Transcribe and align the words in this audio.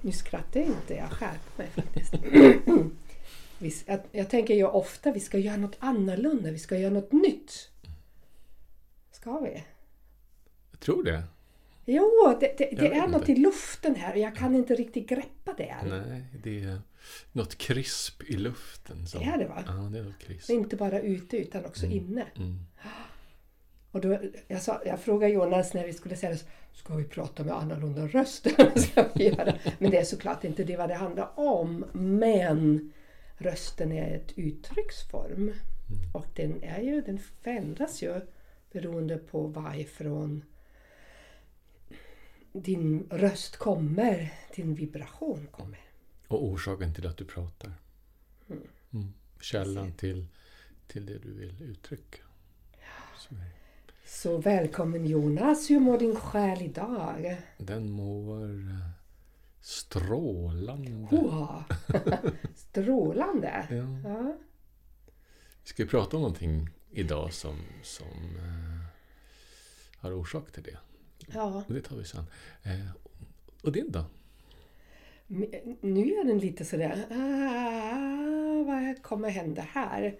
Nu 0.00 0.12
skrattar 0.12 0.60
jag 0.60 0.68
inte, 0.68 0.94
jag 0.94 1.10
skärper 1.10 1.56
mig 1.56 1.68
faktiskt. 1.74 2.14
Vi, 3.58 3.74
jag, 3.86 4.00
jag 4.12 4.30
tänker 4.30 4.54
ju 4.54 4.66
ofta 4.66 5.12
vi 5.12 5.20
ska 5.20 5.38
göra 5.38 5.56
något 5.56 5.76
annorlunda, 5.78 6.50
vi 6.50 6.58
ska 6.58 6.78
göra 6.78 6.92
något 6.92 7.12
nytt. 7.12 7.70
Ska 9.10 9.38
vi? 9.38 9.64
Jag 10.70 10.80
tror 10.80 11.04
det. 11.04 11.22
Jo, 11.84 12.36
det, 12.40 12.54
det, 12.58 12.70
det 12.76 12.94
är 12.94 13.08
något 13.08 13.28
inte. 13.28 13.32
i 13.32 13.36
luften 13.36 13.94
här 13.94 14.12
och 14.12 14.18
jag 14.18 14.36
kan 14.36 14.54
inte 14.54 14.74
riktigt 14.74 15.08
greppa 15.08 15.54
det 15.56 15.64
än. 15.64 15.88
Nej, 15.88 16.24
det 16.42 16.62
är 16.62 16.80
något 17.32 17.58
krisp 17.58 18.22
i 18.22 18.36
luften. 18.36 19.06
Som, 19.06 19.20
Det 19.20 19.26
är 19.26 19.38
det, 19.38 19.46
va? 19.46 19.64
Ja, 19.66 19.72
det 19.72 19.98
är 19.98 20.02
något 20.02 20.18
krisp. 20.18 20.50
Inte 20.50 20.76
bara 20.76 21.00
ute 21.00 21.36
utan 21.36 21.64
också 21.64 21.86
inne. 21.86 22.26
Mm. 22.36 22.58
Och 23.90 24.00
då, 24.00 24.18
jag, 24.48 24.62
sa, 24.62 24.82
jag 24.86 25.00
frågade 25.00 25.32
Jonas 25.32 25.74
när 25.74 25.86
vi 25.86 25.92
skulle 25.92 26.16
säga 26.16 26.32
det, 26.32 26.44
ska 26.72 26.94
vi 26.94 27.04
prata 27.04 27.44
med 27.44 27.54
annorlunda 27.56 28.06
röster? 28.06 28.78
Ska 28.78 29.08
vi 29.14 29.28
göra? 29.28 29.54
Men 29.78 29.90
det 29.90 29.98
är 29.98 30.04
såklart 30.04 30.44
inte 30.44 30.64
det 30.64 30.76
vad 30.76 30.88
det 30.88 30.94
handlar 30.94 31.38
om. 31.38 31.84
Men 31.92 32.92
rösten 33.36 33.92
är 33.92 34.16
ett 34.16 34.32
uttrycksform. 34.38 35.52
Och 36.14 36.26
den, 36.34 36.62
är 36.62 36.80
ju, 36.80 37.00
den 37.00 37.18
förändras 37.18 38.02
ju 38.02 38.20
beroende 38.72 39.16
på 39.16 39.46
varifrån 39.46 40.44
din 42.52 43.06
röst 43.10 43.56
kommer, 43.56 44.32
din 44.54 44.74
vibration 44.74 45.48
kommer. 45.50 45.78
Och 46.28 46.44
orsaken 46.44 46.94
till 46.94 47.06
att 47.06 47.16
du 47.16 47.24
pratar. 47.24 47.72
Mm. 48.92 49.12
Källan 49.40 49.92
till, 49.92 50.26
till 50.86 51.06
det 51.06 51.18
du 51.18 51.32
vill 51.32 51.62
uttrycka. 51.62 52.22
Det. 53.28 53.59
Så 54.12 54.38
välkommen 54.38 55.06
Jonas, 55.06 55.70
hur 55.70 55.80
mår 55.80 55.98
din 55.98 56.16
själ 56.16 56.62
idag? 56.62 57.36
Den 57.58 57.90
mår 57.90 58.44
eh, 58.44 58.88
strålande. 59.60 60.90
Hoa. 60.90 61.64
Strålande! 62.54 63.66
Ja. 63.70 64.10
Ja. 64.10 64.36
Vi 65.62 65.68
ska 65.68 65.84
prata 65.86 66.16
om 66.16 66.22
någonting 66.22 66.68
idag 66.90 67.32
som, 67.32 67.56
som 67.82 68.06
eh, 68.36 68.84
har 69.96 70.12
orsak 70.12 70.52
till 70.52 70.62
det. 70.62 70.78
ja. 71.34 71.64
Och 71.68 71.74
det 71.74 71.82
tar 71.82 71.96
vi 71.96 72.04
sen. 72.04 72.24
Eh, 72.62 72.90
och 73.62 73.72
din 73.72 73.92
då? 73.92 74.04
Nu 75.80 76.14
är 76.14 76.24
den 76.24 76.38
lite 76.38 76.64
sådär, 76.64 77.06
ah, 77.10 78.64
vad 78.64 79.02
kommer 79.02 79.28
hända 79.28 79.62
här? 79.62 80.16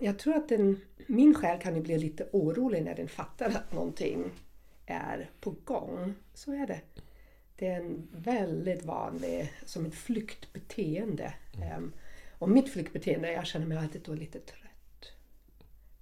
Jag 0.00 0.18
tror 0.18 0.34
att 0.34 0.48
den, 0.48 0.80
min 1.06 1.34
själ 1.34 1.60
kan 1.60 1.74
ju 1.74 1.80
bli 1.82 1.98
lite 1.98 2.28
orolig 2.32 2.82
när 2.82 2.94
den 2.94 3.08
fattar 3.08 3.46
att 3.46 3.72
någonting 3.72 4.30
är 4.86 5.30
på 5.40 5.54
gång. 5.64 6.14
Så 6.34 6.52
är 6.52 6.66
det. 6.66 6.80
Det 7.56 7.66
är 7.66 7.80
en 7.80 8.08
väldigt 8.12 8.84
vanlig, 8.84 9.52
som 9.64 9.86
ett 9.86 9.94
flyktbeteende. 9.94 11.34
Mm. 11.56 11.92
och 12.38 12.48
mitt 12.48 12.72
flyktbeteende, 12.72 13.32
jag 13.32 13.46
känner 13.46 13.66
mig 13.66 13.78
alltid 13.78 14.02
då 14.02 14.14
lite 14.14 14.38
trött. 14.38 15.12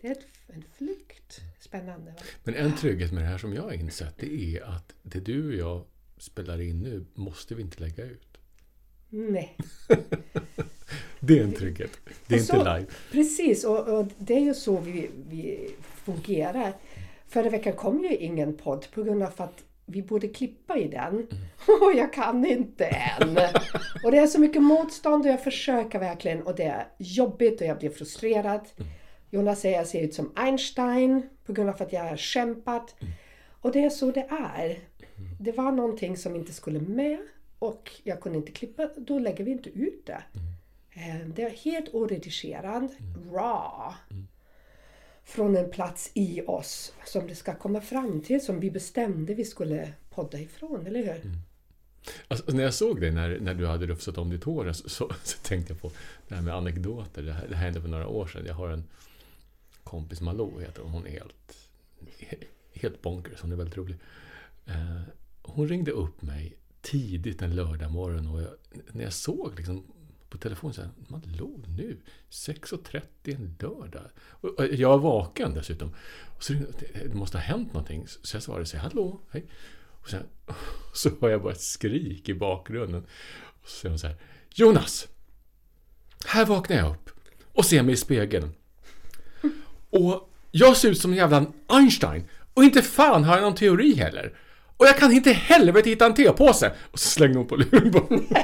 Det 0.01 0.07
är 0.07 0.13
ett, 0.13 0.27
en 0.47 0.65
flykt. 0.77 1.41
Spännande. 1.61 2.11
Va? 2.11 2.19
Men 2.45 2.55
en 2.55 2.77
trygghet 2.77 3.13
med 3.13 3.23
det 3.23 3.29
här 3.29 3.39
som 3.39 3.55
jag 3.55 3.63
har 3.63 3.73
insett 3.73 4.14
det 4.19 4.57
är 4.57 4.63
att 4.63 4.95
det 5.03 5.20
du 5.20 5.48
och 5.48 5.55
jag 5.55 5.85
spelar 6.19 6.61
in 6.61 6.83
nu 6.83 7.07
måste 7.14 7.55
vi 7.55 7.63
inte 7.63 7.81
lägga 7.81 8.05
ut. 8.05 8.38
Nej. 9.11 9.57
Det 11.20 11.39
är 11.39 11.42
en 11.45 11.52
trygghet. 11.52 11.91
Det 12.27 12.35
är 12.35 12.39
Och 12.39 12.41
inte 12.41 12.46
så- 12.57 12.57
live. 12.77 12.86
Precis, 13.13 13.64
och, 13.64 13.89
och 13.89 14.07
det 14.19 14.35
är 14.35 14.41
ju 14.41 14.55
så 14.55 14.77
vi, 14.80 15.11
vi 15.29 15.70
fungerar. 16.05 16.73
Förra 17.29 17.51
veckan 17.51 17.73
kom 17.73 18.02
ju 18.05 18.17
ingen 18.17 18.57
podd 18.57 18.86
på 18.95 19.02
grund 19.02 19.23
av 19.23 19.33
att 19.36 19.64
vi 19.86 20.02
borde 20.02 20.29
klippa 20.29 20.77
i 20.79 20.89
den. 20.89 21.14
Och 21.83 21.92
jag 21.96 22.13
kan 22.13 22.46
inte 22.46 22.85
än. 22.86 23.39
Och 24.05 24.11
det 24.11 24.19
är 24.19 24.27
så 24.27 24.41
mycket 24.41 24.63
motstånd 24.63 25.25
och 25.27 25.33
jag 25.33 25.45
försöker 25.45 25.98
verkligen 25.98 26.42
och 26.42 26.55
det 26.57 26.64
är 26.64 26.86
jobbigt 26.98 27.61
och 27.61 27.67
jag 27.67 27.79
blir 27.79 27.90
frustrerad. 27.90 28.61
Jonas 29.30 29.61
säger 29.61 29.75
att 29.77 29.80
jag 29.80 29.89
ser 29.89 30.02
ut 30.02 30.14
som 30.14 30.33
Einstein 30.36 31.23
på 31.46 31.52
grund 31.52 31.69
av 31.70 31.83
att 31.83 31.92
jag 31.92 32.05
har 32.05 32.17
kämpat. 32.17 32.95
Och 33.61 33.73
det 33.73 33.85
är 33.85 33.90
så 33.90 34.11
det 34.11 34.27
är. 34.30 34.79
Det 35.40 35.52
var 35.52 35.73
någonting 35.73 36.17
som 36.17 36.36
inte 36.36 36.52
skulle 36.52 36.80
med 36.80 37.19
och 37.58 37.91
jag 38.02 38.20
kunde 38.20 38.39
inte 38.39 38.52
klippa, 38.52 38.91
då 38.96 39.19
lägger 39.19 39.45
vi 39.45 39.51
inte 39.51 39.70
ut 39.70 40.07
det. 40.07 40.23
Eh, 40.91 41.29
Det 41.35 41.42
är 41.42 41.51
helt 41.51 41.95
oredigerad, 41.95 42.89
raw. 43.33 43.95
Från 45.24 45.57
en 45.57 45.70
plats 45.70 46.11
i 46.14 46.42
oss 46.46 46.92
som 47.05 47.27
det 47.27 47.35
ska 47.35 47.55
komma 47.55 47.80
fram 47.80 48.20
till, 48.20 48.45
som 48.45 48.61
vi 48.61 48.70
bestämde 48.70 49.35
vi 49.35 49.45
skulle 49.45 49.92
podda 50.11 50.39
ifrån, 50.41 50.86
eller 50.86 51.02
hur? 51.05 51.33
Alltså, 52.29 52.52
när 52.52 52.63
jag 52.63 52.74
såg 52.74 53.01
dig 53.01 53.11
när, 53.11 53.41
när 53.41 53.55
du 53.55 53.67
hade 53.67 53.86
rufsat 53.86 54.19
om 54.19 54.30
ditt 54.30 54.45
hår 54.45 54.73
så, 54.73 54.89
så, 54.89 55.13
så 55.25 55.39
tänkte 55.39 55.73
jag 55.73 55.80
på 55.80 55.90
det 56.29 56.35
här 56.35 56.42
med 56.42 56.55
anekdoter. 56.55 57.23
Det, 57.23 57.33
här, 57.33 57.48
det 57.48 57.57
hände 57.57 57.80
för 57.80 57.89
några 57.89 58.08
år 58.08 58.27
sedan. 58.27 58.45
Jag 58.46 58.55
har 58.55 58.69
en 58.69 58.85
kompis, 59.85 60.20
Malou 60.20 60.61
heter 60.61 60.83
hon. 60.83 60.90
Hon 60.92 61.07
är 61.07 61.11
helt, 61.11 61.57
helt 62.75 63.02
bonkers. 63.02 63.40
Hon 63.42 63.52
är 63.52 63.57
väldigt 63.57 63.77
rolig. 63.77 63.96
Eh, 64.67 65.01
hon 65.42 65.69
ringde 65.69 65.90
upp 65.90 66.23
mig 66.23 66.57
tidigt 66.83 67.42
en 67.42 67.55
lördag 67.56 67.90
morgon 67.90 68.27
och 68.27 68.42
jag, 68.42 68.50
när 68.92 69.05
jag 69.05 69.12
såg 69.12 69.56
liksom 69.56 69.84
på 70.28 70.39
telefonen 70.39 70.74
så 70.74 70.83
här, 70.83 70.90
Man 71.08 71.22
låg 71.39 71.64
nu, 71.68 71.96
6.30 72.30 73.00
en 73.24 73.56
lördag. 73.61 74.11
Och, 74.18 74.48
och 74.48 74.66
jag 74.66 74.98
var 74.98 74.98
vaken 74.98 75.55
dessutom. 75.55 75.94
Och 76.36 76.44
så 76.44 76.52
det, 76.52 77.08
det 77.08 77.14
måste 77.14 77.36
ha 77.36 77.42
hänt 77.42 77.72
någonting. 77.72 78.06
Så 78.22 78.36
jag 78.36 78.42
svarade 78.42 78.66
så 78.66 78.77
här, 78.77 78.84
hallå, 78.84 79.20
hej. 79.30 79.44
Och 80.02 80.11
sen 80.11 80.27
så 80.94 81.11
hör 81.20 81.28
jag 81.30 81.42
bara 81.42 81.52
ett 81.52 81.61
skrik 81.61 82.28
i 82.28 82.34
bakgrunden. 82.34 83.06
Och 83.62 83.68
så 83.68 83.77
säger 83.77 83.90
hon 83.90 83.98
så 83.98 84.06
här, 84.06 84.16
Jonas! 84.55 85.08
Här 86.27 86.46
vaknar 86.46 86.77
jag 86.77 86.90
upp 86.90 87.10
och 87.52 87.64
ser 87.64 87.83
mig 87.83 87.92
i 87.92 87.96
spegeln. 87.96 88.52
Och 89.90 90.30
jag 90.50 90.77
ser 90.77 90.90
ut 90.90 91.00
som 91.00 91.10
en 91.10 91.16
jävla 91.16 91.46
Einstein. 91.66 92.24
Och 92.55 92.64
inte 92.64 92.83
fan 92.83 93.24
har 93.24 93.34
jag 93.34 93.42
någon 93.42 93.55
teori 93.55 93.95
heller. 93.95 94.39
Och 94.78 94.86
jag 94.86 94.96
kan 94.96 95.12
inte 95.12 95.33
helvete 95.33 95.90
hitta 95.90 96.06
en 96.06 96.14
tepåse. 96.14 96.72
Och 96.92 96.98
så 96.98 97.08
slängde 97.08 97.39
hon 97.39 97.46
på 97.46 97.56
luren. 97.56 98.27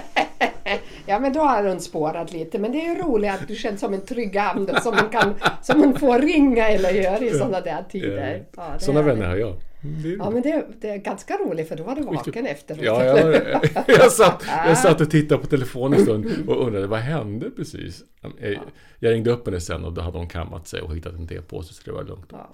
Ja, 1.07 1.19
men 1.19 1.33
då 1.33 1.41
har 1.41 1.65
hon 1.65 1.81
spårat 1.81 2.33
lite. 2.33 2.59
Men 2.59 2.73
det 2.73 2.79
är 2.79 2.95
ju 2.95 3.03
roligt 3.03 3.31
att 3.31 3.49
du 3.49 3.55
känns 3.55 3.81
som 3.81 3.95
en 3.95 4.01
trygg 4.01 4.39
ande 4.39 4.81
som 4.81 4.95
man, 4.95 5.09
kan, 5.09 5.35
som 5.63 5.81
man 5.81 5.99
får 5.99 6.19
ringa 6.19 6.69
eller 6.69 6.91
göra 6.91 7.19
i 7.19 7.31
sådana 7.31 7.61
där 7.61 7.85
tider. 7.91 8.45
Ja, 8.57 8.79
Sådana 8.79 9.03
vänner 9.03 9.27
har 9.27 9.37
jag. 9.37 9.57
Det 10.03 10.09
Ja, 10.09 10.31
men 10.31 10.43
det, 10.43 10.67
det 10.81 10.89
är 10.91 10.97
ganska 10.97 11.37
roligt 11.37 11.69
för 11.69 11.77
då 11.77 11.85
var 11.85 11.95
du 11.95 12.03
vaken 12.03 12.47
efteråt. 12.47 12.85
Ja, 12.85 13.05
jag, 13.05 13.35
jag, 13.87 14.13
satt, 14.13 14.45
jag 14.67 14.79
satt 14.79 15.01
och 15.01 15.11
tittade 15.11 15.41
på 15.41 15.47
telefonen 15.47 15.99
en 15.99 16.05
stund 16.05 16.27
och 16.49 16.67
undrade 16.67 16.87
vad 16.87 17.01
hände 17.01 17.51
precis. 17.51 18.03
Jag, 18.21 18.59
jag 18.99 19.13
ringde 19.13 19.31
upp 19.31 19.47
henne 19.47 19.61
sen 19.61 19.85
och 19.85 19.93
då 19.93 20.01
hade 20.01 20.19
hon 20.19 20.29
kammat 20.29 20.69
sig 20.69 20.81
och 20.81 20.97
hittat 20.97 21.13
en 21.13 21.29
tepåse 21.29 21.75
så 21.75 21.83
det 21.85 21.93
var 21.93 22.05
lugnt. 22.05 22.29
Ja. 22.33 22.51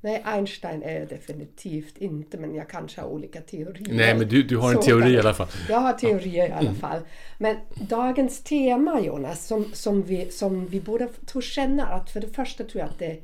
Nej, 0.00 0.22
Einstein 0.24 0.82
är 0.82 0.98
jag 0.98 1.08
definitivt 1.08 1.98
inte, 1.98 2.38
men 2.38 2.54
jag 2.54 2.68
kanske 2.68 3.00
har 3.00 3.08
olika 3.08 3.40
teorier. 3.40 3.94
Nej, 3.94 4.14
men 4.14 4.28
du, 4.28 4.42
du 4.42 4.56
har 4.56 4.68
en 4.68 4.76
Så 4.76 4.82
teori 4.82 5.10
i 5.10 5.18
alla 5.18 5.34
fall. 5.34 5.48
Jag 5.68 5.80
har 5.80 5.92
teorier 5.92 6.48
i 6.48 6.52
alla 6.52 6.74
fall. 6.74 7.00
Men 7.38 7.56
dagens 7.88 8.42
tema 8.42 9.00
Jonas, 9.00 9.46
som, 9.46 9.64
som, 9.72 10.02
vi, 10.02 10.30
som 10.30 10.66
vi 10.66 10.80
båda 10.80 11.08
tror 11.26 11.42
känna 11.42 11.86
att 11.86 12.10
för 12.10 12.20
det 12.20 12.28
första 12.28 12.64
tror 12.64 12.80
jag 12.80 12.90
att 12.90 12.98
det, 12.98 13.20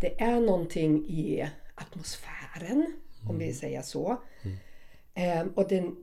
det 0.00 0.20
är 0.20 0.40
någonting 0.40 1.06
i 1.08 1.48
atmosfären, 1.74 2.92
om 3.28 3.38
vi 3.38 3.52
säger 3.52 3.82
så. 3.82 4.16
Ehm, 5.14 5.48
och 5.48 5.68
den, 5.68 5.96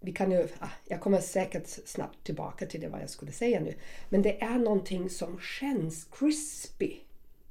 vi 0.00 0.12
kan 0.12 0.30
ju, 0.30 0.48
ah, 0.58 0.68
jag 0.84 1.00
kommer 1.00 1.20
säkert 1.20 1.66
snabbt 1.66 2.24
tillbaka 2.24 2.66
till 2.66 2.80
det 2.80 2.88
vad 2.88 3.02
jag 3.02 3.10
skulle 3.10 3.32
säga 3.32 3.60
nu. 3.60 3.74
Men 4.08 4.22
det 4.22 4.42
är 4.42 4.58
någonting 4.58 5.10
som 5.10 5.40
känns 5.40 6.04
crispy 6.04 6.94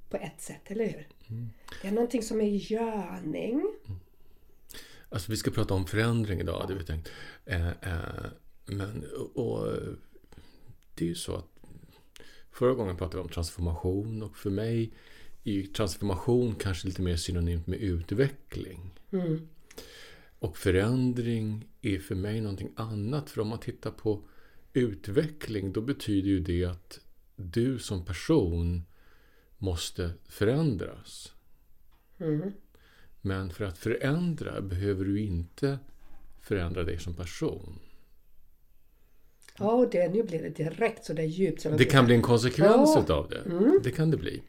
på 0.09 0.17
ett 0.17 0.41
sätt, 0.41 0.71
eller 0.71 0.85
hur? 0.85 1.07
Det 1.81 1.87
är 1.87 1.91
någonting 1.91 2.23
som 2.23 2.41
är 2.41 2.45
görning. 2.45 3.63
Alltså 5.09 5.31
vi 5.31 5.37
ska 5.37 5.51
prata 5.51 5.73
om 5.73 5.85
förändring 5.85 6.39
idag, 6.39 6.59
hade 6.59 6.75
vi 6.75 6.83
tänkt. 6.83 7.09
Eh, 7.45 7.67
eh, 7.67 8.25
men, 8.65 9.03
och, 9.33 9.67
det 10.95 11.05
är 11.05 11.09
ju 11.09 11.15
så 11.15 11.35
att 11.35 11.47
förra 12.51 12.73
gången 12.73 12.97
pratade 12.97 13.17
vi 13.17 13.23
om 13.23 13.29
transformation 13.29 14.23
och 14.23 14.37
för 14.37 14.49
mig 14.49 14.93
är 15.43 15.63
transformation 15.63 16.55
kanske 16.55 16.87
lite 16.87 17.01
mer 17.01 17.15
synonymt 17.15 17.67
med 17.67 17.79
utveckling. 17.79 18.91
Och 20.39 20.57
förändring 20.57 21.65
är 21.81 21.99
för 21.99 22.15
mig 22.15 22.41
någonting 22.41 22.71
annat. 22.75 23.29
För 23.29 23.41
om 23.41 23.47
man 23.47 23.59
tittar 23.59 23.91
på 23.91 24.21
utveckling, 24.73 25.73
då 25.73 25.81
betyder 25.81 26.29
ju 26.29 26.39
det 26.39 26.65
att 26.65 26.99
du 27.35 27.79
som 27.79 28.05
person 28.05 28.83
måste 29.63 30.13
förändras. 30.27 31.33
Mm. 32.19 32.51
Men 33.21 33.49
för 33.49 33.65
att 33.65 33.77
förändra 33.77 34.61
behöver 34.61 35.05
du 35.05 35.19
inte 35.19 35.79
förändra 36.41 36.83
dig 36.83 36.99
som 36.99 37.13
person. 37.13 37.79
Ja, 39.57 39.71
och 39.71 39.89
det, 39.89 40.09
nu 40.09 40.23
blir 40.23 40.41
det 40.41 40.49
direkt 40.49 41.05
så 41.05 41.13
där 41.13 41.23
djupt. 41.23 41.61
Så 41.61 41.69
Det 41.69 41.85
kan 41.85 42.05
bli 42.05 42.15
en 42.15 42.21
konsekvens 42.21 42.91
Ja. 42.95 43.01
utav 43.03 43.29
det. 43.29 43.79
Det 43.83 43.91
kan 43.91 44.11
det 44.11 44.17
bli. 44.17 44.43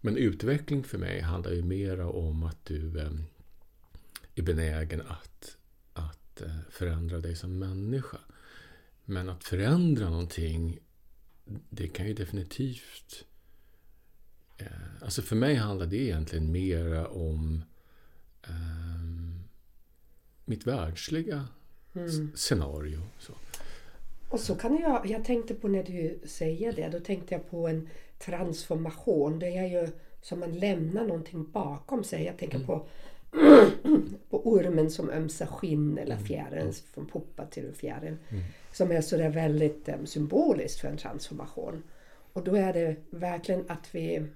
Men 0.00 0.16
utveckling 0.16 0.84
för 0.84 0.98
mig 0.98 1.20
handlar 1.20 1.52
ju 1.52 1.62
mera 1.62 2.08
om 2.08 2.42
att 2.42 2.64
du 2.64 3.00
eh, 3.00 3.10
är 4.34 4.42
benägen 4.42 5.02
att, 5.08 5.56
att 5.92 6.40
eh, 6.42 6.56
förändra 6.70 7.18
dig 7.18 7.36
som 7.36 7.58
människa. 7.58 8.18
Men 9.04 9.28
att 9.28 9.44
förändra 9.44 10.10
någonting, 10.10 10.78
det 11.70 11.88
kan 11.88 12.06
ju 12.06 12.14
definitivt... 12.14 13.24
Eh, 14.62 15.02
alltså 15.04 15.22
för 15.22 15.36
mig 15.36 15.54
handlar 15.54 15.86
det 15.86 15.96
egentligen 15.96 16.52
mera 16.52 17.08
om 17.08 17.62
ehm, 18.48 19.40
mitt 20.44 20.66
världsliga 20.66 21.48
s- 21.94 22.40
scenario. 22.40 23.00
Så. 23.18 23.32
Och 24.28 24.40
så 24.40 24.54
kan 24.54 24.76
jag, 24.78 25.06
jag 25.10 25.24
tänkte 25.24 25.54
på 25.54 25.68
när 25.68 25.82
du 25.82 26.20
säger 26.28 26.72
det, 26.72 26.88
då 26.88 27.00
tänkte 27.00 27.34
jag 27.34 27.50
på 27.50 27.68
en 27.68 27.88
transformation. 28.18 29.38
Det 29.38 29.56
är 29.56 29.66
ju 29.66 29.88
som 30.22 30.40
man 30.40 30.52
lämnar 30.52 31.04
någonting 31.06 31.50
bakom 31.50 32.04
sig. 32.04 32.24
Jag 32.24 32.38
tänker 32.38 32.58
på, 32.58 32.86
på 34.30 34.48
ormen 34.48 34.90
som 34.90 35.10
ömsar 35.10 35.46
skinn 35.46 35.98
eller 35.98 36.16
fjärilen 36.16 36.72
från 36.94 37.06
puppa 37.06 37.46
till 37.46 37.72
fjäril. 37.74 38.16
Som 38.72 38.90
är 38.92 39.00
sådär 39.00 39.28
väldigt 39.30 39.88
um, 39.88 40.06
symboliskt 40.06 40.80
för 40.80 40.88
en 40.88 40.96
transformation. 40.96 41.82
Och 42.32 42.44
då 42.44 42.54
är 42.56 42.72
det 42.72 42.96
verkligen 43.10 43.64
att 43.68 43.88
vi 43.94 44.26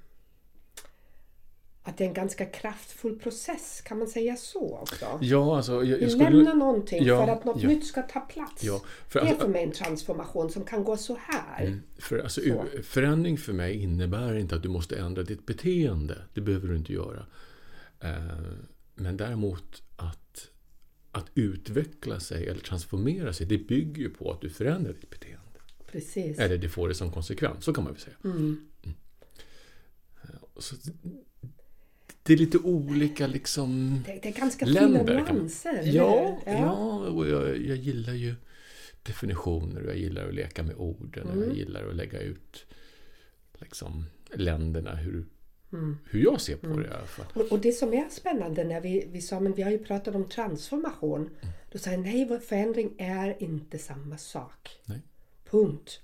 att 1.89 1.97
det 1.99 2.05
är 2.05 2.09
en 2.09 2.15
ganska 2.15 2.45
kraftfull 2.47 3.19
process, 3.19 3.81
kan 3.85 3.99
man 3.99 4.09
säga 4.09 4.37
så 4.37 4.79
också? 4.79 5.19
Ja, 5.21 5.57
alltså... 5.57 5.85
Jag, 5.85 6.03
jag 6.03 6.11
skulle, 6.11 6.31
lämnar 6.31 6.55
någonting 6.55 7.05
Ja, 7.05 7.27
för 7.27 7.33
att 7.33 7.45
något 7.45 7.63
ja. 7.63 7.69
nytt 7.69 7.87
ska 7.87 8.03
ta 8.03 8.21
plats. 8.21 8.65
Ja, 8.65 8.83
för 9.09 9.21
det 9.21 9.29
är 9.29 9.35
för 9.35 9.49
mig 9.49 9.63
en 9.63 9.73
transformation 9.73 10.51
som 10.51 10.65
kan 10.65 10.85
gå 10.85 10.97
så 10.97 11.19
här. 11.21 11.65
Mm, 11.67 11.83
För, 11.99 12.19
alltså, 12.19 12.41
Så. 12.41 12.65
förändring 12.83 13.39
för 13.39 13.53
mig 13.53 13.75
innebär 13.83 14.35
inte 14.37 14.57
att 14.57 14.63
du 14.63 14.69
måste 14.69 14.97
ändra 14.97 15.23
ditt 15.23 15.47
beteende. 15.47 16.19
Det 16.35 16.41
behöver 16.41 16.69
du 16.69 16.77
inte 16.77 16.93
göra. 16.93 17.27
Eh, 18.01 18.11
Men 18.95 19.17
däremot 19.17 19.83
att, 19.97 20.49
att 21.13 21.27
utveckla 21.35 22.21
sig 22.21 22.49
eller 22.49 22.61
transformera 22.61 23.33
sig, 23.33 23.47
det 23.47 23.59
bygger 23.59 24.03
ju 24.03 24.11
på 24.11 24.33
att 24.33 24.41
du 24.41 24.51
förändrar 24.51 24.93
ditt 24.93 25.11
beteende. 25.11 25.41
Precis. 25.93 26.39
Eller 26.39 26.59
det 26.59 26.69
får 26.69 26.89
det 26.89 26.95
som 26.95 27.13
konsekvens, 27.13 27.65
så 27.65 27.73
kan 27.73 27.85
man 27.85 27.93
väl 27.93 28.03
säga. 28.03 28.17
Mm. 28.25 28.67
Eh, 30.23 30.31
Så, 30.59 30.77
det 32.27 32.33
är 32.33 32.37
lite 32.37 32.59
olika 32.59 33.27
liksom... 33.27 34.03
Det, 34.07 34.19
det 34.23 34.29
är 34.29 34.33
ganska 34.33 34.67
Länder, 34.67 35.05
fina 35.05 35.33
nyanser. 35.33 35.83
Ja, 35.85 36.39
hur? 36.45 36.53
ja. 36.53 36.97
och 37.09 37.29
jag, 37.29 37.59
jag 37.59 37.77
gillar 37.77 38.13
ju 38.13 38.35
definitioner 39.03 39.83
och 39.83 39.89
jag 39.89 39.99
gillar 39.99 40.29
att 40.29 40.35
leka 40.35 40.63
med 40.63 40.77
orden 40.77 41.29
och 41.29 41.43
jag 41.47 41.57
gillar 41.57 41.89
att 41.89 41.97
lägga 41.97 42.21
ut 42.21 42.67
liksom 43.53 44.05
länderna 44.35 44.95
hur, 44.95 45.27
hur 46.11 46.21
jag 46.21 46.41
ser 46.41 46.57
på 46.57 46.67
det 46.67 46.87
i 46.87 46.91
alla 46.91 47.07
fall. 47.07 47.27
Och, 47.35 47.53
och 47.53 47.59
det 47.59 47.73
som 47.73 47.95
är 47.95 48.09
spännande 48.11 48.65
när 48.65 48.81
vi, 48.81 49.09
vi 49.13 49.21
sa, 49.21 49.41
men 49.41 49.55
vi 49.55 49.63
har 49.63 49.71
ju 49.71 49.79
pratat 49.79 50.15
om 50.15 50.29
transformation. 50.29 51.31
Då 51.73 51.79
sa 51.79 51.91
jag, 51.91 52.01
nej, 52.01 52.41
förändring 52.41 52.95
är 52.99 53.43
inte 53.43 53.79
samma 53.79 54.19
sak. 54.19 54.71
Nej. 54.85 55.01
Punkt. 55.51 56.01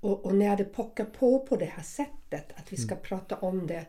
Och, 0.00 0.24
och 0.24 0.34
när 0.34 0.56
det 0.56 0.64
pockar 0.64 1.04
på 1.04 1.46
på 1.46 1.56
det 1.56 1.64
här 1.64 1.82
sättet, 1.82 2.52
att 2.54 2.72
vi 2.72 2.76
ska 2.76 2.94
prata 2.94 3.36
om 3.36 3.66
det. 3.66 3.86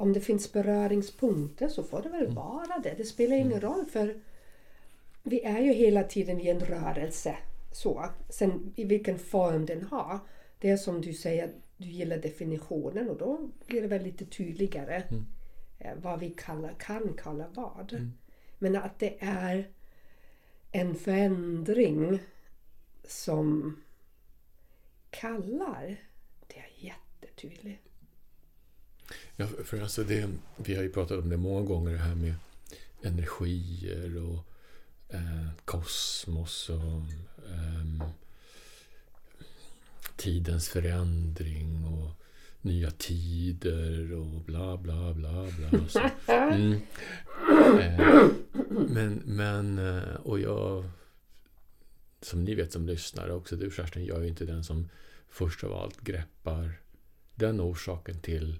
Om 0.00 0.12
det 0.12 0.20
finns 0.20 0.52
beröringspunkter 0.52 1.68
så 1.68 1.82
får 1.82 2.02
det 2.02 2.08
väl 2.08 2.34
vara 2.34 2.78
det. 2.82 2.94
Det 2.96 3.04
spelar 3.04 3.36
ingen 3.36 3.60
roll 3.60 3.86
för 3.86 4.20
vi 5.22 5.42
är 5.42 5.60
ju 5.60 5.72
hela 5.72 6.04
tiden 6.04 6.40
i 6.40 6.48
en 6.48 6.60
rörelse. 6.60 7.36
Så. 7.72 8.06
Sen 8.28 8.72
i 8.76 8.84
vilken 8.84 9.18
form 9.18 9.66
den 9.66 9.82
har. 9.82 10.18
Det 10.58 10.70
är 10.70 10.76
som 10.76 11.00
du 11.00 11.12
säger, 11.12 11.50
du 11.76 11.88
gillar 11.88 12.16
definitionen 12.16 13.08
och 13.08 13.16
då 13.16 13.50
blir 13.66 13.82
det 13.82 13.88
väl 13.88 14.02
lite 14.02 14.24
tydligare 14.24 15.02
eh, 15.78 15.94
vad 16.02 16.20
vi 16.20 16.30
kallar, 16.30 16.74
kan 16.78 17.14
kalla 17.16 17.46
vad. 17.54 18.12
Men 18.58 18.76
att 18.76 18.98
det 18.98 19.16
är 19.20 19.68
en 20.72 20.94
förändring 20.94 22.18
som 23.04 23.76
kallar, 25.10 25.96
det 26.46 26.58
är 26.58 26.70
jättetydligt. 26.76 27.89
Ja, 29.40 29.46
för 29.64 29.80
alltså 29.80 30.04
det, 30.04 30.30
vi 30.56 30.74
har 30.74 30.82
ju 30.82 30.92
pratat 30.92 31.18
om 31.18 31.28
det 31.28 31.36
många 31.36 31.66
gånger, 31.66 31.92
det 31.92 31.98
här 31.98 32.14
med 32.14 32.34
energier 33.02 34.16
och 34.16 34.44
eh, 35.08 35.48
kosmos 35.64 36.68
och 36.68 37.02
ehm, 37.50 38.02
tidens 40.16 40.68
förändring 40.68 41.84
och 41.84 42.10
nya 42.60 42.90
tider 42.90 44.12
och 44.12 44.40
bla 44.40 44.76
bla 44.76 45.14
bla 45.14 45.46
bla. 45.58 45.88
Så. 45.88 46.00
Mm. 46.26 46.80
Eh, 47.80 48.26
men, 48.68 49.22
men, 49.24 49.78
eh, 49.78 50.14
och 50.14 50.40
jag, 50.40 50.84
som 52.20 52.44
ni 52.44 52.54
vet 52.54 52.72
som 52.72 52.86
lyssnare, 52.86 53.32
också 53.32 53.56
du 53.56 53.70
Kerstin, 53.70 54.06
jag 54.06 54.18
är 54.18 54.22
ju 54.22 54.28
inte 54.28 54.44
den 54.44 54.64
som 54.64 54.88
först 55.28 55.64
av 55.64 55.72
allt 55.72 56.00
greppar 56.00 56.72
den 57.34 57.60
orsaken 57.60 58.20
till 58.20 58.58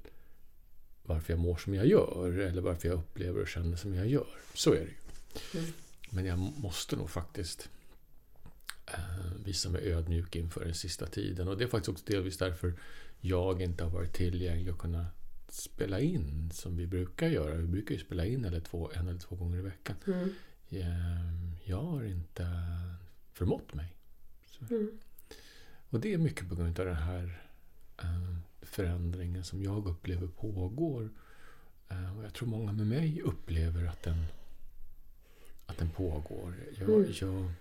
varför 1.03 1.33
jag 1.33 1.41
mår 1.41 1.57
som 1.57 1.75
jag 1.75 1.87
gör 1.87 2.39
eller 2.39 2.63
varför 2.63 2.89
jag 2.89 2.99
upplever 2.99 3.41
och 3.41 3.49
känner 3.49 3.77
som 3.77 3.95
jag 3.95 4.07
gör. 4.09 4.27
Så 4.55 4.73
är 4.73 4.81
det 4.81 4.91
ju. 5.59 5.73
Men 6.11 6.25
jag 6.27 6.39
måste 6.39 6.97
nog 6.97 7.11
faktiskt 7.11 7.69
eh, 8.87 9.33
visa 9.45 9.69
mig 9.69 9.93
ödmjuk 9.93 10.37
inför 10.37 10.65
den 10.65 10.75
sista 10.75 11.07
tiden. 11.07 11.49
Och 11.49 11.59
det 11.59 11.65
är 11.65 11.69
faktiskt 11.69 11.89
också 11.89 12.05
delvis 12.07 12.39
därför 12.39 12.75
jag 13.21 13.63
inte 13.63 13.85
har 13.85 13.91
varit 13.91 14.13
tillgänglig 14.13 14.71
att 14.73 14.79
kunna 14.79 15.07
spela 15.49 16.01
in 16.01 16.51
som 16.53 16.77
vi 16.77 16.87
brukar 16.87 17.29
göra. 17.29 17.55
Vi 17.55 17.67
brukar 17.67 17.95
ju 17.95 18.01
spela 18.01 18.27
in 18.27 18.45
eller 18.45 18.61
två, 18.61 18.91
en 18.95 19.09
eller 19.09 19.21
två 19.21 19.37
gånger 19.37 19.59
i 19.59 19.63
veckan. 19.63 19.97
Mm. 20.07 20.35
Eh, 20.71 21.69
Jag 21.71 21.83
har 21.83 22.05
inte 22.05 22.47
förmått 23.33 23.75
mig. 23.75 23.95
Mm. 24.71 24.99
Och 25.91 26.01
det 26.01 26.13
är 26.13 26.19
mycket 26.19 26.49
på 26.49 26.55
grund 26.55 26.81
av 26.81 26.87
den 26.87 26.95
här 26.97 27.43
förändringen 28.63 29.45
som 29.45 29.63
jag 29.63 29.87
upplever 29.87 30.27
pågår. 30.27 31.11
Eh, 31.89 32.19
och 32.19 32.25
jag 32.25 32.35
tror 32.35 32.49
många 32.49 32.73
med 32.73 32.87
mig 32.87 33.21
upplever 33.23 33.85
att 33.87 34.03
den, 34.03 34.25
att 35.67 35.79
den 35.79 35.91
pågår. 35.91 36.55
Jag, 36.79 36.89
Mm. 36.91 37.53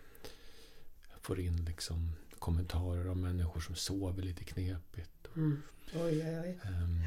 jag 1.12 1.22
får 1.22 1.39
in 1.39 1.65
liksom 1.65 2.12
kommentarer 2.39 3.05
av 3.05 3.17
människor 3.17 3.60
som 3.62 3.75
sover 3.75 4.24
lite 4.24 4.43
knepigt. 4.43 5.25
Och, 5.31 5.38
Mm. 5.38 5.62
Oj, 5.93 6.01
oj, 6.25 6.39
oj. 6.39 6.60
ehm, 6.63 7.03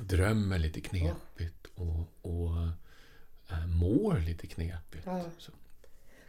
drömmer 0.00 0.58
lite 0.58 0.80
knepigt 0.80 1.66
och, 1.74 2.08
och 2.22 2.56
eh, 3.50 3.66
mår 3.66 4.18
lite 4.18 4.46
knepigt. 4.46 5.06
Ja. 5.06 5.24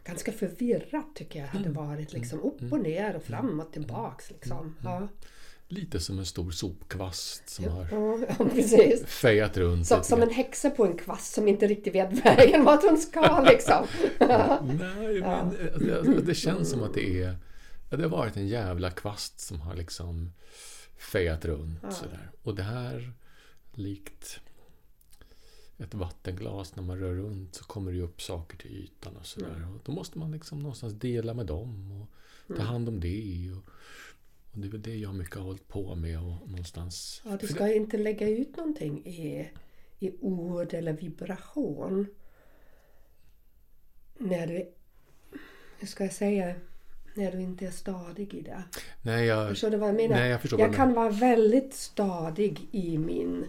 Ganska 0.04 0.32
förvirrat 0.32 1.06
tycker 1.14 1.40
jag 1.40 1.46
hade 1.46 1.70
varit. 1.70 2.12
Liksom 2.12 2.40
upp 2.40 2.72
och 2.72 2.80
ner 2.80 3.16
och 3.16 3.22
fram 3.22 3.60
och 3.60 3.72
tillbaks. 3.72 4.30
Liksom. 4.30 4.74
Ja. 4.82 5.08
Lite 5.70 6.00
som 6.00 6.18
en 6.18 6.26
stor 6.26 6.50
sopkvast 6.50 7.48
som 7.48 7.64
har 7.64 7.88
Ja, 7.90 8.18
ja, 8.38 8.48
precis. 8.54 9.04
fejat 9.06 9.56
runt. 9.56 9.86
Som, 9.86 10.02
som 10.04 10.22
en 10.22 10.30
häxa 10.30 10.70
på 10.70 10.86
en 10.86 10.96
kvast 10.96 11.34
som 11.34 11.48
inte 11.48 11.66
riktigt 11.66 11.94
vet 11.94 12.24
vägen 12.26 12.64
vart 12.64 12.82
hon 12.82 12.98
ska 12.98 13.40
liksom. 13.40 13.86
Nej, 14.20 15.20
men 15.20 15.50
det, 15.78 16.22
det 16.22 16.34
känns 16.34 16.70
som 16.70 16.82
att 16.82 16.94
det 16.94 17.22
är... 17.22 17.36
ja, 17.90 17.96
Det 17.96 18.02
har 18.02 18.10
varit 18.10 18.36
en 18.36 18.48
jävla 18.48 18.90
kvast 18.90 19.40
som 19.40 19.60
har 19.60 19.74
liksom 19.76 20.32
fejat 20.98 21.44
runt 21.44 21.80
sådär. 21.92 22.30
Och 22.42 22.54
det 22.54 22.62
här, 22.62 23.12
likt 23.74 24.40
ett 25.78 25.94
vattenglas 25.94 26.76
när 26.76 26.82
man 26.82 26.98
rör 26.98 27.14
runt 27.14 27.54
så 27.54 27.64
kommer 27.64 27.92
det 27.92 28.00
upp 28.00 28.22
saker 28.22 28.56
till 28.58 28.70
ytan 28.70 29.16
och 29.16 29.26
sådär. 29.26 29.68
Och 29.74 29.80
då 29.84 29.92
måste 29.92 30.18
man 30.18 30.30
liksom 30.32 30.58
någonstans 30.58 30.94
dela 30.94 31.34
med 31.34 31.46
dem 31.46 31.92
och 31.92 32.56
ta 32.56 32.62
hand 32.62 32.88
om 32.88 33.00
det. 33.00 33.50
Och, 33.56 33.70
och 34.58 34.62
det 34.62 34.68
är 34.68 34.70
väl 34.70 34.82
det 34.82 34.96
jag 34.96 35.14
mycket 35.14 35.34
har 35.34 35.42
hållit 35.42 35.68
på 35.68 35.94
med 35.94 36.18
och 36.18 36.50
någonstans... 36.50 37.22
Ja, 37.24 37.36
du 37.40 37.46
ska 37.46 37.74
inte 37.74 37.96
lägga 37.96 38.28
ut 38.28 38.56
någonting 38.56 39.06
i, 39.06 39.50
i 39.98 40.12
ord 40.20 40.74
eller 40.74 40.92
vibration. 40.92 42.06
När 44.18 44.46
du, 44.46 44.72
hur 45.78 45.86
ska 45.86 46.04
jag 46.04 46.12
säga, 46.12 46.54
när 47.14 47.32
du 47.32 47.40
inte 47.40 47.66
är 47.66 47.70
stadig 47.70 48.34
i 48.34 48.40
det. 48.40 48.62
Nej, 49.02 49.26
jag, 49.26 49.48
Förstår 49.48 49.70
du 49.70 49.76
vad 49.76 49.88
jag 49.88 49.96
menar? 49.96 50.16
Nej, 50.16 50.30
jag 50.30 50.40
förstår 50.40 50.60
jag 50.60 50.74
kan 50.74 50.94
vara 50.94 51.10
väldigt 51.10 51.74
stadig 51.74 52.68
i 52.70 52.98
min 52.98 53.46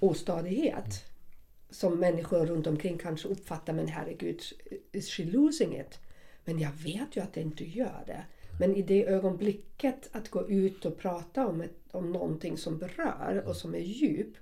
ostadighet. 0.00 1.04
Som 1.70 2.00
människor 2.00 2.46
runt 2.46 2.66
omkring 2.66 2.98
kanske 2.98 3.28
uppfattar, 3.28 3.72
men 3.72 3.88
herregud, 3.88 4.40
is 4.92 5.10
she 5.10 5.24
losing 5.24 5.80
it? 5.80 5.98
Men 6.44 6.58
jag 6.58 6.72
vet 6.72 7.16
ju 7.16 7.20
att 7.20 7.32
det 7.32 7.40
inte 7.40 7.64
gör 7.64 8.04
det. 8.06 8.24
Men 8.60 8.76
i 8.76 8.82
det 8.82 9.06
ögonblicket 9.06 10.08
att 10.12 10.30
gå 10.30 10.48
ut 10.48 10.84
och 10.84 10.98
prata 10.98 11.46
om, 11.46 11.60
ett, 11.60 11.76
om 11.90 12.12
någonting 12.12 12.58
som 12.58 12.78
berör 12.78 13.42
och 13.46 13.56
som 13.56 13.74
är 13.74 13.78
djup. 13.78 14.34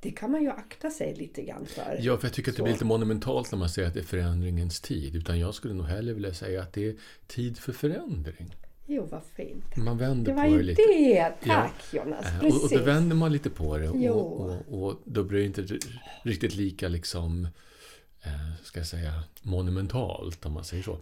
Det 0.00 0.10
kan 0.10 0.30
man 0.30 0.42
ju 0.42 0.50
akta 0.50 0.90
sig 0.90 1.14
lite 1.14 1.42
grann 1.42 1.66
för. 1.66 1.98
Ja, 2.00 2.16
för 2.16 2.26
jag 2.26 2.32
tycker 2.34 2.50
att 2.50 2.56
det 2.56 2.62
blir 2.62 2.72
lite 2.72 2.84
monumentalt 2.84 3.52
när 3.52 3.58
man 3.58 3.68
säger 3.68 3.88
att 3.88 3.94
det 3.94 4.00
är 4.00 4.04
förändringens 4.04 4.80
tid. 4.80 5.16
Utan 5.16 5.38
jag 5.40 5.54
skulle 5.54 5.74
nog 5.74 5.86
hellre 5.86 6.14
vilja 6.14 6.34
säga 6.34 6.62
att 6.62 6.72
det 6.72 6.88
är 6.88 6.96
tid 7.26 7.58
för 7.58 7.72
förändring. 7.72 8.54
Jo, 8.86 9.08
vad 9.10 9.22
fint. 9.36 9.76
Man 9.76 9.98
vänder 9.98 10.34
Det 10.34 10.42
på 10.50 10.56
det 10.56 10.62
lite. 10.62 10.82
det! 10.82 11.32
Tack 11.46 11.74
Jonas! 11.94 12.26
Eh, 12.26 12.34
Och, 12.36 12.40
Precis. 12.40 12.62
och 12.72 12.78
då 12.78 12.84
vänder 12.84 13.16
man 13.16 13.32
lite 13.32 13.50
på 13.50 13.78
det 13.78 13.90
Jo. 13.94 14.12
och, 14.12 14.50
och, 14.68 14.82
och 14.88 15.00
då 15.04 15.24
blir 15.24 15.38
det 15.38 15.44
inte 15.46 15.78
riktigt 16.22 16.54
lika 16.54 16.88
liksom, 16.88 17.48
eh, 18.22 18.30
ska 18.64 18.80
jag 18.80 18.86
säga, 18.86 19.22
monumentalt 19.42 20.46
om 20.46 20.52
man 20.52 20.64
säger 20.64 20.82
så. 20.82 20.98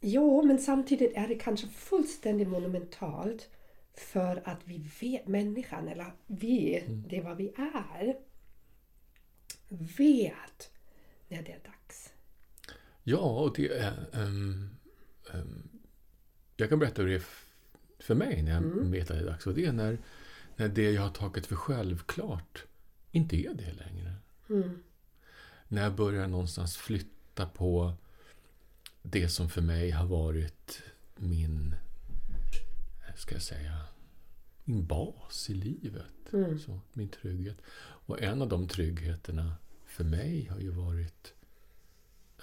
Jo, 0.00 0.42
men 0.42 0.58
samtidigt 0.58 1.12
är 1.16 1.28
det 1.28 1.34
kanske 1.34 1.66
fullständigt 1.68 2.48
monumentalt 2.48 3.48
för 3.94 4.42
att 4.48 4.60
vi 4.64 4.90
vet, 5.00 5.26
människan, 5.26 5.88
eller 5.88 6.12
vi, 6.26 6.78
Mm. 6.78 7.04
det 7.08 7.16
är 7.18 7.22
vad 7.22 7.36
vi 7.36 7.48
är, 7.56 8.16
vet 9.68 10.70
när 11.28 11.42
det 11.42 11.52
är 11.52 11.60
dags. 11.64 12.12
Ja, 13.02 13.18
och 13.40 13.56
det 13.56 13.68
är... 13.78 14.06
ehm, 14.12 14.68
ehm, 15.34 15.68
jag 16.56 16.68
kan 16.68 16.78
berätta 16.78 17.02
hur 17.02 17.08
det 17.08 17.14
är 17.14 17.24
för 17.98 18.14
mig 18.14 18.42
när 18.42 18.52
jag 18.52 18.62
Mm. 18.62 18.90
vet 18.90 19.10
att 19.10 19.16
det 19.16 19.22
är 19.22 19.26
dags. 19.26 19.46
Och 19.46 19.54
det 19.54 19.64
är 19.66 19.72
när, 19.72 19.98
när 20.56 20.68
det 20.68 20.90
jag 20.90 21.02
har 21.02 21.10
tagit 21.10 21.46
för 21.46 21.56
självklart 21.56 22.64
inte 23.10 23.36
är 23.36 23.54
det 23.54 23.72
längre. 23.72 24.14
Mm. 24.50 24.82
När 25.68 25.82
jag 25.82 25.94
börjar 25.94 26.26
någonstans 26.26 26.76
flytta 26.76 27.46
på 27.46 27.92
det 29.02 29.28
som 29.28 29.48
för 29.48 29.62
mig 29.62 29.90
har 29.90 30.06
varit 30.06 30.82
min, 31.16 31.74
eh, 33.08 33.14
ska 33.16 33.34
jag 33.34 33.42
säga, 33.42 33.86
min 34.64 34.86
bas 34.86 35.50
i 35.50 35.54
livet. 35.54 36.32
Mm. 36.32 36.58
Så, 36.58 36.80
min 36.92 37.08
trygghet. 37.08 37.56
Och 37.80 38.22
en 38.22 38.42
av 38.42 38.48
de 38.48 38.68
tryggheterna 38.68 39.54
för 39.86 40.04
mig 40.04 40.46
har 40.46 40.60
ju 40.60 40.70
varit 40.70 41.34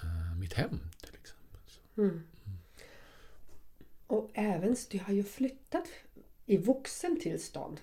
eh, 0.02 0.36
mitt 0.38 0.52
hem 0.52 0.80
till 1.00 1.14
exempel. 1.14 1.60
Så. 1.66 2.00
Mm. 2.00 2.22
Och 4.06 4.30
även, 4.34 4.76
du 4.90 4.98
har 4.98 5.12
ju 5.12 5.24
flyttat 5.24 5.88
i 6.46 6.56
vuxen 6.56 7.20
tillstånd 7.20 7.80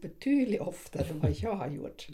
betydligt 0.00 0.60
oftare 0.60 1.04
än 1.04 1.20
vad 1.20 1.32
jag 1.32 1.54
har 1.54 1.68
gjort. 1.68 2.08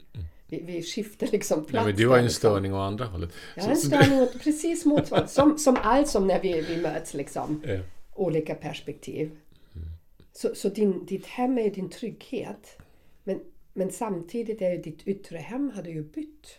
Vi, 0.49 0.61
vi 0.61 0.83
skiftar 0.83 1.27
liksom 1.27 1.65
plats. 1.65 1.73
Nej, 1.73 1.85
men 1.85 1.97
du 1.97 2.09
har 2.09 2.17
ju 2.17 2.19
en 2.19 2.25
liksom. 2.25 2.39
störning 2.39 2.75
å 2.75 2.79
andra 2.79 3.05
hållet. 3.05 3.31
Jag 3.55 3.63
har 3.63 3.71
en 3.71 3.77
störning 3.77 4.21
åt 4.21 4.41
precis 4.45 4.85
motsvarande. 4.85 5.29
Som, 5.29 5.59
som 5.59 5.77
allt 5.83 6.09
som 6.09 6.27
när 6.27 6.43
vi, 6.43 6.61
vi 6.61 6.77
möts 6.77 7.15
liksom. 7.15 7.63
Ja. 7.67 7.81
Olika 8.15 8.55
perspektiv. 8.55 9.31
Mm. 9.75 9.89
Så, 10.33 10.55
så 10.55 10.69
din, 10.69 11.07
ditt 11.07 11.27
hem 11.27 11.59
är 11.59 11.71
din 11.71 11.91
trygghet. 11.91 12.79
Men, 13.25 13.41
men 13.73 13.91
samtidigt 13.91 14.63
är 14.63 14.71
ju 14.71 14.83
ditt 14.83 15.03
yttre 15.07 15.39
hem 15.39 15.73
har 15.75 15.83
du 15.83 15.91
ju 15.91 16.03
bytt. 16.03 16.59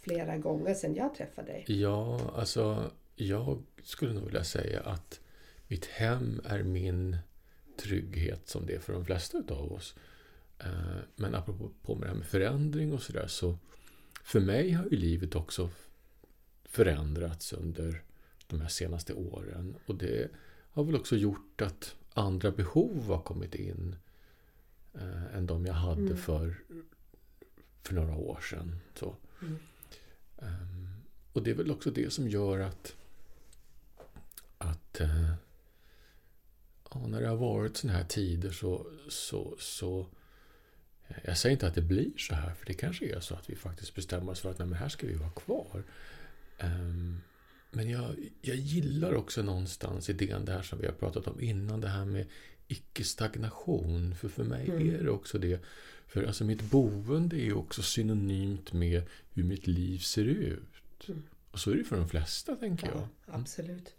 Flera 0.00 0.36
gånger 0.36 0.74
sedan 0.74 0.94
jag 0.94 1.14
träffade 1.14 1.52
dig. 1.52 1.64
Ja, 1.66 2.20
alltså 2.34 2.90
jag 3.16 3.62
skulle 3.82 4.12
nog 4.12 4.24
vilja 4.24 4.44
säga 4.44 4.80
att 4.80 5.20
mitt 5.68 5.86
hem 5.86 6.40
är 6.44 6.62
min 6.62 7.16
trygghet 7.82 8.48
som 8.48 8.66
det 8.66 8.74
är 8.74 8.78
för 8.78 8.92
de 8.92 9.04
flesta 9.04 9.38
utav 9.38 9.72
oss. 9.72 9.94
Eh, 10.58 10.98
Men 11.16 11.34
apropå 11.34 11.70
på 11.82 11.94
med 11.94 12.02
det 12.02 12.08
här 12.10 12.18
med 12.18 12.26
förändring 12.26 12.92
och 12.92 13.02
sådär 13.02 13.26
så 13.26 13.58
för 14.24 14.40
mig 14.40 14.70
har 14.72 14.84
ju 14.84 14.96
livet 14.96 15.34
också 15.34 15.70
förändrats 16.64 17.52
under 17.52 18.02
de 18.46 18.60
här 18.60 18.68
senaste 18.68 19.14
åren 19.14 19.76
och 19.86 19.94
det 19.94 20.30
har 20.70 20.84
väl 20.84 20.94
också 20.96 21.16
gjort 21.16 21.60
att 21.62 21.94
andra 22.14 22.50
behov 22.50 23.06
har 23.06 23.20
kommit 23.20 23.54
in 23.54 23.96
eh, 24.94 25.36
än 25.36 25.46
de 25.46 25.66
jag 25.66 25.74
hade 25.74 26.00
Mm. 26.02 26.16
för, 26.16 26.56
för 27.82 27.94
några 27.94 28.14
år 28.16 28.40
sedan. 28.40 28.76
Så. 28.94 29.16
Mm. 29.42 29.58
Ehm, 30.38 30.88
och 31.32 31.42
det 31.42 31.50
är 31.50 31.54
väl 31.54 31.70
också 31.70 31.90
det 31.90 32.12
som 32.12 32.28
gör 32.28 32.58
att, 32.60 32.96
att 34.58 35.00
eh, 35.00 35.32
ja, 36.90 37.06
när 37.06 37.20
det 37.20 37.28
har 37.28 37.36
varit 37.36 37.76
såna 37.76 37.92
här 37.92 38.04
tider 38.04 38.50
så, 38.50 38.86
så, 39.08 39.56
så 39.58 40.06
jag 41.24 41.38
säger 41.38 41.52
inte 41.52 41.66
att 41.66 41.74
det 41.74 41.82
blir 41.82 42.10
så 42.18 42.34
här, 42.34 42.54
för 42.54 42.66
det 42.66 42.74
kanske 42.74 43.16
är 43.16 43.20
så 43.20 43.34
att 43.34 43.50
vi 43.50 43.56
faktiskt 43.56 43.94
bestämmer 43.94 44.32
oss 44.32 44.40
för 44.40 44.50
att 44.50 44.58
nej, 44.58 44.68
här 44.78 44.88
ska 44.88 45.06
vi 45.06 45.14
vara 45.14 45.30
kvar. 45.30 45.82
Ehm, 46.58 47.20
men 47.70 47.90
jag, 47.90 48.16
jag 48.40 48.56
gillar 48.56 49.14
också 49.14 49.42
någonstans 49.42 50.10
idén 50.10 50.44
där 50.44 50.62
som 50.62 50.78
vi 50.80 50.86
har 50.86 50.92
pratat 50.94 51.26
om 51.26 51.40
innan, 51.40 51.80
det 51.80 51.88
här 51.88 52.04
med 52.04 52.26
icke-stagnation. 52.68 54.14
För 54.14 54.28
för 54.28 54.44
mig 54.44 54.68
Mm. 54.70 54.94
är 54.94 55.02
det 55.04 55.10
också 55.10 55.38
det. 55.38 55.60
För 56.06 56.24
alltså 56.24 56.44
mitt 56.44 56.62
boende 56.62 57.36
är 57.40 57.56
också 57.56 57.82
synonymt 57.82 58.72
med 58.72 59.02
hur 59.34 59.44
mitt 59.44 59.66
liv 59.66 59.98
ser 59.98 60.24
ut. 60.24 61.08
Mm. 61.08 61.22
Och 61.50 61.58
så 61.60 61.70
är 61.70 61.74
det 61.74 61.84
för 61.84 61.96
de 61.96 62.08
flesta, 62.08 62.56
tänker 62.56 62.86
jag. 62.86 62.96
Ja, 62.96 63.08
absolut. 63.26 63.94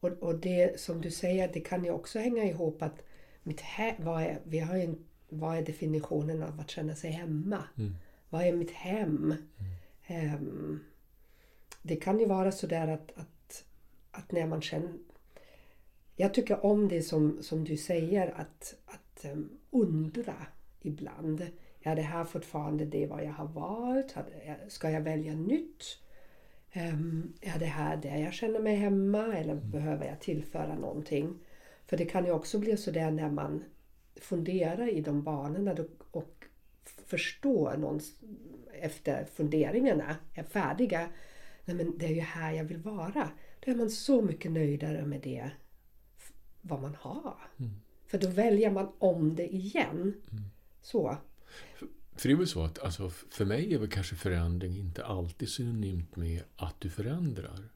Och, 0.00 0.08
och 0.08 0.38
det 0.38 0.80
som 0.80 1.00
du 1.00 1.10
säger, 1.10 1.50
det 1.52 1.60
kan 1.60 1.84
ju 1.84 1.90
också 1.90 2.18
hänga 2.18 2.44
ihop 2.44 2.82
att 2.82 3.02
mitt 3.42 3.60
he- 3.60 3.94
vad 4.04 4.22
är, 4.22 4.40
vi 4.44 4.58
har 4.58 4.76
ju 4.76 4.82
en, 4.82 4.98
vad 5.28 5.56
är 5.58 5.62
definitionen 5.62 6.42
av 6.42 6.60
att 6.60 6.70
känna 6.70 6.94
sig 6.94 7.10
hemma? 7.10 7.64
Mm. 7.78 7.94
Vad 8.30 8.42
är 8.42 8.52
mitt 8.52 8.70
hem? 8.70 9.34
Ehm, 10.06 10.80
det 11.82 11.96
kan 11.96 12.18
ju 12.18 12.26
vara 12.26 12.52
så 12.52 12.66
där 12.66 12.88
att, 12.88 13.12
att, 13.16 13.64
att 14.10 14.32
när 14.32 14.46
man 14.46 14.62
känner... 14.62 14.92
Jag 16.16 16.34
tycker 16.34 16.66
om 16.66 16.88
det 16.88 17.02
som, 17.02 17.42
som 17.42 17.64
du 17.64 17.76
säger, 17.76 18.34
att, 18.36 18.74
att 18.86 19.24
um, 19.32 19.58
undra 19.70 20.34
ibland. 20.82 21.46
Är 21.82 21.96
det 21.96 22.02
här 22.02 22.24
fortfarande 22.24 22.84
det 22.84 23.06
vad 23.06 23.24
jag 23.24 23.32
har 23.32 23.46
valt? 23.48 24.14
Det- 24.14 24.70
Ska 24.70 24.90
jag 24.90 25.00
välja 25.00 25.34
nytt? 25.34 25.84
Ehm, 26.72 27.32
är 27.40 27.58
det 27.58 27.64
här 27.66 27.96
där 27.96 28.16
jag 28.16 28.32
känner 28.32 28.60
mig 28.60 28.76
hemma 28.76 29.36
eller 29.36 29.54
behöver 29.54 30.06
jag 30.06 30.20
tillföra 30.20 30.74
någonting? 30.74 31.38
För 31.86 31.96
det 31.96 32.04
kan 32.04 32.24
ju 32.24 32.30
också 32.32 32.58
bli 32.58 32.76
så 32.76 32.90
där 32.90 33.10
när 33.10 33.30
man 33.30 33.64
funderar 34.20 34.88
i 34.88 35.00
de 35.00 35.22
banorna 35.22 35.76
och 36.10 36.44
förstår 37.06 37.76
någons, 37.76 38.12
efter 38.72 39.24
funderingarna 39.24 40.16
är 40.34 40.42
färdiga. 40.42 41.08
Nej 41.64 41.76
men 41.76 41.98
det 41.98 42.06
är 42.06 42.14
ju 42.14 42.20
här 42.20 42.52
jag 42.52 42.64
vill 42.64 42.78
vara. 42.78 43.30
Då 43.60 43.72
är 43.72 43.76
man 43.76 43.90
så 43.90 44.22
mycket 44.22 44.52
nöjdare 44.52 45.06
med 45.06 45.20
det 45.20 45.50
vad 46.60 46.82
man 46.82 46.94
har. 47.00 47.36
För 48.06 48.18
då 48.18 48.28
väljer 48.28 48.70
man 48.70 48.92
om 48.98 49.36
det 49.36 49.54
igen. 49.54 50.14
Så. 50.82 51.16
För 52.16 52.28
det 52.28 52.34
är 52.34 52.36
väl 52.36 52.46
så 52.46 52.64
att 52.64 52.78
alltså, 52.78 53.10
för 53.10 53.44
mig 53.44 53.74
är 53.74 53.78
väl 53.78 53.88
kanske 53.88 54.16
förändring 54.16 54.78
inte 54.78 55.04
alltid 55.04 55.48
synonymt 55.48 56.16
med 56.16 56.42
att 56.56 56.80
du 56.80 56.90
förändrar. 56.90 57.68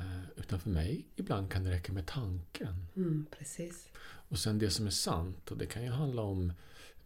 Eh, 0.00 0.20
Utan 0.36 0.60
för 0.60 0.70
mig 0.70 1.06
ibland 1.16 1.50
kan 1.50 1.64
det 1.64 1.70
räcka 1.70 1.92
med 1.92 2.06
tanken. 2.06 2.86
Mm, 2.96 3.26
precis. 3.38 3.88
Och 4.02 4.38
sen 4.38 4.58
det 4.58 4.70
som 4.70 4.86
är 4.86 4.90
sant. 4.90 5.50
Och 5.50 5.58
det 5.58 5.66
kan 5.66 5.82
ju 5.84 5.90
handla 5.90 6.22
om 6.22 6.52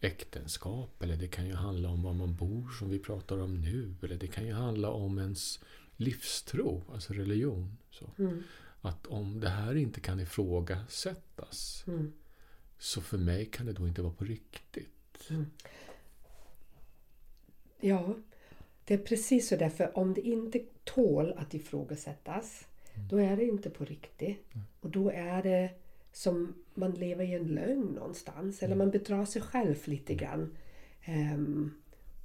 äktenskap. 0.01 1.03
Eller 1.03 1.15
det 1.15 1.27
kan 1.27 1.47
ju 1.47 1.53
handla 1.53 1.89
om 1.89 2.03
var 2.03 2.13
man 2.13 2.35
bor 2.35 2.69
som 2.79 2.89
vi 2.89 2.99
pratar 2.99 3.37
om 3.39 3.61
nu. 3.61 3.95
Eller 4.03 4.15
det 4.17 4.27
kan 4.27 4.45
ju 4.45 4.53
handla 4.53 4.89
om 4.89 5.19
ens 5.19 5.59
livstro, 5.95 6.83
alltså 6.93 7.13
religion. 7.13 7.77
Så. 7.91 8.09
Mm, 8.17 8.43
Att 8.81 9.07
om 9.07 9.39
det 9.39 9.49
här 9.49 9.75
inte 9.75 9.99
kan 10.01 10.19
ifrågasättas. 10.19 11.83
mm, 11.87 12.13
Så 12.77 13.01
för 13.01 13.17
mig 13.17 13.45
kan 13.45 13.65
det 13.65 13.73
då 13.73 13.87
inte 13.87 14.01
vara 14.01 14.13
på 14.13 14.25
riktigt. 14.25 15.29
Ja, 17.79 18.15
det 18.85 18.93
är 18.93 18.97
precis 18.97 19.49
så 19.49 19.55
därför 19.55 19.97
om 19.97 20.13
det 20.13 20.21
inte 20.21 20.59
tål 20.83 21.33
att 21.37 21.53
ifrågasättas 21.53 22.65
då 23.09 23.17
är 23.17 23.37
det 23.37 23.45
inte 23.45 23.69
på 23.69 23.85
riktigt. 23.85 24.45
Och 24.81 24.89
då 24.89 25.09
är 25.09 25.43
det 25.43 25.69
som 26.11 26.53
man 26.73 26.91
lever 26.91 27.25
i 27.25 27.33
en 27.33 27.47
lögn 27.47 27.87
någonstans. 27.87 28.63
Eller 28.63 28.75
man 28.75 28.91
bedrar 28.91 29.25
sig 29.25 29.41
själv 29.41 29.75
lite 29.85 30.15
grann. 30.15 30.55
Ehm, 31.05 31.71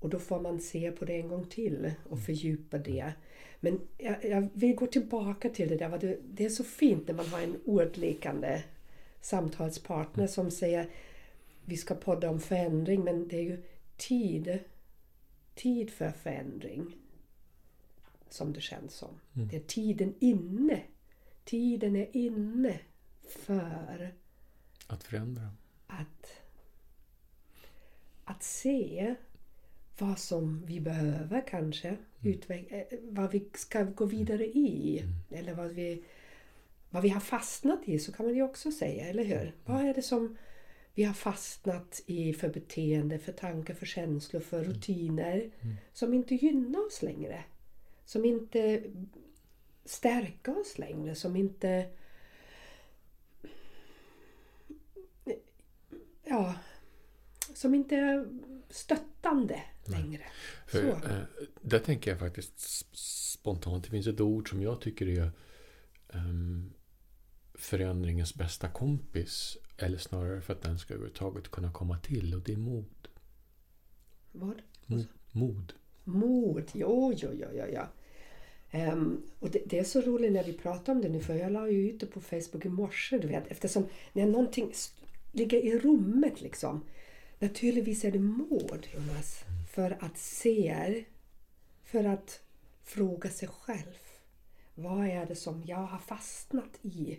och 0.01 0.09
då 0.09 0.19
får 0.19 0.41
man 0.41 0.61
se 0.61 0.91
på 0.91 1.05
det 1.05 1.21
en 1.21 1.29
gång 1.29 1.45
till 1.45 1.93
och 2.09 2.21
fördjupa 2.21 2.79
det. 2.79 3.13
Men 3.61 3.81
jag, 3.99 4.25
jag 4.25 4.49
vill 4.53 4.75
gå 4.75 4.87
tillbaka 4.87 5.49
till 5.49 5.69
det 5.69 5.77
där. 5.77 6.19
Det 6.25 6.45
är 6.45 6.51
så 6.51 6.65
fint 6.65 7.09
när 7.09 7.15
man 7.15 7.27
har 7.27 7.41
en 7.41 7.57
ordlikande 7.65 8.63
samtalspartner 9.21 10.27
som 10.27 10.51
säger 10.51 10.87
vi 11.65 11.77
ska 11.77 11.95
podda 11.95 12.31
om 12.31 12.41
förändring 12.41 13.05
men 13.05 13.29
det 13.29 13.37
är 13.37 13.43
ju 13.43 13.63
tid 13.97 14.59
tid 15.55 15.91
för 15.91 16.11
förändring. 16.11 16.97
Som 18.31 18.53
det 18.53 18.61
känns 18.61 18.95
som. 18.95 19.21
Det 19.33 19.57
är 19.57 19.61
tiden 19.61 20.15
inne. 20.21 20.83
Tiden 21.45 21.97
är 21.97 22.17
inne 22.17 22.81
för 23.29 24.15
Att 24.87 25.03
förändra. 25.05 25.51
att, 25.87 26.27
att 28.25 28.43
se 28.43 29.15
vad 29.99 30.19
som 30.19 30.63
vi 30.67 30.81
behöver 30.81 31.45
kanske. 31.49 31.97
Utveck- 32.21 32.73
eh, 32.73 32.99
vad 33.03 33.31
vi 33.33 33.49
ska 33.55 33.83
gå 33.83 34.05
vidare 34.05 34.47
i. 34.47 35.03
Eller 35.31 35.55
vad 35.55 35.69
vi, 35.71 36.05
vad 36.91 37.03
vi 37.03 37.09
har 37.09 37.21
fastnat 37.21 37.81
i 37.85 37.99
så 37.99 38.13
kan 38.13 38.27
man 38.27 38.35
ju 38.35 38.43
också 38.43 38.71
säga, 38.73 39.05
eller 39.07 39.25
hur? 39.25 39.41
Mm. 39.41 39.53
Vad 39.65 39.85
är 39.85 39.95
det 39.95 40.03
som 40.03 40.37
vi 40.95 41.05
har 41.05 41.15
fastnat 41.15 42.03
i 42.07 42.33
för 42.33 42.49
beteende, 42.49 43.19
för 43.19 43.33
tankar, 43.33 43.75
för 43.75 43.87
känslor, 43.87 44.41
för 44.41 44.59
Mm. 44.61 44.71
rutiner 44.73 45.51
som 45.93 46.15
inte 46.15 46.35
gynnar 46.35 46.87
oss 46.87 47.03
längre? 47.03 47.45
Som 48.11 48.25
inte 48.25 48.83
stärker 49.85 50.61
oss 50.61 50.79
längre, 50.79 51.15
som 51.15 51.37
inte 51.37 51.91
ja, 56.25 56.55
som 57.55 57.75
inte 57.75 57.97
är 57.97 58.29
stöttande 58.71 59.63
längre. 59.85 60.23
För, 60.67 60.83
Så. 60.83 60.89
eh, 60.89 61.23
där 61.61 61.79
tänker 61.79 62.11
jag 62.11 62.21
faktiskt 62.21 62.61
spontant, 62.97 63.85
det 63.85 63.91
finns 63.91 64.07
ett 64.07 64.21
ord 64.21 64.51
som 64.51 64.63
jag 64.63 64.81
tycker 64.81 65.07
är 65.09 65.31
ehm, 66.09 66.73
förändringens 67.55 68.35
bästa 68.35 68.69
kompis. 68.69 69.57
Eller 69.77 69.99
snarare 69.99 70.41
för 70.41 70.53
att 70.53 70.63
den 70.63 70.79
ska 70.79 70.95
överhuvudtaget 70.95 71.51
kunna 71.51 71.73
komma 71.73 71.99
till. 71.99 72.35
Och 72.35 72.43
det 72.43 72.53
är 72.53 72.57
mod. 72.57 73.09
Vad? 74.33 74.63
Mod. 74.87 75.07
mod. 75.33 75.73
Mod, 76.05 76.71
jo, 76.75 77.13
jo, 77.17 77.31
jo, 77.33 77.49
jo, 77.53 77.65
jo. 77.73 77.83
Ehm, 78.71 79.23
och 79.39 79.51
det, 79.51 79.63
det 79.67 79.79
är 79.79 79.85
så 79.85 80.01
roligt 80.01 80.33
när 80.33 80.45
vi 80.45 80.53
pratar 80.53 80.93
om 80.93 81.03
det 81.03 81.09
nu 81.09 81.21
för 81.21 81.35
jag 81.35 81.53
la 81.53 81.69
ju 81.69 81.91
ut 81.91 82.01
det 82.01 82.07
på 82.07 82.21
Facebook 82.21 82.65
i 82.65 82.69
morse, 82.69 83.19
du 83.19 83.29
vet, 83.29 83.47
eftersom 83.47 83.87
när 84.13 84.27
någonting 84.27 84.73
ligger 85.33 85.65
i 85.65 85.79
rummet 85.79 86.41
liksom. 86.41 86.85
Naturligtvis 87.39 88.05
är 88.05 88.11
det 88.11 88.19
mod, 88.19 88.87
Jonas, 88.95 89.45
för 89.73 89.97
att 90.01 90.19
se, 90.19 91.05
för 91.85 92.05
att 92.05 92.41
fråga 92.85 93.31
sig 93.31 93.49
själv. 93.49 93.99
Vad 94.75 95.07
är 95.07 95.27
det 95.27 95.37
som 95.37 95.63
jag 95.67 95.77
har 95.77 95.99
fastnat 95.99 96.79
i? 96.83 97.19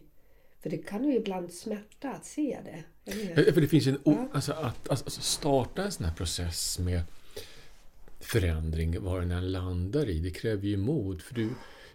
För 0.59 0.69
det 0.69 0.77
kan 0.77 1.03
ju 1.03 1.15
ibland 1.15 1.53
smärta 1.53 2.11
att 2.11 2.25
se 2.25 2.59
det. 2.65 3.11
hur? 3.11 3.47
Eh, 3.47 3.53
För 3.53 3.61
det 3.61 3.67
finns 3.67 3.87
ju 3.87 3.91
en... 3.91 3.99
Ja. 4.05 4.27
alltså 4.33 4.53
att 4.53 4.89
alltså 4.89 5.21
starta 5.21 5.83
en 5.83 5.91
sån 5.91 6.05
här 6.05 6.15
process 6.15 6.79
med 6.79 7.01
förändring, 8.21 9.01
vad 9.03 9.21
den 9.21 9.31
än 9.31 9.51
landar 9.51 10.09
i, 10.09 10.19
det 10.19 10.31
kräver 10.31 10.67
ju 10.67 10.77
mod. 10.77 11.21
För 11.21 11.35
du, 11.35 11.49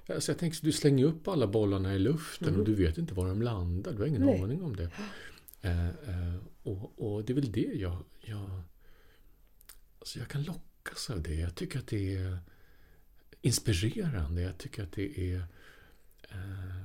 alltså 0.08 0.32
jag 0.32 0.38
tänker, 0.38 0.56
så 0.56 0.66
du 0.66 0.72
slänger 0.72 1.04
upp 1.04 1.28
alla 1.28 1.46
bollarna 1.46 1.94
i 1.94 1.98
luften 1.98 2.56
och 2.56 2.64
du 2.64 2.74
vet 2.74 2.98
inte 2.98 3.14
var 3.14 3.26
de 3.28 3.42
landar. 3.42 3.92
Du 3.92 3.98
har 3.98 4.06
ingen 4.06 4.22
Mm. 4.22 4.34
Nej. 4.34 4.42
aning 4.44 4.62
om 4.62 4.76
det. 4.76 4.90
Eh, 5.60 5.86
eh, 5.88 6.36
och, 6.62 7.14
och 7.14 7.24
det 7.24 7.32
är 7.32 7.34
väl 7.34 7.52
det 7.52 7.72
jag... 7.74 8.04
jag 8.20 8.62
alltså 9.98 10.18
jag 10.18 10.28
kan 10.28 10.42
lockas 10.42 11.10
av 11.10 11.22
det. 11.22 11.34
Jag 11.34 11.54
tycker 11.54 11.78
att 11.78 11.86
det 11.86 12.16
är 12.16 12.38
inspirerande. 13.42 14.42
Jag 14.42 14.58
tycker 14.58 14.82
att 14.82 14.92
det 14.92 15.32
är 15.32 15.36
eh, 16.30 16.76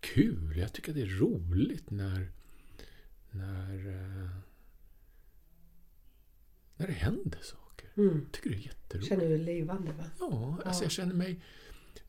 kul. 0.00 0.56
Jag 0.58 0.72
tycker 0.72 0.90
att 0.90 0.96
det 0.96 1.02
är 1.02 1.18
roligt 1.18 1.90
när 1.90 2.32
när, 3.30 3.88
eh, 3.88 4.28
när 6.76 6.86
det 6.86 6.92
händer 6.92 7.38
saker. 7.42 7.67
Mm. 7.98 8.26
Tycker 8.32 8.50
det 8.50 8.56
är 8.56 8.60
jätteroligt. 8.60 9.08
Känner 9.08 9.24
du 9.24 9.28
dig 9.28 9.38
levande? 9.38 9.92
Va? 9.92 10.04
Ja, 10.20 10.58
alltså 10.64 10.82
Ja. 10.82 10.84
jag 10.84 10.92
känner 10.92 11.14
mig... 11.14 11.40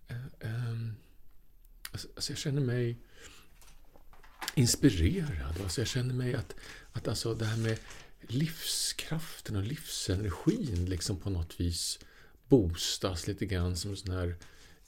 eh, 0.08 0.16
ehm, 0.50 0.94
alltså, 1.92 2.08
alltså 2.16 2.32
jag 2.32 2.38
känner 2.38 2.62
mig 2.62 2.98
inspirerad. 4.56 5.62
Alltså 5.64 5.82
jag 5.82 5.88
känner 5.88 6.14
mig 6.14 6.36
att, 6.36 6.56
att 6.92 7.08
alltså 7.08 7.34
det 7.34 7.46
här 7.46 7.58
med 7.58 7.78
livskraften 8.22 9.56
och 9.56 9.64
livsenergin 9.64 10.86
liksom 10.86 11.18
på 11.18 11.30
något 11.30 11.60
vis 11.60 12.00
boostas 12.48 13.28
lite 13.28 13.46
grann 13.46 13.76
som 13.78 13.92
en 13.92 13.98
sån 13.98 14.16
här 14.16 14.36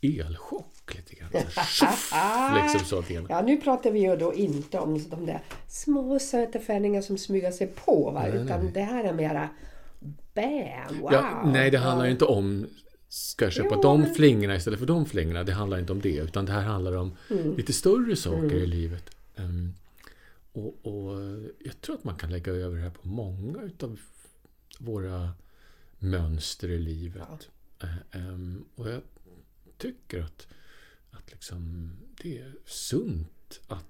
elchock. 0.01 0.95
Lite 0.95 1.15
grann. 1.15 1.29
Så 1.31 1.37
här, 1.37 1.65
tjoff, 1.65 2.13
liksom 2.63 2.87
så 2.87 3.01
det 3.01 3.25
Ja, 3.29 3.41
nu 3.41 3.57
pratar 3.57 3.91
vi 3.91 3.99
ju 3.99 4.15
då 4.15 4.33
inte 4.33 4.79
om 4.79 5.09
de 5.09 5.25
där 5.25 5.43
små 5.67 6.19
söta 6.19 6.59
förändringar 6.59 7.01
som 7.01 7.17
smyger 7.17 7.51
sig 7.51 7.67
på, 7.67 8.11
va? 8.11 8.21
Nej, 8.21 8.31
utan 8.41 8.63
nej. 8.63 8.73
det 8.73 8.81
här 8.81 9.03
är 9.03 9.13
mera 9.13 9.49
bam, 10.33 10.99
wow! 11.01 11.13
Ja, 11.13 11.43
nej, 11.45 11.71
det 11.71 11.77
handlar 11.77 12.05
ju 12.05 12.11
inte 12.11 12.25
om 12.25 12.67
ska 13.07 13.45
jag 13.45 13.53
köpa 13.53 13.69
Jo, 13.75 13.81
de 13.81 14.01
men- 14.01 14.15
flingorna 14.15 14.55
istället 14.55 14.79
för 14.79 14.85
de 14.87 15.05
flingorna. 15.05 15.43
Det 15.43 15.51
handlar 15.53 15.79
inte 15.79 15.91
om 15.91 16.01
det. 16.01 16.15
Utan 16.17 16.45
det 16.45 16.51
här 16.51 16.61
handlar 16.61 16.95
om 16.97 17.11
Mm. 17.29 17.55
lite 17.55 17.73
större 17.73 18.15
saker 18.15 18.53
i 18.55 18.67
livet. 18.67 19.15
Ehm, 19.35 19.73
och, 20.53 20.85
och 20.85 21.19
jag 21.59 21.81
tror 21.81 21.95
att 21.95 22.03
man 22.03 22.15
kan 22.15 22.29
lägga 22.31 22.51
över 22.51 22.75
det 22.77 22.81
här 22.83 22.89
på 22.89 23.07
många 23.07 23.61
utav 23.61 23.99
våra 24.79 25.29
mönster 25.99 26.69
i 26.69 26.79
livet. 26.79 27.49
Eh, 27.83 27.89
ehm, 28.11 28.65
och 28.75 28.89
jag 28.89 29.01
tycker 29.77 30.21
att, 30.21 30.47
att 31.11 31.31
liksom, 31.31 31.91
det 32.21 32.37
är 32.39 32.53
sunt 32.65 33.59
att 33.67 33.85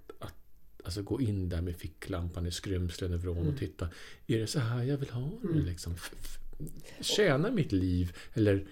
alltså 0.84 1.02
gå 1.02 1.22
in 1.22 1.50
där 1.50 1.62
med 1.62 1.76
ficklampan 1.76 2.48
i 2.48 2.52
skrymslen 2.52 3.14
över 3.14 3.32
Mm. 3.32 3.48
och 3.48 3.58
titta. 3.60 3.90
Är 4.28 4.38
det 4.40 4.48
så 4.48 4.60
här 4.60 4.84
jag 4.84 4.98
vill 4.98 5.10
ha 5.10 5.30
det? 5.54 5.60
Liksom, 5.60 5.94
F- 5.94 6.12
f- 6.20 6.38
tjänar 7.00 7.52
mitt 7.52 7.72
liv 7.72 8.18
eller 8.34 8.66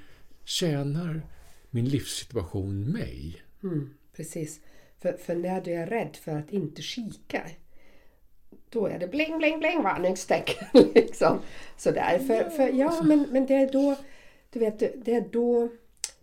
tjänar 0.45 1.21
min 1.69 1.85
livssituation 1.89 2.83
mig? 2.91 3.41
Mm, 3.63 3.89
precis. 4.15 4.59
För, 4.99 5.13
för 5.13 5.35
när 5.35 5.61
du 5.61 5.71
är 5.71 5.87
rädd 5.87 6.15
för 6.21 6.31
att 6.31 6.51
inte 6.53 6.81
kika, 6.81 7.43
då 8.69 8.87
är 8.87 8.99
det 8.99 9.07
bling, 9.07 9.37
bling, 9.37 9.59
bling 9.59 9.83
varningstecken. 9.83 10.67
liksom. 10.95 11.39
Sådär. 11.77 12.19
För, 12.19 12.49
för, 12.49 12.67
ja, 12.69 13.01
men, 13.03 13.27
men 13.31 13.45
det 13.45 13.53
är 13.53 13.71
då, 13.71 13.95
du 14.49 14.59
vet, 14.59 14.79
det 15.05 15.13
är 15.13 15.25
då 15.31 15.69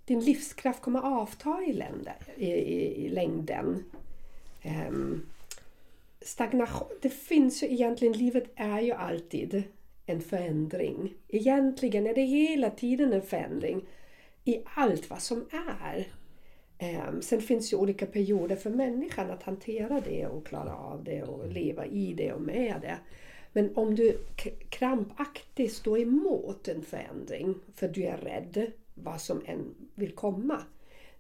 din 0.05 0.21
livskraft 0.25 0.83
kommer 0.83 1.01
avta 1.01 1.63
i, 1.69 1.73
länder, 1.73 2.17
i, 2.37 2.47
i, 2.51 3.05
i 3.07 3.09
längden. 3.09 3.85
Ehm, 4.63 5.23
stagnation, 6.27 6.89
det 7.03 7.11
finns 7.11 7.63
ju 7.63 7.67
egentligen, 7.67 8.13
livet 8.13 8.45
är 8.57 8.81
ju 8.81 8.93
alltid 8.93 9.63
en 10.07 10.21
förändring. 10.21 11.15
Egentligen 11.29 12.07
är 12.07 12.15
det 12.15 12.23
hela 12.23 12.71
tiden 12.71 13.13
en 13.13 13.23
förändring 13.23 13.85
i 14.45 14.63
allt 14.65 15.11
vad 15.11 15.23
som 15.23 15.47
är. 15.81 16.09
Ehm, 16.79 17.23
sen 17.23 17.41
finns 17.41 17.73
ju 17.73 17.77
olika 17.77 18.07
perioder 18.07 18.57
för 18.57 18.71
människan 18.71 19.31
att 19.31 19.43
hantera 19.43 20.01
det 20.01 20.27
och 20.27 20.47
klara 20.47 20.75
av 20.75 21.05
det 21.05 21.23
och 21.23 21.53
leva 21.53 21.87
i 21.87 22.15
det 22.15 22.33
och 22.33 22.43
med 22.43 22.79
det. 22.81 22.99
Men 23.53 23.77
om 23.77 23.95
du 23.95 24.19
krampaktigt 24.69 25.73
står 25.73 25.99
emot 25.99 26.69
en 26.69 26.83
förändring 26.83 27.55
för 27.75 27.89
du 27.89 28.05
är 28.05 28.17
rädd 28.17 28.73
vad 28.95 29.21
som 29.21 29.43
än 29.47 29.75
vill 29.95 30.13
komma. 30.13 30.63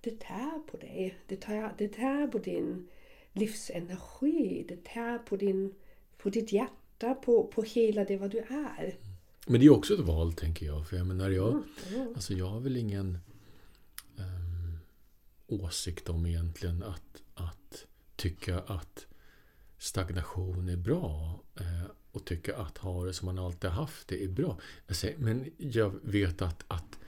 Det 0.00 0.20
tär 0.20 0.60
på 0.70 0.76
dig. 0.76 1.14
Det 1.26 1.36
tär, 1.36 1.70
det 1.78 1.88
tär 1.88 2.26
på 2.26 2.38
din 2.38 2.88
livsenergi. 3.36 4.64
Det 4.68 4.84
tär 4.84 5.18
på, 5.18 5.36
din, 5.36 5.74
på 6.18 6.30
ditt 6.30 6.52
hjärta, 6.52 7.14
på, 7.14 7.46
på 7.46 7.62
hela 7.62 8.04
det 8.04 8.16
vad 8.16 8.30
du 8.30 8.38
är. 8.38 8.98
Men 9.46 9.60
det 9.60 9.66
är 9.66 9.70
också 9.70 9.94
ett 9.94 10.00
val, 10.00 10.32
tänker 10.32 10.66
jag. 10.66 10.88
För 10.88 10.96
jag 10.96 11.06
menar, 11.06 11.30
jag, 11.30 11.62
Mm, 11.94 12.08
alltså 12.14 12.34
jag 12.34 12.46
har 12.46 12.60
väl 12.60 12.76
ingen 12.76 13.18
ehm, 14.18 14.78
åsikt 15.46 16.08
om 16.08 16.26
egentligen 16.26 16.82
att, 16.82 17.22
att 17.34 17.86
tycka 18.16 18.58
att 18.58 19.06
stagnation 19.78 20.68
är 20.68 20.76
bra 20.76 21.40
eh, 21.60 21.90
och 22.12 22.24
tycka 22.24 22.56
att 22.56 22.78
ha 22.78 23.04
det 23.04 23.12
som 23.12 23.26
man 23.26 23.38
alltid 23.38 23.70
haft 23.70 24.08
det 24.08 24.24
är 24.24 24.28
bra. 24.28 24.58
Säger, 24.88 25.18
men 25.18 25.50
jag 25.58 25.94
vet 26.02 26.42
att, 26.42 26.64
att 26.68 26.98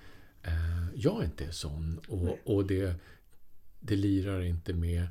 eh, 0.43 0.89
jag 0.95 1.25
inte 1.25 1.45
är 1.45 1.51
sån 1.51 2.01
och, 2.09 2.39
och 2.45 2.67
det, 2.67 2.95
det 3.81 3.97
lirar 3.97 4.43
inte 4.43 4.73
med 4.73 5.09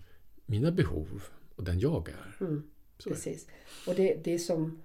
mina 0.48 0.72
behov 0.72 1.24
och 1.56 1.64
den 1.64 1.80
jag 1.80 2.10
är. 2.10 2.46
Mm, 2.46 2.64
precis. 3.04 3.48
Och 3.88 3.96
det, 3.96 4.24
det 4.24 4.40
som, 4.40 4.82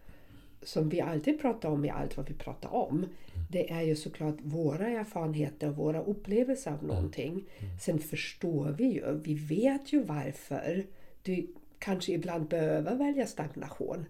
som 0.62 0.88
vi 0.88 1.01
alltid 1.01 1.40
pratar 1.40 1.68
om 1.68 1.85
i 1.85 1.90
allt 1.90 2.16
vad 2.16 2.29
vi 2.29 2.35
pratar 2.35 2.75
om. 2.75 3.07
Det 3.51 3.70
är 3.70 3.83
ju 3.83 3.96
såklart 3.96 4.37
våra 4.42 4.88
erfarenheter 4.88 5.68
och 5.68 5.77
våra 5.77 6.03
upplevelser 6.03 6.70
av 6.70 6.85
någonting. 6.85 7.44
Sen 7.81 7.98
förstår 7.98 8.70
vi 8.79 8.85
ju, 8.85 9.18
vi 9.25 9.35
vet 9.35 9.92
ju 9.92 10.03
varför 10.03 10.87
du 11.22 11.46
kanske 11.79 12.12
ibland 12.12 12.48
behöver 12.48 12.96
välja 12.96 13.27
stagnation. 13.27 14.05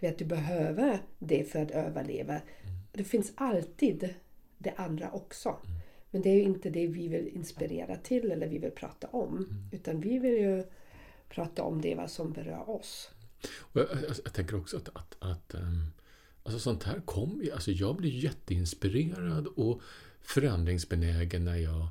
Du 0.00 0.06
vet, 0.06 0.18
du 0.18 0.24
behöver 0.24 0.98
det 1.18 1.44
för 1.44 1.62
att 1.62 1.70
överleva. 1.70 2.40
Det 2.92 3.04
finns 3.04 3.32
alltid 3.34 4.14
det 4.58 4.72
andra 4.76 5.10
också. 5.10 5.56
Men 6.10 6.22
det 6.22 6.30
är 6.30 6.34
ju 6.34 6.42
inte 6.42 6.70
det 6.70 6.86
vi 6.86 7.08
vill 7.08 7.28
inspirera 7.28 7.96
till 7.96 8.32
eller 8.32 8.48
vi 8.48 8.58
vill 8.58 8.70
prata 8.70 9.06
om. 9.06 9.46
Utan 9.72 10.00
vi 10.00 10.18
vill 10.18 10.34
ju 10.34 10.64
prata 11.34 11.62
om 11.62 11.80
det 11.80 11.94
vad 11.94 12.10
som 12.10 12.32
berör 12.32 12.70
oss. 12.70 13.10
Jag, 13.72 13.86
jag, 13.90 14.16
jag 14.24 14.32
tänker 14.32 14.56
också 14.56 14.76
att, 14.76 14.88
att, 14.88 15.16
att 15.18 15.54
ehm, 15.54 15.92
alltså 16.42 16.58
sånt 16.58 16.84
här 16.84 17.00
kommer. 17.04 17.52
Alltså 17.52 17.70
jag 17.70 17.96
blir 17.96 18.10
jätteinspirerad 18.10 19.46
och 19.46 19.80
förändringsbenägen 20.20 21.44
när 21.44 21.56
jag 21.56 21.88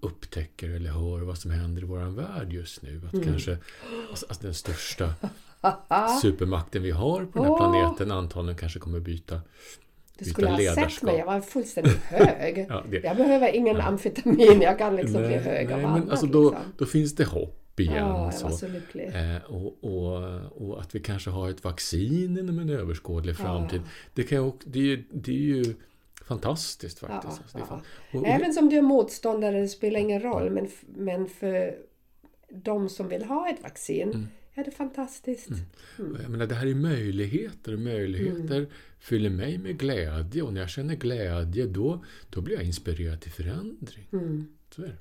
upptäcker 0.00 0.70
eller 0.70 0.90
hör 0.90 1.20
vad 1.20 1.38
som 1.38 1.50
händer 1.50 1.82
i 1.82 1.84
vår 1.84 1.98
värld 1.98 2.52
just 2.52 2.82
nu. 2.82 3.00
Att 3.06 3.24
kanske 3.24 3.58
alltså, 4.10 4.26
alltså 4.28 4.42
den 4.42 4.54
största 4.54 5.14
supermakten 6.22 6.82
vi 6.82 6.90
har 6.90 7.24
på 7.24 7.38
den 7.38 7.44
här 7.44 7.50
Åh! 7.50 7.58
planeten 7.58 8.10
antagligen 8.10 8.58
kanske 8.58 8.78
kommer 8.78 9.00
byta, 9.00 9.40
Du 10.18 10.24
skulle 10.24 10.48
ha 10.48 10.74
sett 10.74 11.02
mig, 11.02 11.16
jag 11.16 11.26
var 11.26 11.40
fullständigt 11.40 11.98
hög. 11.98 12.66
Ja, 12.68 12.84
jag 13.02 13.16
behöver 13.16 13.54
ingen 13.54 13.80
amfetamin, 13.80 14.60
jag 14.60 14.78
kan 14.78 14.96
liksom 14.96 15.22
bli 15.22 15.36
hög 15.36 15.72
av 15.72 15.78
nej, 15.78 15.86
annat. 15.86 16.00
men 16.00 16.10
alltså 16.10 16.26
då, 16.26 16.50
liksom. 16.50 16.72
då 16.78 16.86
finns 16.86 17.14
det 17.14 17.24
hopp 17.24 17.59
upp 17.82 17.90
igen. 17.90 18.06
Ja, 18.08 18.32
så. 18.32 18.50
så. 18.50 18.66
Eh, 18.66 19.36
och, 19.46 19.84
och, 19.84 20.22
och 20.68 20.80
att 20.80 20.94
vi 20.94 21.00
kanske 21.00 21.30
har 21.30 21.50
ett 21.50 21.64
vaccin 21.64 22.38
inom 22.38 22.58
en 22.58 22.70
överskådlig 22.70 23.36
framtid. 23.36 23.80
Det, 24.14 24.22
kan 24.22 24.38
också- 24.38 24.68
det, 24.68 24.92
är, 24.92 25.04
det 25.12 25.32
är 25.32 25.36
ju 25.64 25.74
fantastiskt 26.24 26.98
faktiskt. 26.98 27.40
Ja, 27.54 27.60
Alltså, 27.60 27.82
ja. 28.12 28.18
och, 28.20 28.26
Även 28.26 28.52
som 28.54 28.68
du 28.68 28.76
är 28.76 28.82
motståndare, 28.82 29.60
det 29.60 29.68
spelar 29.68 30.00
ingen 30.00 30.22
roll. 30.22 30.50
Men, 30.50 30.68
men 30.96 31.26
för 31.28 31.76
de 32.52 32.88
som 32.88 33.08
vill 33.08 33.24
ha 33.24 33.48
ett 33.48 33.62
vaccin 33.62 34.08
Mm. 34.10 34.26
är 34.54 34.64
det 34.64 34.70
fantastiskt. 34.70 35.48
Jag 35.96 36.30
menar, 36.30 36.46
det 36.46 36.54
här 36.54 36.66
är 36.66 36.74
möjligheter 36.74 37.72
och 37.72 37.78
möjligheter 37.78 38.56
Mm. 38.56 38.70
fyller 38.98 39.30
mig 39.30 39.58
med 39.58 39.78
glädje 39.78 40.42
och 40.42 40.52
när 40.52 40.60
jag 40.60 40.70
känner 40.70 40.94
glädje 40.96 41.66
då, 41.66 42.04
då 42.30 42.40
blir 42.40 42.54
jag 42.54 42.64
inspirerad 42.64 43.20
till 43.20 43.32
förändring. 43.32 44.08
Mm. 44.12 44.46
Så 44.70 44.82
är 44.82 44.86
det. 44.86 44.96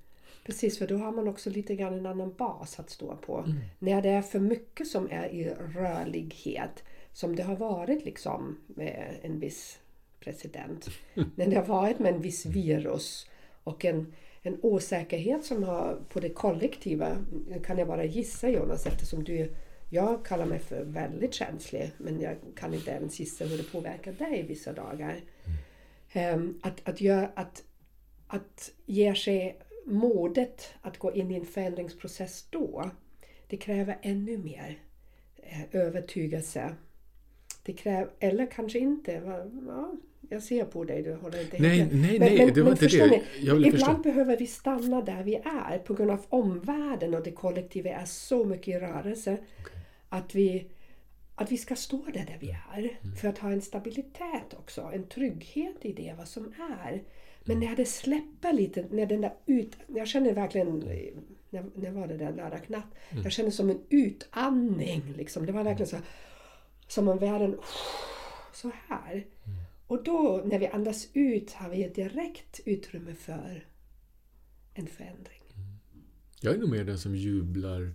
Precis, 0.49 0.77
för 0.77 0.88
då 0.88 0.97
har 0.97 1.12
man 1.12 1.27
också 1.27 1.49
lite 1.49 1.75
grann 1.75 1.93
en 1.93 2.05
annan 2.05 2.33
bas 2.33 2.79
att 2.79 2.89
stå 2.89 3.15
på. 3.15 3.38
Mm. 3.38 3.57
När 3.79 4.01
det 4.01 4.09
är 4.09 4.21
för 4.21 4.39
mycket 4.39 4.88
som 4.88 5.07
är 5.12 5.27
i 5.27 5.49
rörlighet, 5.75 6.83
som 7.13 7.35
det 7.35 7.43
har 7.43 7.55
varit 7.55 8.05
liksom 8.05 8.57
med 8.67 9.15
en 9.21 9.39
viss 9.39 9.79
president. 10.19 10.89
När 11.35 11.47
det 11.47 11.55
har 11.55 11.65
varit 11.65 11.99
med 11.99 12.13
en 12.13 12.21
viss 12.21 12.45
virus 12.45 13.27
och 13.63 13.85
en, 13.85 14.13
en 14.41 14.59
osäkerhet 14.62 15.45
som 15.45 15.63
har 15.63 16.01
på 16.09 16.19
det 16.19 16.29
kollektiva, 16.29 17.17
kan 17.63 17.77
jag 17.77 17.88
bara 17.88 18.05
gissa 18.05 18.49
Jonas 18.49 18.85
eftersom 18.85 19.23
du 19.23 19.51
jag 19.89 20.25
kallar 20.25 20.45
mig 20.45 20.59
för 20.59 20.83
väldigt 20.83 21.33
känslig 21.33 21.91
men 21.97 22.21
jag 22.21 22.35
kan 22.55 22.73
inte 22.73 22.91
ens 22.91 23.19
gissa 23.19 23.45
hur 23.45 23.57
det 23.57 23.71
påverkar 23.71 24.12
dig 24.12 24.45
vissa 24.47 24.73
dagar. 24.73 25.21
Ehm, 26.13 26.59
att, 26.63 26.89
att, 26.89 27.01
göra, 27.01 27.31
att, 27.35 27.63
att 28.27 28.71
ge 28.85 29.15
sig 29.15 29.59
modet 29.86 30.74
att 30.82 30.98
gå 30.98 31.13
in 31.13 31.32
i 31.32 31.36
en 31.36 31.46
förändringsprocess 31.46 32.48
då, 32.50 32.92
det 33.48 33.58
kräver 33.58 33.98
ännu 34.02 34.38
mer 34.38 34.80
eh, 35.38 35.62
övertygelse. 35.72 36.76
Det 37.63 37.74
kräver, 37.74 38.10
eller 38.20 38.46
kanske 38.46 38.80
inte. 38.80 39.12
Ja, 39.68 39.96
jag 40.30 40.44
ser 40.44 40.65
på 40.65 40.84
dig, 40.84 41.04
du 41.04 41.13
håller 41.15 41.42
inte 41.42 41.58
Nej, 41.60 41.89
nej, 41.92 42.20
nej, 42.20 42.52
det 42.52 42.62
var 42.62 42.72
inte 42.72 42.88
det. 42.88 43.22
Ibland 43.42 43.72
förstå. 43.72 43.94
behöver 43.94 44.38
vi 44.38 44.48
stanna 44.48 45.02
där 45.02 45.24
vi 45.24 45.36
är 45.36 45.78
på 45.78 45.94
grund 45.94 46.12
av 46.12 46.26
omvärlden 46.30 47.13
och 47.13 47.24
det 47.24 47.32
kollektiva 47.32 47.89
är 47.89 48.06
så 48.06 48.46
mycket 48.46 48.68
i 48.68 48.80
rörelse. 48.80 49.38
Att, 50.10 50.36
vi, 50.36 50.68
att 51.36 51.52
vi 51.52 51.58
ska 51.58 51.76
stå 51.76 52.06
där, 52.06 52.26
där 52.26 52.38
vi 52.39 52.50
är. 52.50 52.80
Mm. 52.80 53.15
För 53.15 53.28
att 53.28 53.38
ha 53.38 53.52
en 53.52 53.62
stabilitet 53.62 54.54
också, 54.58 54.89
en 54.94 55.08
trygghet 55.08 55.78
i 55.82 55.94
det 55.94 56.13
vad 56.18 56.28
som 56.28 56.54
är. 56.84 57.04
Men 57.49 57.59
när 57.59 57.75
det 57.75 57.85
släpper 57.85 58.53
lite, 58.53 58.85
när 58.91 59.05
den 59.05 59.21
där 59.21 59.33
ut... 59.45 59.75
Jag 59.88 60.07
känner 60.07 60.33
verkligen... 60.33 60.79
När, 61.49 61.65
när 61.75 61.91
var 61.91 62.07
det 62.07 62.17
där 62.17 62.33
lördag 62.33 62.62
natt? 62.67 62.95
Mm. 63.09 63.23
Jag 63.23 63.31
känner 63.31 63.51
som 63.51 63.69
en 63.69 63.81
utandning. 63.89 65.13
Liksom. 65.17 65.45
Det 65.45 65.51
var 65.51 65.63
verkligen 65.63 65.89
så 65.89 65.97
som 66.88 67.07
om 67.07 67.17
världen... 67.17 67.57
Så 68.53 68.71
här. 68.88 69.13
Mm. 69.13 69.59
Och 69.88 70.03
då 70.03 70.41
när 70.45 70.59
vi 70.59 70.67
andas 70.67 71.07
ut 71.13 71.53
har 71.53 71.69
vi 71.69 71.83
ett 71.83 71.95
direkt 71.95 72.59
utrymme 72.65 73.15
för 73.15 73.65
en 74.73 74.88
förändring. 74.88 75.41
Jag 76.41 76.55
är 76.55 76.57
nog 76.57 76.69
mer 76.69 76.83
den 76.83 76.99
som 76.99 77.15
jublar 77.15 77.93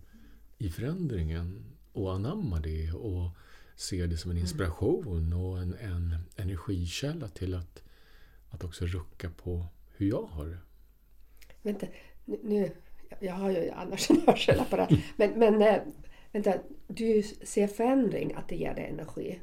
i 0.59 0.69
förändringen 0.69 1.65
och 1.93 2.15
anammar 2.15 2.61
det 2.61 2.93
och 2.93 3.31
ser 3.77 4.07
det 4.07 4.17
som 4.17 4.31
en 4.31 4.39
inspiration 4.39 5.33
och 5.33 5.59
en, 5.59 5.75
en 5.75 6.17
energikälla 6.37 7.29
till 7.29 7.55
att, 7.55 7.83
att 8.55 8.65
också 8.65 8.87
rucka 8.87 9.31
på 9.31 9.67
hur 9.97 10.09
jag 10.09 10.23
har 10.23 10.47
det. 10.47 10.59
Vänta, 11.63 11.87
nu, 12.25 12.39
nu 12.43 12.71
jag 13.21 13.35
har 13.35 13.51
ju 13.51 13.71
annars 13.71 14.11
en 14.11 14.21
hörselapparat. 14.27 14.91
Men, 15.17 15.39
men 15.39 15.63
eh, 15.63 15.83
vänta, 16.33 16.55
du 16.87 17.23
ser 17.23 17.67
förändring, 17.67 18.33
att 18.35 18.49
det 18.49 18.57
ger 18.57 18.75
dig 18.75 18.85
energi. 18.85 19.41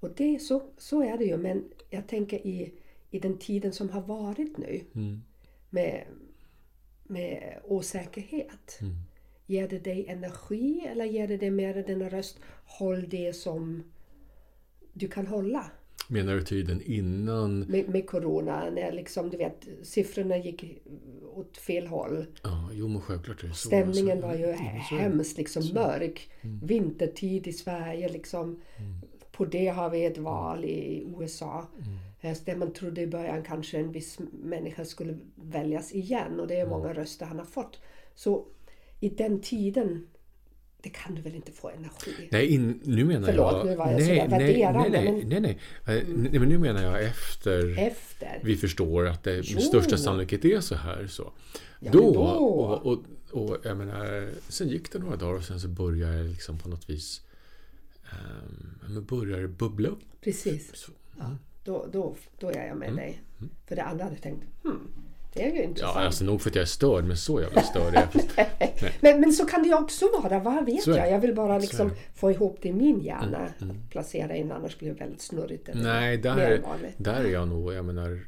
Och 0.00 0.10
det, 0.16 0.38
så, 0.38 0.62
så 0.78 1.02
är 1.02 1.18
det 1.18 1.24
ju, 1.24 1.36
men 1.36 1.64
jag 1.90 2.08
tänker 2.08 2.46
i, 2.46 2.74
i 3.10 3.18
den 3.18 3.38
tiden 3.38 3.72
som 3.72 3.88
har 3.90 4.00
varit 4.00 4.56
nu 4.58 4.80
Mm. 4.94 5.22
med, 5.70 6.06
med 7.04 7.60
osäkerhet. 7.64 8.78
Mm. 8.80 8.94
Ger 9.46 9.68
det 9.68 9.78
dig 9.78 10.06
energi 10.08 10.86
eller 10.86 11.04
ger 11.04 11.28
det 11.28 11.36
dig 11.36 11.50
mer 11.50 11.74
den 11.74 12.10
röst, 12.10 12.40
håll 12.64 13.08
det 13.08 13.32
som 13.32 13.84
du 14.92 15.08
kan 15.08 15.26
hålla? 15.26 15.70
Menar 16.08 16.34
du 16.34 16.42
tiden 16.42 16.82
innan? 16.84 17.60
Med, 17.60 17.88
med 17.88 18.06
corona, 18.06 18.70
när 18.70 18.92
liksom, 18.92 19.30
du 19.30 19.36
vet, 19.36 19.68
siffrorna 19.82 20.36
gick 20.36 20.82
åt 21.34 21.56
fel 21.56 21.86
håll. 21.86 22.26
Ja, 22.42 22.70
jo 22.72 22.88
men 22.88 23.00
självklart 23.00 23.44
är 23.44 23.48
det 23.48 23.54
så. 23.54 23.66
Stämningen 23.68 24.10
Alltså, 24.24 24.28
var 24.28 24.34
ju 24.34 24.46
ja, 24.46 24.56
hemskt, 24.98 25.38
liksom 25.38 25.62
mörk. 25.74 26.30
Mm. 26.40 26.60
Vintertid 26.66 27.46
i 27.46 27.52
Sverige, 27.52 28.08
liksom. 28.08 28.60
På 29.32 29.44
det 29.44 29.66
har 29.68 29.90
vi 29.90 30.04
ett 30.04 30.18
val 30.18 30.64
i 30.64 31.06
USA. 31.20 31.66
Mm. 31.78 31.96
Eh, 32.20 32.36
Där 32.44 32.56
man 32.56 32.72
trodde 32.72 33.00
i 33.00 33.06
början 33.06 33.42
kanske 33.42 33.78
en 33.78 33.92
viss 33.92 34.18
människa 34.42 34.84
skulle 34.84 35.18
väljas 35.34 35.92
igen 35.94 36.40
och 36.40 36.46
det 36.46 36.54
är 36.54 36.66
Mm. 36.66 36.78
många 36.78 36.92
röster 36.92 37.26
han 37.26 37.38
har 37.38 37.46
fått. 37.46 37.80
Så 38.14 38.44
i 39.00 39.08
den 39.08 39.40
tiden, 39.40 40.06
det 40.86 40.90
kan 40.90 41.14
du 41.14 41.22
väl 41.22 41.34
inte 41.34 41.52
få 41.52 41.68
energi? 41.70 42.28
Nej, 42.30 42.46
in, 42.46 42.80
nu 42.84 43.04
menar 43.04 43.26
Förlåt, 43.26 43.52
jag... 43.52 43.66
nu 43.66 43.76
var 43.76 43.86
jag 43.90 44.00
nej, 44.00 44.06
sådär 44.20 44.38
nej, 44.38 44.72
nej, 44.72 44.90
nej, 44.90 45.24
nej, 45.24 45.40
nej. 45.40 45.58
Eh, 45.98 46.04
nej, 46.08 46.38
men 46.38 46.48
nu 46.48 46.58
menar 46.58 46.82
jag 46.82 47.04
efter 47.04 47.78
Efter? 47.78 48.40
vi 48.44 48.56
förstår 48.56 49.06
att 49.06 49.22
det 49.24 49.40
Jo. 49.44 49.54
med 49.54 49.62
största 49.62 49.96
sannolikhet 49.96 50.44
är 50.44 50.60
så 50.60 50.74
här. 50.74 51.06
Så. 51.06 51.32
Ja, 51.80 51.92
då, 51.92 52.12
då. 52.12 52.20
Och, 52.20 52.86
och, 52.86 53.02
och 53.30 53.56
jag 53.62 53.76
menar, 53.76 54.30
sen 54.48 54.68
gick 54.68 54.92
det 54.92 54.98
några 54.98 55.16
dagar 55.16 55.34
och 55.38 55.44
sen 55.44 55.60
så 55.60 55.68
började 55.68 56.16
det 56.16 56.28
liksom 56.28 56.58
på 56.58 56.68
något 56.68 56.90
vis 56.90 57.20
um, 58.12 58.78
men 58.94 59.04
började 59.04 59.42
det 59.42 59.48
bubbla 59.48 59.88
upp. 59.88 60.00
Precis. 60.20 60.76
Så, 60.76 60.92
Då, 61.64 61.86
då, 61.92 62.16
då 62.38 62.50
är 62.50 62.66
jag 62.66 62.76
med 62.76 62.88
Mm. 62.88 62.96
dig. 62.96 63.20
För 63.66 63.76
det 63.76 63.82
andra 63.82 64.04
hade 64.04 64.16
jag 64.16 64.22
tänkt, 64.22 64.44
hmm, 64.62 64.88
det 65.36 65.42
är 65.42 65.50
ju 65.52 65.56
ja, 65.56 65.62
intressant. 65.62 65.96
alltså 65.96 66.24
nog 66.24 66.40
för 66.42 66.50
att 66.50 66.56
jag 66.56 66.62
är 66.62 66.66
störd, 66.66 67.04
men 67.04 67.16
så 67.16 67.40
jävla 67.40 67.62
störd 67.62 67.94
är 67.94 68.08
jag. 68.12 68.46
Men, 69.00 69.20
men 69.20 69.32
så 69.32 69.46
kan 69.46 69.62
det 69.62 69.68
ju 69.68 69.74
också 69.74 70.06
vara, 70.22 70.38
vad 70.38 70.66
vet 70.66 70.86
är 70.86 70.96
jag? 70.96 71.10
Jag 71.10 71.20
vill 71.20 71.34
bara 71.34 71.58
liksom 71.58 71.86
är 71.86 71.94
få 72.14 72.30
ihop 72.30 72.58
det 72.62 72.68
i 72.68 72.72
min 72.72 73.00
hjärna. 73.00 73.38
Att 73.38 73.90
placera 73.90 74.36
in, 74.36 74.52
annars 74.52 74.78
blir 74.78 74.88
det 74.88 74.94
väldigt 75.00 75.20
snurrigt. 75.22 75.68
Nej, 75.74 76.16
där, 76.16 76.60
vanligt. 76.60 76.94
där 76.96 77.24
är 77.24 77.28
jag 77.30 77.48
nog, 77.48 77.72
jag 77.72 77.84
menar, 77.84 78.26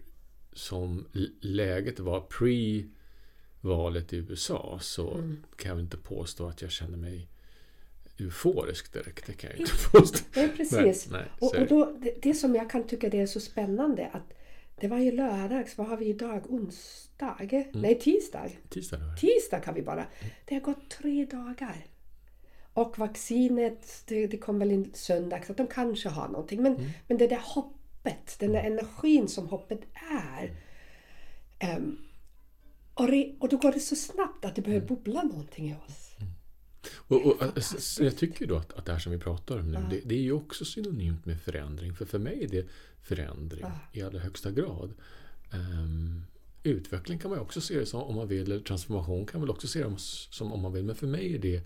som 0.52 1.06
läget 1.40 2.00
var 2.00 2.20
pre-valet 3.60 4.12
i 4.12 4.16
USA 4.16 4.78
så 4.82 5.10
Mm. 5.14 5.42
kan 5.56 5.70
jag 5.70 5.80
inte 5.80 5.96
påstå 5.96 6.46
att 6.48 6.62
jag 6.62 6.70
känner 6.70 6.96
mig 6.98 7.28
euforisk 8.18 8.92
direkt. 8.92 9.26
Det 9.26 9.32
kan 9.32 9.50
jag 9.50 9.60
inte 9.60 9.72
påstå. 9.92 10.18
Nej, 10.36 10.48
precis. 10.56 11.08
Nej, 11.10 11.24
och, 11.40 11.56
är 11.56 11.60
och 11.62 11.66
då, 11.68 11.96
det, 11.98 12.14
det 12.22 12.34
som 12.34 12.54
jag 12.54 12.70
kan 12.70 12.84
tycka 12.86 13.08
det 13.08 13.20
är 13.20 13.26
så 13.26 13.40
spännande 13.40 14.10
att 14.12 14.32
det 14.80 14.88
var 14.88 14.98
ju 14.98 15.12
lördags, 15.12 15.78
vad 15.78 15.86
har 15.86 15.96
vi 15.96 16.06
idag? 16.06 16.42
Onsdag? 16.52 17.36
Mm. 17.50 17.64
Nej, 17.74 17.98
tisdag. 17.98 18.48
Tisdag 18.68 18.96
då? 18.96 19.16
Tisdag 19.20 19.60
kan 19.60 19.74
vi 19.74 19.82
bara. 19.82 20.06
Det 20.44 20.54
har 20.54 20.62
gått 20.62 20.90
tre 20.90 21.24
dagar. 21.24 21.86
Och 22.72 22.98
vaccinet, 22.98 24.02
det, 24.08 24.26
det 24.26 24.36
kom 24.38 24.58
väl 24.58 24.72
in 24.72 24.90
söndags, 24.94 25.50
att 25.50 25.56
de 25.56 25.66
kanske 25.66 26.08
har 26.08 26.28
någonting. 26.28 26.62
Men, 26.62 26.76
Mm. 26.76 26.90
men 27.08 27.18
det 27.18 27.26
där 27.26 27.40
hoppet, 27.44 28.36
den 28.38 28.52
där 28.52 28.62
energin 28.64 29.28
som 29.28 29.48
hoppet 29.48 29.80
är. 30.12 30.56
ehm, 31.58 31.98
och, 32.94 33.08
re, 33.08 33.34
och 33.40 33.48
då 33.48 33.56
går 33.56 33.72
det 33.72 33.80
så 33.80 33.96
snabbt 33.96 34.44
att 34.44 34.54
det 34.54 34.62
börjar 34.62 34.76
Mm. 34.80 34.88
bubbla 34.88 35.22
någonting 35.22 35.70
i 35.70 35.74
oss. 35.74 36.07
Och, 36.94 37.26
och, 37.26 37.62
så 37.62 38.04
jag 38.04 38.16
tycker 38.16 38.46
då 38.46 38.56
att, 38.56 38.72
att 38.72 38.86
det 38.86 38.92
här 38.92 38.98
som 38.98 39.12
vi 39.12 39.18
pratar 39.18 39.58
om 39.58 39.70
nu, 39.70 39.86
det, 39.90 40.00
det 40.04 40.14
är 40.14 40.22
ju 40.22 40.32
också 40.32 40.64
synonymt 40.64 41.26
med 41.26 41.40
förändring. 41.40 41.94
För 41.94 42.04
för 42.04 42.18
mig 42.18 42.44
är 42.44 42.48
det 42.48 42.68
förändring 43.02 43.66
i 43.92 44.02
allra 44.02 44.18
högsta 44.18 44.50
grad. 44.50 44.94
Ehm, 45.50 46.22
utveckling 46.62 47.18
kan 47.18 47.30
man 47.30 47.40
också 47.40 47.60
se 47.60 47.78
det 47.78 47.86
som 47.86 48.02
om 48.02 48.14
man 48.14 48.28
vill, 48.28 48.42
eller 48.42 48.60
transformation 48.60 49.26
kan 49.26 49.40
man 49.40 49.46
väl 49.46 49.54
också 49.54 49.68
se 49.68 49.84
det 49.84 49.94
som 49.98 50.52
om 50.52 50.60
man 50.60 50.72
vill. 50.72 50.84
Men 50.84 50.96
för 50.96 51.06
mig 51.06 51.34
är 51.34 51.38
det 51.38 51.62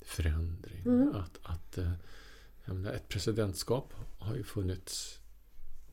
förändring. 0.00 1.12
Att, 1.14 1.38
att, 1.42 1.78
eh, 1.78 1.92
menar, 2.64 2.92
ett 2.92 3.08
presidentskap 3.08 3.94
har 4.18 4.34
ju 4.34 4.44
funnits 4.44 5.20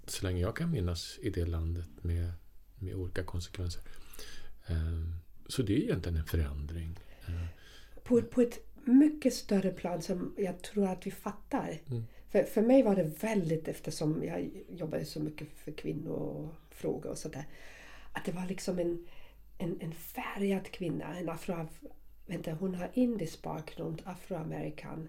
så 0.07 0.25
länge 0.25 0.41
jag 0.41 0.55
kan 0.55 0.71
minnas 0.71 1.19
i 1.21 1.29
det 1.29 1.45
landet 1.45 1.89
med, 2.01 2.31
med 2.75 2.95
olika 2.95 3.23
konsekvenser. 3.23 3.81
Ehm, 4.65 5.13
så 5.47 5.61
det 5.61 5.73
är 5.73 5.83
egentligen 5.83 6.17
en 6.17 6.25
förändring. 6.25 6.99
Ehm, 7.25 7.45
på, 8.11 8.21
på 8.21 8.41
ett 8.41 8.59
mycket 8.85 9.33
större 9.33 9.71
plan 9.71 10.01
som 10.01 10.33
jag 10.37 10.61
tror 10.61 10.87
att 10.87 11.07
vi 11.07 11.11
fattar. 11.11 11.77
Mm. 11.89 12.03
För, 12.29 12.43
för 12.43 12.61
mig 12.61 12.83
var 12.83 12.95
det 12.95 13.23
väldigt, 13.23 13.67
eftersom 13.67 14.23
jag 14.23 14.49
jobbade 14.69 15.05
så 15.05 15.19
mycket 15.19 15.47
för 15.55 15.71
kvinnofrågor 15.71 17.09
och 17.09 17.17
sådär, 17.17 17.45
att 18.13 18.25
det 18.25 18.31
var 18.31 18.45
liksom 18.45 18.79
en, 18.79 19.07
en, 19.57 19.77
en 19.81 19.91
färgad 19.91 20.71
kvinna, 20.71 21.17
en 21.17 21.29
afro... 21.29 21.67
Vänta, 22.25 22.51
hon 22.51 22.75
har 22.75 22.89
indisk 22.93 23.41
bakgrund, 23.41 24.01
afroamerikan. 24.05 25.07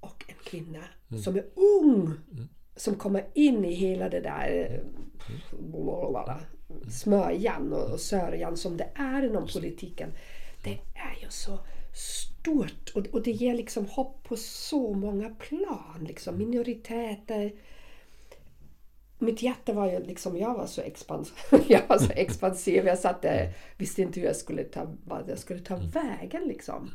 Och 0.00 0.24
en 0.28 0.34
kvinna 0.44 0.84
Mm. 1.10 1.22
som 1.22 1.36
är 1.36 1.44
ung! 1.54 2.12
Som 2.76 2.94
kommer 2.94 3.24
in 3.34 3.64
i 3.64 3.74
hela 3.74 4.08
det 4.08 4.20
där 4.20 4.80
blablabla, 5.60 6.40
smörjan 6.90 7.72
och, 7.72 7.90
och 7.90 8.00
sörjan 8.00 8.56
som 8.56 8.76
det 8.76 8.88
är 8.94 9.22
inom 9.22 9.46
politiken. 9.46 10.10
Det 10.64 10.78
är 10.94 11.22
ju 11.22 11.30
så 11.30 11.58
stort 11.94 12.90
och, 12.94 13.06
och 13.06 13.22
det 13.22 13.30
ger 13.30 13.54
liksom 13.54 13.86
hopp 13.86 14.22
på 14.22 14.36
så 14.36 14.92
många 14.92 15.30
plan. 15.30 16.04
Liksom. 16.08 16.38
Minoriteter. 16.38 17.52
Mitt 19.18 19.42
hjärta 19.42 19.72
var 19.72 19.92
ju 19.92 20.00
liksom, 20.00 20.36
jag 20.36 20.54
var 20.54 20.66
så 20.66 20.80
expansiv. 20.80 21.34
jag 21.68 21.88
var 21.88 21.98
så 21.98 22.12
expansiv. 22.16 22.86
Jag 22.86 22.98
satt 22.98 23.22
där, 23.22 23.52
visste 23.76 24.02
inte 24.02 24.20
hur 24.20 24.26
jag 24.26 24.36
skulle 24.36 24.64
ta, 24.64 24.94
vad 25.04 25.28
jag 25.28 25.38
skulle 25.38 25.60
ta 25.60 25.76
vägen 25.76 26.42
liksom. 26.44 26.90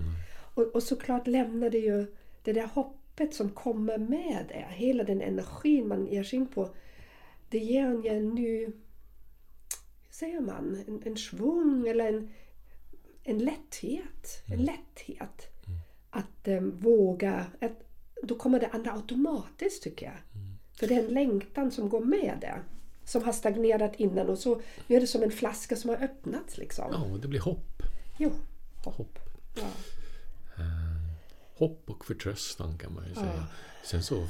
Och, 0.54 0.64
och 0.64 0.84
såklart 0.84 1.28
lämnade 1.28 1.78
ju 1.78 2.16
det 2.44 2.54
där 2.54 2.70
hoppet 2.74 3.34
som 3.34 3.50
kommer 3.50 3.98
med 3.98 4.46
det. 4.48 4.66
Hela 4.70 5.04
den 5.04 5.22
energin 5.22 5.88
man 5.88 6.08
ger 6.08 6.24
sig 6.24 6.40
in 6.40 6.48
på. 6.48 6.70
Det 7.50 7.58
ger 7.58 7.86
en 7.86 8.04
ju 8.04 8.10
en 8.10 8.30
ny, 8.30 8.66
hur 8.66 8.74
säger 10.10 10.42
man, 10.42 10.84
en, 10.88 11.02
en 11.06 11.18
svung 11.18 11.88
eller 11.88 12.08
en, 12.08 12.30
en 13.24 13.38
lätthet. 13.40 14.44
En 14.46 14.60
lätthet. 14.64 15.48
Att 16.10 16.48
eh, 16.48 16.62
våga. 16.62 17.46
Att, 17.62 17.84
då 18.24 18.36
kommer 18.36 18.60
det 18.60 18.68
andra 18.68 18.92
automatiskt 18.92 19.84
tycker 19.84 20.06
jag. 20.06 20.18
För 20.80 20.88
det 20.88 20.96
är 20.96 21.00
en 21.00 21.14
längtan 21.14 21.72
som 21.72 21.90
går 21.90 22.06
med 22.06 22.38
det. 22.42 22.60
Som 23.06 23.24
har 23.24 23.34
stagnerat 23.34 23.96
innan 23.96 24.30
och 24.30 24.38
så 24.38 24.62
nu 24.88 24.96
är 24.96 25.02
det 25.02 25.08
som 25.08 25.24
en 25.24 25.32
flaska 25.32 25.76
som 25.76 25.90
har 25.90 25.98
öppnats 26.04 26.58
liksom. 26.58 26.86
Ja, 26.92 27.18
det 27.22 27.28
blir 27.28 27.40
hopp. 27.40 27.84
Jo. 28.18 28.32
Hopp. 28.84 29.20
Ja. 29.56 29.68
Hopp 31.56 31.90
och 31.90 32.06
förtröstan 32.06 32.78
kan 32.78 32.94
man 32.94 33.08
ju 33.08 33.14
säga. 33.14 33.48
Sen 33.84 34.04
så 34.04 34.28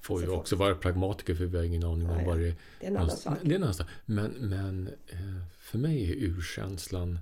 får 0.00 0.22
ju 0.22 0.28
också 0.28 0.56
vara 0.56 0.74
pragmatiker 0.74 1.34
för 1.34 1.44
vi 1.44 1.56
har 1.56 1.64
ingen 1.64 1.84
aning 1.84 2.10
om 2.10 2.16
Nej, 2.16 2.26
vad 2.26 2.38
det 2.38 2.54
det 2.80 2.86
är 2.86 2.90
en 2.90 2.96
annan 2.96 3.16
sak. 3.16 3.38
Det 3.42 3.50
är 3.50 3.56
en 3.56 3.62
annan 3.62 3.74
sak. 3.74 3.86
Men, 4.04 4.30
men 4.30 4.88
eh, 5.06 5.18
för 5.58 5.78
mig 5.78 6.12
är 6.12 6.16
urkänslan 6.16 7.18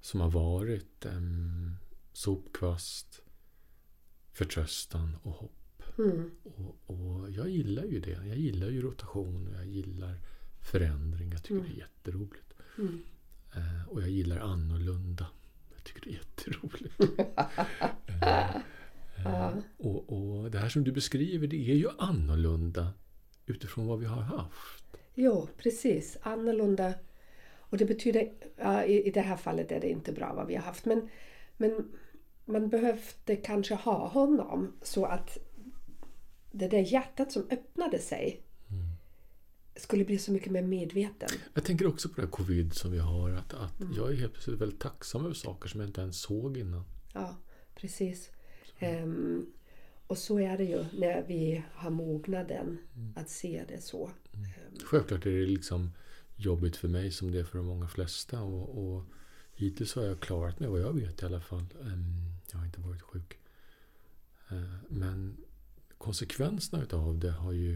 som 0.00 0.20
har 0.20 0.30
varit 0.30 1.06
um, 1.06 1.76
sopkvast, 2.12 3.20
förtröstan 4.32 5.16
och 5.22 5.32
hopp. 5.32 5.82
Mm. 5.98 6.30
Och, 6.42 6.76
och 6.86 7.30
jag 7.30 7.48
gillar 7.48 7.84
ju 7.84 8.00
det. 8.00 8.10
Jag 8.26 8.36
gillar 8.36 8.68
ju 8.68 8.82
rotation 8.82 9.48
och 9.48 9.54
jag 9.54 9.66
gillar 9.66 10.20
förändring. 10.70 11.30
Jag 11.32 11.42
tycker 11.42 11.62
det 11.62 11.74
är 11.74 11.78
jätteroligt. 11.78 12.54
Mm. 12.78 13.02
Eh, 13.54 13.88
och 13.88 14.02
jag 14.02 14.10
gillar 14.10 14.38
annorlunda. 14.38 15.26
Jag 15.74 15.84
tycker 15.84 16.00
det 16.00 16.10
är 16.10 16.14
jätteroligt. 16.14 16.94
Eh, 19.18 19.46
eh, 19.46 19.56
och, 19.76 20.12
och 20.12 20.50
det 20.50 20.58
här 20.58 20.68
som 20.68 20.84
du 20.84 20.92
beskriver, 20.92 21.46
det 21.46 21.70
är 21.70 21.74
ju 21.74 21.88
annorlunda 21.98 22.92
utifrån 23.46 23.86
vad 23.86 23.98
vi 23.98 24.06
har 24.06 24.22
haft. 24.22 24.84
Jo, 25.14 25.48
precis. 25.56 26.16
Annorlunda. 26.22 26.94
Och 27.70 27.78
det 27.78 27.84
betyder, 27.84 28.32
ja, 28.56 28.84
i, 28.84 29.08
i 29.08 29.10
det 29.10 29.20
här 29.20 29.36
fallet 29.36 29.72
är 29.72 29.80
det 29.80 29.90
inte 29.90 30.12
bra 30.12 30.34
vad 30.34 30.46
vi 30.46 30.54
har 30.54 30.62
haft. 30.62 30.84
Men, 30.84 31.08
men 31.56 31.88
man 32.44 32.68
behövde 32.68 33.36
kanske 33.36 33.74
ha 33.74 34.08
honom 34.08 34.72
så 34.82 35.04
att 35.04 35.38
det 36.50 36.68
där 36.68 36.92
hjärtat 36.92 37.32
som 37.32 37.42
öppnade 37.50 37.98
sig 37.98 38.42
skulle 39.76 40.04
bli 40.04 40.18
så 40.18 40.32
mycket 40.32 40.52
mer 40.52 40.62
medveten. 40.62 41.28
Jag 41.54 41.64
tänker 41.64 41.86
också 41.86 42.08
på 42.08 42.14
det 42.14 42.22
här 42.22 42.30
covid 42.30 42.74
som 42.74 42.90
vi 42.90 42.98
har. 42.98 43.30
Att, 43.30 43.54
att 43.54 43.72
Jag 43.96 44.12
är 44.12 44.16
helt 44.16 44.32
plötsligt 44.32 44.60
väldigt 44.60 44.80
tacksam 44.80 45.24
över 45.24 45.34
saker 45.34 45.68
som 45.68 45.80
jag 45.80 45.88
inte 45.88 46.00
ens 46.00 46.20
såg 46.20 46.56
innan. 46.56 46.84
Ja, 47.14 47.36
precis. 47.74 48.30
Ehm, 48.78 49.46
och 50.06 50.18
så 50.18 50.40
är 50.40 50.58
det 50.58 50.64
ju 50.64 50.84
när 50.92 51.24
vi 51.28 51.64
har 51.72 51.90
mognaden 51.90 52.78
att 53.16 53.30
se 53.30 53.64
det 53.68 53.80
så. 53.80 54.10
Självklart 54.84 55.26
är 55.26 55.30
det 55.30 55.46
liksom 55.46 55.90
jobbigt 56.38 56.76
för 56.76 56.88
mig 56.88 57.10
som 57.10 57.30
det 57.30 57.38
är 57.40 57.44
för 57.44 57.58
de 57.58 57.66
många 57.66 57.88
flesta. 57.88 58.40
Och, 58.42 58.94
och 58.96 59.04
hittills 59.52 59.94
har 59.94 60.02
jag 60.04 60.20
klarat 60.20 60.60
mig 60.60 60.68
vad 60.68 60.80
jag 60.80 60.92
vet 60.92 61.22
i 61.22 61.26
alla 61.26 61.40
fall. 61.40 61.66
Ehm, 61.82 62.16
Jag 62.52 62.58
har 62.58 62.66
inte 62.66 62.80
varit 62.80 63.02
sjuk. 63.02 63.38
Eh, 64.48 64.74
Men 64.88 65.36
konsekvenserna 65.98 66.82
utav 66.82 67.18
det 67.18 67.30
har 67.30 67.52
ju 67.52 67.74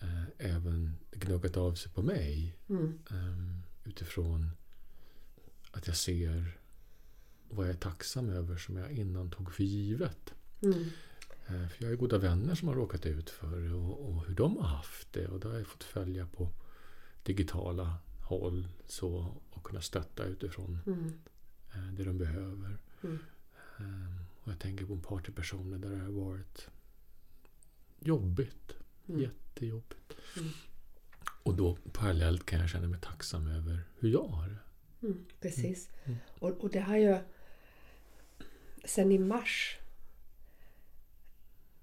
eh, 0.00 0.24
även 0.38 0.96
gnuggat 1.10 1.56
av 1.56 1.74
sig 1.74 1.92
på 1.92 2.02
mig. 2.02 2.56
Mm. 2.68 2.98
Ehm, 3.10 3.62
Utifrån 3.84 4.50
att 5.70 5.86
jag 5.86 5.96
ser 5.96 6.58
vad 7.48 7.66
jag 7.66 7.74
är 7.74 7.78
tacksam 7.78 8.30
över 8.30 8.56
som 8.56 8.76
jag 8.76 8.90
innan 8.92 9.30
tog 9.30 9.52
för 9.54 9.62
givet. 9.64 10.34
Mm. 10.62 10.80
Eh, 11.46 11.68
För 11.68 11.76
jag 11.78 11.86
har 11.86 11.90
ju 11.90 11.96
goda 11.96 12.18
vänner 12.18 12.54
som 12.54 12.68
har 12.68 12.74
råkat 12.74 13.06
ut 13.06 13.30
för 13.30 13.60
det 13.60 13.72
och, 13.74 14.08
och 14.10 14.26
hur 14.26 14.34
de 14.34 14.56
har 14.56 14.66
haft 14.68 15.12
det. 15.12 15.28
Och 15.28 15.40
det 15.40 15.48
har 15.48 15.54
jag 15.56 15.66
fått 15.66 15.84
följa 15.84 16.26
på 16.26 16.50
digitala 17.22 17.98
håll 18.22 18.68
så, 18.86 19.34
och 19.50 19.62
kunna 19.64 19.80
stötta 19.80 20.24
utifrån 20.24 20.78
Mm. 20.86 21.12
eh, 21.74 21.92
det 21.92 22.04
de 22.04 22.18
behöver. 22.18 22.78
Mm. 23.02 23.18
Ehm, 23.78 24.24
Och 24.42 24.52
jag 24.52 24.58
tänker 24.58 24.86
på 24.86 24.92
en 24.92 25.00
par 25.00 25.20
till 25.20 25.32
personer 25.32 25.78
där 25.78 25.90
det 25.90 25.98
har 26.02 26.10
varit 26.10 26.68
jobbigt. 28.00 28.72
Mm. 29.08 29.20
Jättejobbigt. 29.20 30.12
Mm. 30.36 30.48
Och 31.42 31.54
då 31.56 31.76
parallellt 31.92 32.46
kan 32.46 32.60
jag 32.60 32.68
känna 32.70 32.88
mig 32.88 33.00
tacksam 33.00 33.46
över 33.46 33.80
hur 33.98 34.08
jag 34.08 34.26
har 34.26 34.48
det. 34.48 34.58
Mm, 35.06 35.24
precis. 35.40 35.88
Mm. 36.04 36.18
Och, 36.38 36.50
och 36.50 36.70
det 36.70 36.80
har 36.80 36.96
ju 36.96 37.18
sen 38.84 39.12
i 39.12 39.18
mars 39.18 39.76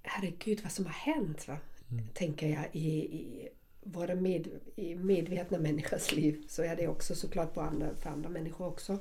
Herregud 0.03 0.61
vad 0.63 0.71
som 0.71 0.85
har 0.85 0.93
hänt 0.93 1.47
va? 1.47 1.57
Mm. 1.91 2.07
Tänker 2.13 2.47
jag 2.49 2.69
i, 2.75 2.89
i 3.17 3.49
vara 3.93 4.15
med, 4.15 4.47
i 4.75 4.95
medvetna 4.95 5.57
människors 5.57 6.11
liv. 6.11 6.43
Så 6.47 6.63
är 6.63 6.75
det 6.75 6.87
också 6.87 7.15
såklart 7.15 7.53
på 7.53 7.61
andra, 7.61 7.95
för 7.95 8.09
andra 8.09 8.29
människor 8.29 8.67
också. 8.67 8.99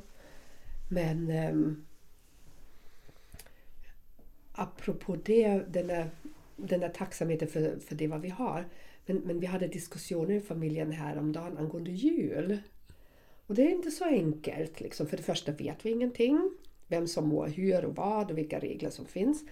Men 0.88 1.30
um, 1.30 1.86
apropå 4.52 5.16
det, 5.24 5.48
den 5.68 5.86
där, 5.86 6.10
den 6.56 6.80
där 6.80 6.88
tacksamheten 6.88 7.48
för, 7.48 7.78
för 7.78 7.94
det 7.94 8.06
vad 8.06 8.20
vi 8.20 8.28
har. 8.28 8.64
Men, 9.06 9.16
men 9.16 9.40
vi 9.40 9.46
hade 9.46 9.66
diskussioner 9.66 10.34
i 10.34 10.40
familjen 10.40 10.92
häromdagen 10.92 11.58
angående 11.58 11.90
jul. 11.90 12.58
Och 13.46 13.54
det 13.54 13.62
är 13.62 13.70
inte 13.70 13.90
så 13.90 14.04
enkelt. 14.04 14.80
Liksom. 14.80 15.06
För 15.06 15.16
det 15.16 15.22
första 15.22 15.52
vet 15.52 15.86
vi 15.86 15.90
ingenting. 15.90 16.50
Vem 16.88 17.06
som 17.06 17.28
mår 17.28 17.46
hur 17.46 17.84
och 17.84 17.96
vad 17.96 18.30
och 18.30 18.38
vilka 18.38 18.58
regler 18.58 18.90
som 18.90 19.06
finns. 19.06 19.44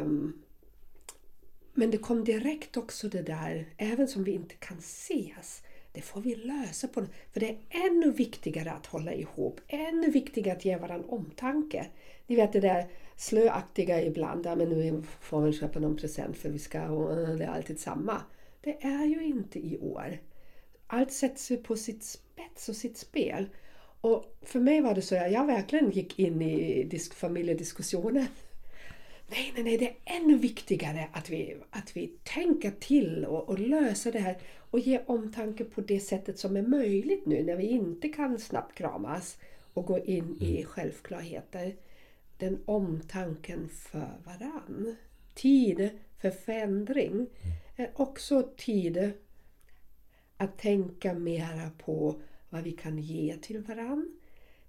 Um, 0.00 0.43
men 1.74 1.90
det 1.90 1.98
kom 1.98 2.24
direkt 2.24 2.76
också 2.76 3.08
det 3.08 3.22
där, 3.22 3.66
även 3.76 4.08
som 4.08 4.24
vi 4.24 4.32
inte 4.32 4.54
kan 4.54 4.78
ses, 4.78 5.62
det 5.92 6.00
får 6.00 6.20
vi 6.20 6.34
lösa 6.34 6.88
på 6.88 7.06
För 7.32 7.40
det 7.40 7.48
är 7.48 7.58
ännu 7.68 8.10
viktigare 8.10 8.72
att 8.72 8.86
hålla 8.86 9.12
ihop, 9.14 9.60
ännu 9.68 10.10
viktigare 10.10 10.56
att 10.56 10.64
ge 10.64 10.76
varandra 10.76 11.08
omtanke. 11.08 11.86
Ni 12.26 12.36
vet 12.36 12.52
det 12.52 12.60
där 12.60 12.86
slöaktiga 13.16 14.02
ibland, 14.02 14.46
ja, 14.46 14.56
men 14.56 14.68
nu 14.68 15.02
får 15.20 15.42
vi 15.42 15.52
köpa 15.52 15.78
någon 15.78 15.96
present 15.96 16.36
för 16.36 16.48
vi 16.48 16.58
ska, 16.58 16.88
och 16.88 17.38
det 17.38 17.44
är 17.44 17.48
alltid 17.48 17.80
samma. 17.80 18.22
Det 18.60 18.84
är 18.84 19.04
ju 19.04 19.24
inte 19.24 19.58
i 19.58 19.78
år. 19.78 20.18
Allt 20.86 21.12
sätts 21.12 21.50
ju 21.50 21.56
på 21.56 21.76
sitt 21.76 22.04
spets 22.04 22.68
och 22.68 22.76
sitt 22.76 22.98
spel. 22.98 23.48
Och 24.00 24.36
för 24.42 24.60
mig 24.60 24.80
var 24.80 24.94
det 24.94 25.02
så 25.02 25.16
att 25.16 25.32
jag 25.32 25.46
verkligen 25.46 25.90
gick 25.90 26.18
in 26.18 26.42
i 26.42 26.98
familjediskussioner. 27.14 28.26
Nej, 29.26 29.52
nej, 29.54 29.64
nej, 29.64 29.78
det 29.78 29.88
är 29.88 29.96
ännu 30.04 30.38
viktigare 30.38 31.08
att 31.12 31.30
vi, 31.30 31.56
att 31.70 31.96
vi 31.96 32.12
tänker 32.22 32.70
till 32.70 33.24
och, 33.24 33.48
och 33.48 33.58
löser 33.58 34.12
det 34.12 34.18
här 34.18 34.38
och 34.70 34.78
ger 34.80 35.04
omtanke 35.06 35.64
på 35.64 35.80
det 35.80 36.00
sättet 36.00 36.38
som 36.38 36.56
är 36.56 36.62
möjligt 36.62 37.26
nu 37.26 37.44
när 37.44 37.56
vi 37.56 37.66
inte 37.66 38.08
kan 38.08 38.38
snabbt 38.38 38.74
kramas 38.74 39.38
och 39.74 39.86
gå 39.86 39.98
in 39.98 40.36
i 40.40 40.64
självklarheter. 40.64 41.76
Den 42.38 42.58
omtanken 42.64 43.68
för 43.68 44.12
varann. 44.24 44.96
Tid 45.34 45.90
för 46.20 46.30
förändring 46.30 47.26
är 47.76 47.90
också 47.94 48.50
tid 48.56 49.12
att 50.36 50.58
tänka 50.58 51.14
mera 51.14 51.70
på 51.78 52.20
vad 52.50 52.62
vi 52.62 52.72
kan 52.72 52.98
ge 52.98 53.36
till 53.36 53.58
varann. 53.62 54.18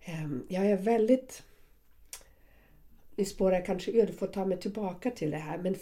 Ehm, 0.05 0.45
Jag 0.49 0.65
är 0.65 0.77
väldigt 0.77 1.43
ni 3.15 3.25
spårar 3.25 3.65
kanske 3.65 3.91
ur, 3.91 4.07
du 4.07 4.13
får 4.13 4.27
ta 4.27 4.45
mig 4.45 4.59
tillbaka 4.59 5.11
till 5.11 5.31
det 5.31 5.37
här. 5.37 5.57
Men 5.57 5.75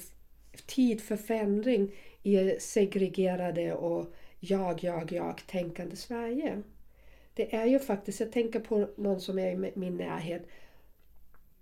tid 0.66 1.02
för 1.02 1.16
förändring 1.16 1.92
i 2.24 2.60
segregerade 2.60 3.74
och 3.74 4.14
jag, 4.40 4.84
jag, 4.84 5.12
jag 5.12 5.42
tänkande 5.48 5.96
Sverige. 5.96 6.62
Det 7.34 7.56
är 7.56 7.66
ju 7.66 7.80
faktiskt, 7.80 8.20
jag 8.20 8.32
tänker 8.32 8.60
på 8.60 8.88
någon 8.96 9.22
som 9.22 9.40
är 9.40 9.52
i 9.52 9.72
min 9.76 9.98
närhet 9.98 10.48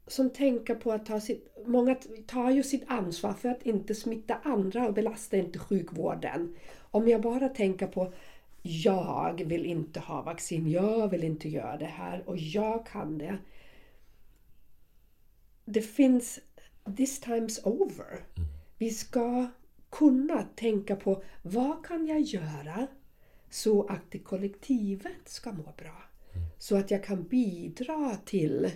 som 0.08 0.30
tänker 0.30 0.76
på 0.76 0.92
att 0.92 1.06
ta 1.06 1.20
sitt... 1.20 1.48
Många 1.66 1.96
tar 2.28 2.52
ju 2.52 2.64
sitt 2.64 2.84
ansvar 2.88 3.34
för 3.34 3.50
att 3.50 3.66
inte 3.66 3.96
smitta 3.96 4.38
andra 4.44 4.88
och 4.88 4.94
belasta 4.94 5.38
inte 5.38 5.60
sjukvården. 5.60 6.56
Om 6.92 7.08
jag 7.08 7.22
bara 7.22 7.50
tänker 7.50 7.88
på 7.88 8.14
jag 8.62 9.44
vill 9.46 9.66
inte 9.66 10.00
ha 10.00 10.22
vaccin, 10.22 10.72
jag 10.72 11.08
vill 11.08 11.24
inte 11.24 11.50
göra 11.50 11.78
det 11.78 11.86
här 11.86 12.24
och 12.26 12.38
jag 12.38 12.86
kan 12.88 13.18
det 13.18 13.38
det 15.66 15.82
finns 15.82 16.40
this 16.98 17.22
time's 17.22 17.60
over. 17.64 18.26
Vi 18.78 18.90
ska 18.90 19.52
kunna 19.90 20.44
tänka 20.44 20.96
på 20.96 21.24
vad 21.42 21.86
kan 21.86 22.08
jag 22.08 22.22
göra 22.22 22.88
så 23.50 23.88
att 23.88 24.02
det 24.12 24.20
kollektivet 24.20 25.22
ska 25.26 25.52
må 25.52 25.74
bra. 25.78 26.04
Så 26.58 26.78
att 26.78 26.92
jag 26.92 27.04
kan 27.04 27.24
bidra 27.24 28.18
till 28.26 28.72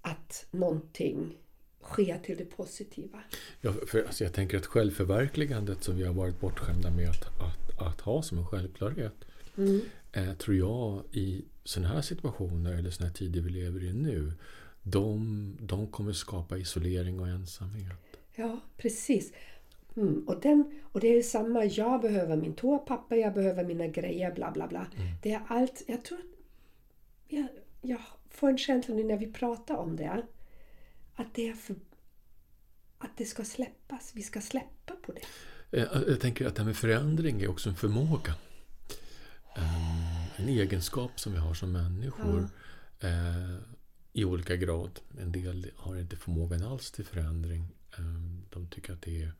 att 0.00 0.46
någonting 0.50 1.36
sker 1.82 2.18
till 2.18 2.36
det 2.38 2.44
positiva. 2.44 3.22
Ja, 3.60 3.72
för, 3.86 4.02
alltså 4.04 4.24
jag 4.24 4.32
tänker 4.32 4.56
att 4.58 4.66
självförverkligandet 4.66 5.84
som 5.84 5.96
vi 5.96 6.04
har 6.04 6.14
varit 6.14 6.40
bortskämda 6.40 6.90
med 6.90 7.08
att, 7.10 7.24
att, 7.40 7.82
att 7.82 8.00
ha 8.00 8.22
som 8.22 8.38
en 8.38 8.46
självklarhet 8.46 9.14
Mm. 9.56 9.80
eh, 10.12 10.32
tror 10.34 10.56
jag 10.56 11.02
i 11.12 11.44
sådana 11.64 11.94
här 11.94 12.02
situationer 12.02 12.72
eller 12.72 12.90
sådana 12.90 13.08
här 13.08 13.14
tider 13.16 13.40
vi 13.40 13.50
lever 13.50 13.84
i 13.84 13.92
nu 13.92 14.32
de, 14.90 15.56
de 15.60 15.86
kommer 15.86 16.12
skapa 16.12 16.58
isolering 16.58 17.20
och 17.20 17.28
ensamhet. 17.28 17.92
Ja, 18.34 18.60
precis. 18.76 19.32
Mm. 19.96 20.24
Och, 20.28 20.40
den, 20.40 20.80
och 20.92 21.00
det 21.00 21.08
är 21.08 21.22
samma, 21.22 21.64
jag 21.64 22.00
behöver 22.00 22.36
min 22.36 22.54
toapapper, 22.54 23.16
jag 23.16 23.34
behöver 23.34 23.64
mina 23.64 23.86
grejer, 23.86 24.34
bla 24.34 24.50
bla 24.50 24.66
bla. 24.68 24.86
Det 25.22 25.32
är 25.32 25.40
allt, 25.48 25.82
jag 25.86 26.04
tror 26.04 26.20
jag, 27.28 27.46
jag 27.82 28.00
får 28.30 28.48
en 28.48 28.58
känsla 28.58 28.94
nu 28.94 29.04
när 29.04 29.16
vi 29.16 29.32
pratar 29.32 29.76
om 29.76 29.96
det 29.96 30.22
att 31.14 31.34
det 31.34 31.48
är 31.48 31.54
för, 31.54 31.76
att 32.98 33.10
det 33.16 33.24
ska 33.24 33.44
släppas, 33.44 34.12
vi 34.14 34.22
ska 34.22 34.40
släppa 34.40 34.94
på 35.02 35.12
det. 35.12 35.20
Eh, 35.78 35.86
Jag 36.08 36.20
tänker 36.20 36.46
att 36.46 36.54
det 36.54 36.60
här 36.62 36.66
med 36.66 36.76
förändring 36.76 37.40
är 37.42 37.48
också 37.50 37.68
en 37.68 37.76
förmåga. 37.76 38.34
Eh, 39.56 40.40
En 40.40 40.48
egenskap 40.48 41.20
som 41.20 41.32
vi 41.32 41.38
har 41.38 41.54
som 41.54 41.72
människor. 41.72 42.48
eh, 43.00 43.56
i 44.12 44.24
olika 44.24 44.56
grad. 44.56 45.00
En 45.18 45.32
del 45.32 45.70
har 45.76 45.96
inte 45.96 46.16
förmågan 46.16 46.62
alls 46.62 46.90
till 46.90 47.04
förändring. 47.04 47.68
Ehm, 47.98 48.42
de 48.50 48.66
tycker 48.68 48.92
att 48.92 49.02
det 49.02 49.22
är 49.22 49.32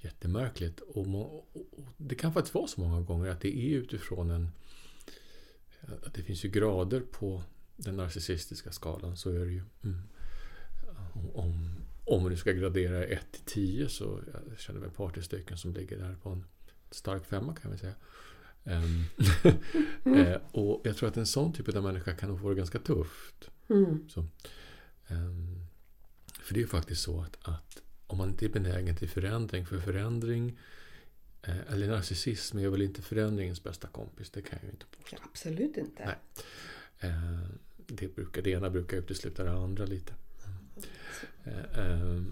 jättemärkligt. 0.00 0.80
Och 0.80 1.46
det 1.96 2.14
kan 2.14 2.32
faktiskt 2.32 2.54
vara 2.54 2.66
så 2.66 2.80
många 2.80 3.00
gånger 3.00 3.30
att 3.30 3.40
det 3.40 3.56
är 3.56 3.76
utifrån 3.76 4.30
en... 4.30 4.48
Att 6.06 6.14
det 6.14 6.22
finns 6.22 6.44
ju 6.44 6.48
grader 6.48 7.00
på 7.00 7.42
den 7.76 7.96
narcissistiska 7.96 8.72
skalan. 8.72 9.16
Så 9.16 9.30
är 9.30 9.44
det 9.44 9.52
ju. 9.52 9.62
Mm. 9.84 10.02
Om, 11.34 11.70
om 12.04 12.30
du 12.30 12.36
ska 12.36 12.52
gradera 12.52 13.04
1 13.04 13.32
till 13.32 13.44
10 13.44 13.88
så 13.88 14.20
jag 14.32 14.58
känner 14.58 14.80
jag 14.80 14.88
ett 14.88 14.96
par 14.96 15.10
till 15.10 15.22
stycken 15.22 15.58
som 15.58 15.72
ligger 15.72 15.98
där 15.98 16.16
på 16.22 16.30
en 16.30 16.44
stark 16.90 17.26
femma 17.26 17.54
kan 17.54 17.70
vi 17.70 17.78
säga. 17.78 17.94
Mm. 18.64 19.04
och 20.52 20.80
jag 20.84 20.96
tror 20.96 21.08
att 21.08 21.16
en 21.16 21.26
sån 21.26 21.52
typ 21.52 21.76
av 21.76 21.82
människa 21.82 22.14
kan 22.14 22.28
nog 22.28 22.40
få 22.40 22.48
det 22.48 22.54
ganska 22.54 22.78
tufft. 22.78 23.50
Mm. 23.72 24.08
Så, 24.08 24.26
ehm, 25.08 25.66
för 26.42 26.54
det 26.54 26.62
är 26.62 26.66
faktiskt 26.66 27.02
så 27.02 27.20
att, 27.20 27.36
att 27.42 27.82
om 28.06 28.18
man 28.18 28.28
inte 28.28 28.44
är 28.46 28.48
benägen 28.48 28.96
till 28.96 29.08
förändring, 29.08 29.66
för 29.66 29.80
förändring 29.80 30.58
eh, 31.42 31.72
eller 31.72 31.88
narcissism 31.88 32.58
är 32.58 32.68
väl 32.68 32.82
inte 32.82 33.02
förändringens 33.02 33.62
bästa 33.62 33.88
kompis, 33.88 34.30
det 34.30 34.42
kan 34.42 34.58
jag 34.58 34.64
ju 34.64 34.70
inte 34.70 34.86
påstå. 34.86 35.16
Absolut 35.30 35.76
inte. 35.76 36.04
Nej. 36.04 36.16
Eh, 36.98 37.40
det, 37.86 38.14
brukar, 38.14 38.42
det 38.42 38.50
ena 38.50 38.70
brukar 38.70 38.96
utesluta 38.96 39.44
det 39.44 39.52
andra 39.52 39.84
lite. 39.84 40.14
Eh, 41.44 41.78
eh, 41.78 42.02
eh, 42.02 42.22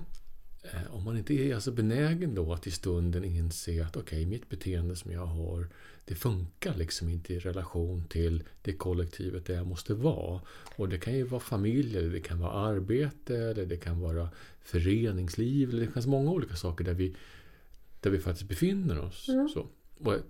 om 0.90 1.04
man 1.04 1.16
inte 1.16 1.34
är 1.34 1.54
alltså 1.54 1.72
benägen 1.72 2.34
då 2.34 2.52
att 2.52 2.66
i 2.66 2.70
stunden 2.70 3.24
inse 3.24 3.84
att 3.84 3.96
okej, 3.96 4.26
mitt 4.26 4.48
beteende 4.48 4.96
som 4.96 5.12
jag 5.12 5.26
har 5.26 5.68
det 6.10 6.16
funkar 6.16 6.74
liksom 6.74 7.08
inte 7.08 7.34
i 7.34 7.38
relation 7.38 8.04
till 8.08 8.42
det 8.62 8.72
kollektivet 8.72 9.46
där 9.46 9.54
jag 9.54 9.66
måste 9.66 9.94
vara. 9.94 10.40
Och 10.76 10.88
det 10.88 10.98
kan 10.98 11.14
ju 11.14 11.24
vara 11.24 11.40
familj, 11.40 11.96
eller 11.98 12.10
det 12.10 12.20
kan 12.20 12.38
vara 12.38 12.52
arbete, 12.52 13.36
eller 13.36 13.66
det 13.66 13.76
kan 13.76 14.00
vara 14.00 14.30
föreningsliv, 14.60 15.70
eller 15.70 15.86
det 15.86 15.92
finns 15.92 16.06
många 16.06 16.30
olika 16.30 16.56
saker 16.56 16.84
där 16.84 16.94
vi, 16.94 17.16
där 18.00 18.10
vi 18.10 18.18
faktiskt 18.18 18.48
befinner 18.48 19.00
oss. 19.00 19.26
Så. 19.54 19.68
Och, 19.98 20.14
eh, 20.14 20.20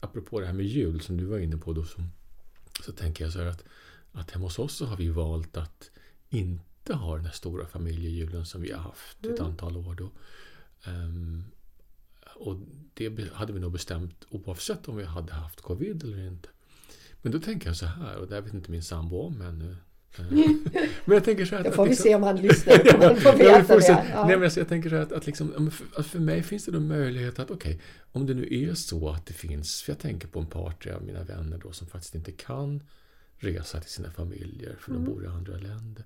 apropå 0.00 0.40
det 0.40 0.46
här 0.46 0.52
med 0.52 0.66
jul 0.66 1.00
som 1.00 1.16
du 1.16 1.24
var 1.24 1.38
inne 1.38 1.56
på 1.56 1.72
då, 1.72 1.84
så, 1.84 2.02
så 2.84 2.92
tänker 2.92 3.24
jag 3.24 3.32
så 3.32 3.38
här 3.38 3.46
att, 3.46 3.64
att 4.12 4.30
hemma 4.30 4.46
hos 4.46 4.58
oss 4.58 4.76
så 4.76 4.86
har 4.86 4.96
vi 4.96 5.08
valt 5.08 5.56
att 5.56 5.90
inte 6.28 6.64
ha 6.94 7.16
den 7.16 7.24
här 7.26 7.32
stora 7.32 7.66
familjejulen 7.66 8.46
som 8.46 8.62
vi 8.62 8.72
har 8.72 8.80
haft 8.80 9.26
ett 9.26 9.40
antal 9.40 9.76
år 9.76 9.94
då. 9.94 10.10
Ehm, 10.90 11.44
och 12.34 12.56
det 12.94 13.32
hade 13.32 13.52
vi 13.52 13.60
nog 13.60 13.72
bestämt 13.72 14.24
oavsett 14.30 14.88
om 14.88 14.96
vi 14.96 15.04
hade 15.04 15.32
haft 15.32 15.60
covid 15.60 16.02
eller 16.04 16.26
inte. 16.26 16.48
Men 17.22 17.32
då 17.32 17.38
tänker 17.40 17.66
jag 17.66 17.76
så 17.76 17.86
här, 17.86 18.16
och 18.16 18.28
det 18.28 18.34
här 18.34 18.42
vet 18.42 18.54
inte 18.54 18.70
min 18.70 18.82
sambo 18.82 19.16
om 19.18 19.40
ännu. 19.40 19.76
Eh, 20.18 20.24
Men 21.04 21.14
jag 21.14 21.24
tänker 21.24 21.44
så 21.44 21.56
här 21.56 21.62
Då 21.62 21.68
att 21.70 21.74
får 21.76 21.84
vi 21.84 21.88
liksom- 21.90 22.04
se 22.04 22.14
om 22.14 22.22
han 22.22 22.36
lyssnar. 22.36 22.74
Han 23.06 23.16
får 23.16 23.32
Ja, 23.32 23.36
vi 23.38 23.44
veta 23.44 23.64
får 23.64 23.80
se. 23.80 23.92
det. 23.92 24.06
Ja. 24.12 24.26
Nej, 24.26 24.36
men 24.36 24.44
alltså, 24.44 24.60
jag 24.60 24.68
tänker 24.68 24.88
så 24.90 24.94
här 24.96 25.02
att, 25.02 25.12
att, 25.12 25.26
liksom, 25.26 25.52
ja, 25.58 25.70
för, 25.70 26.00
att 26.00 26.06
för 26.06 26.18
mig 26.20 26.42
finns 26.42 26.64
det 26.64 26.72
då 26.72 26.80
möjlighet 26.80 27.38
att, 27.38 27.50
okej, 27.50 27.80
om 28.12 28.26
det 28.26 28.34
nu 28.34 28.48
är 28.50 28.74
så 28.74 29.08
att 29.08 29.26
det 29.26 29.32
finns, 29.34 29.82
för 29.82 29.92
jag 29.92 29.98
tänker 29.98 30.28
på 30.28 30.40
en 30.40 30.46
par 30.46 30.72
tre 30.72 30.92
av 30.92 31.02
mina 31.02 31.22
vänner 31.24 31.58
då 31.58 31.72
som 31.72 31.86
faktiskt 31.86 32.14
inte 32.14 32.32
kan 32.32 32.82
resa 33.36 33.80
till 33.80 33.90
sina 33.90 34.10
familjer 34.10 34.76
för 34.80 34.90
Mm. 34.90 35.04
de 35.04 35.10
bor 35.10 35.24
i 35.24 35.26
andra 35.26 35.56
länder. 35.56 36.04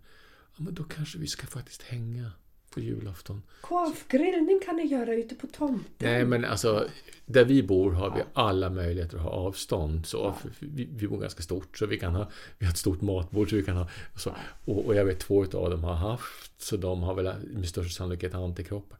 Ja, 0.56 0.62
men 0.64 0.74
då 0.74 0.84
kanske 0.84 1.18
vi 1.18 1.26
ska 1.26 1.46
faktiskt 1.46 1.82
hänga 1.82 2.30
på 2.70 2.80
julafton. 2.80 3.42
Korvgrillning 3.60 4.60
kan 4.64 4.76
ni 4.76 4.84
göra 4.84 5.14
ute 5.14 5.34
på 5.34 5.46
tomten. 5.46 5.84
Nej, 5.98 6.24
men 6.24 6.44
alltså, 6.44 6.88
där 7.26 7.44
vi 7.44 7.62
bor 7.62 7.92
har 7.92 8.14
vi 8.16 8.22
alla 8.32 8.70
möjligheter 8.70 9.16
att 9.16 9.22
ha 9.22 9.30
avstånd. 9.30 10.06
Så, 10.06 10.32
för 10.32 10.50
vi, 10.58 10.88
vi 10.92 11.08
bor 11.08 11.18
ganska 11.18 11.42
stort, 11.42 11.78
så 11.78 11.86
vi 11.86 11.98
kan 11.98 12.14
ha 12.14 12.30
vi 12.58 12.66
har 12.66 12.72
ett 12.72 12.78
stort 12.78 13.00
matbord. 13.00 13.50
Så 13.50 13.56
vi 13.56 13.62
kan 13.62 13.76
ha, 13.76 13.88
så, 14.16 14.34
och, 14.64 14.86
och 14.86 14.94
jag 14.94 15.04
vet 15.04 15.20
två 15.20 15.44
av 15.44 15.70
dem 15.70 15.84
har 15.84 15.94
haft, 15.94 16.62
så 16.62 16.76
de 16.76 17.02
har 17.02 17.14
väl 17.14 17.34
med 17.52 17.68
största 17.68 17.90
sannolikhet 17.90 18.34
antikroppar. 18.34 18.98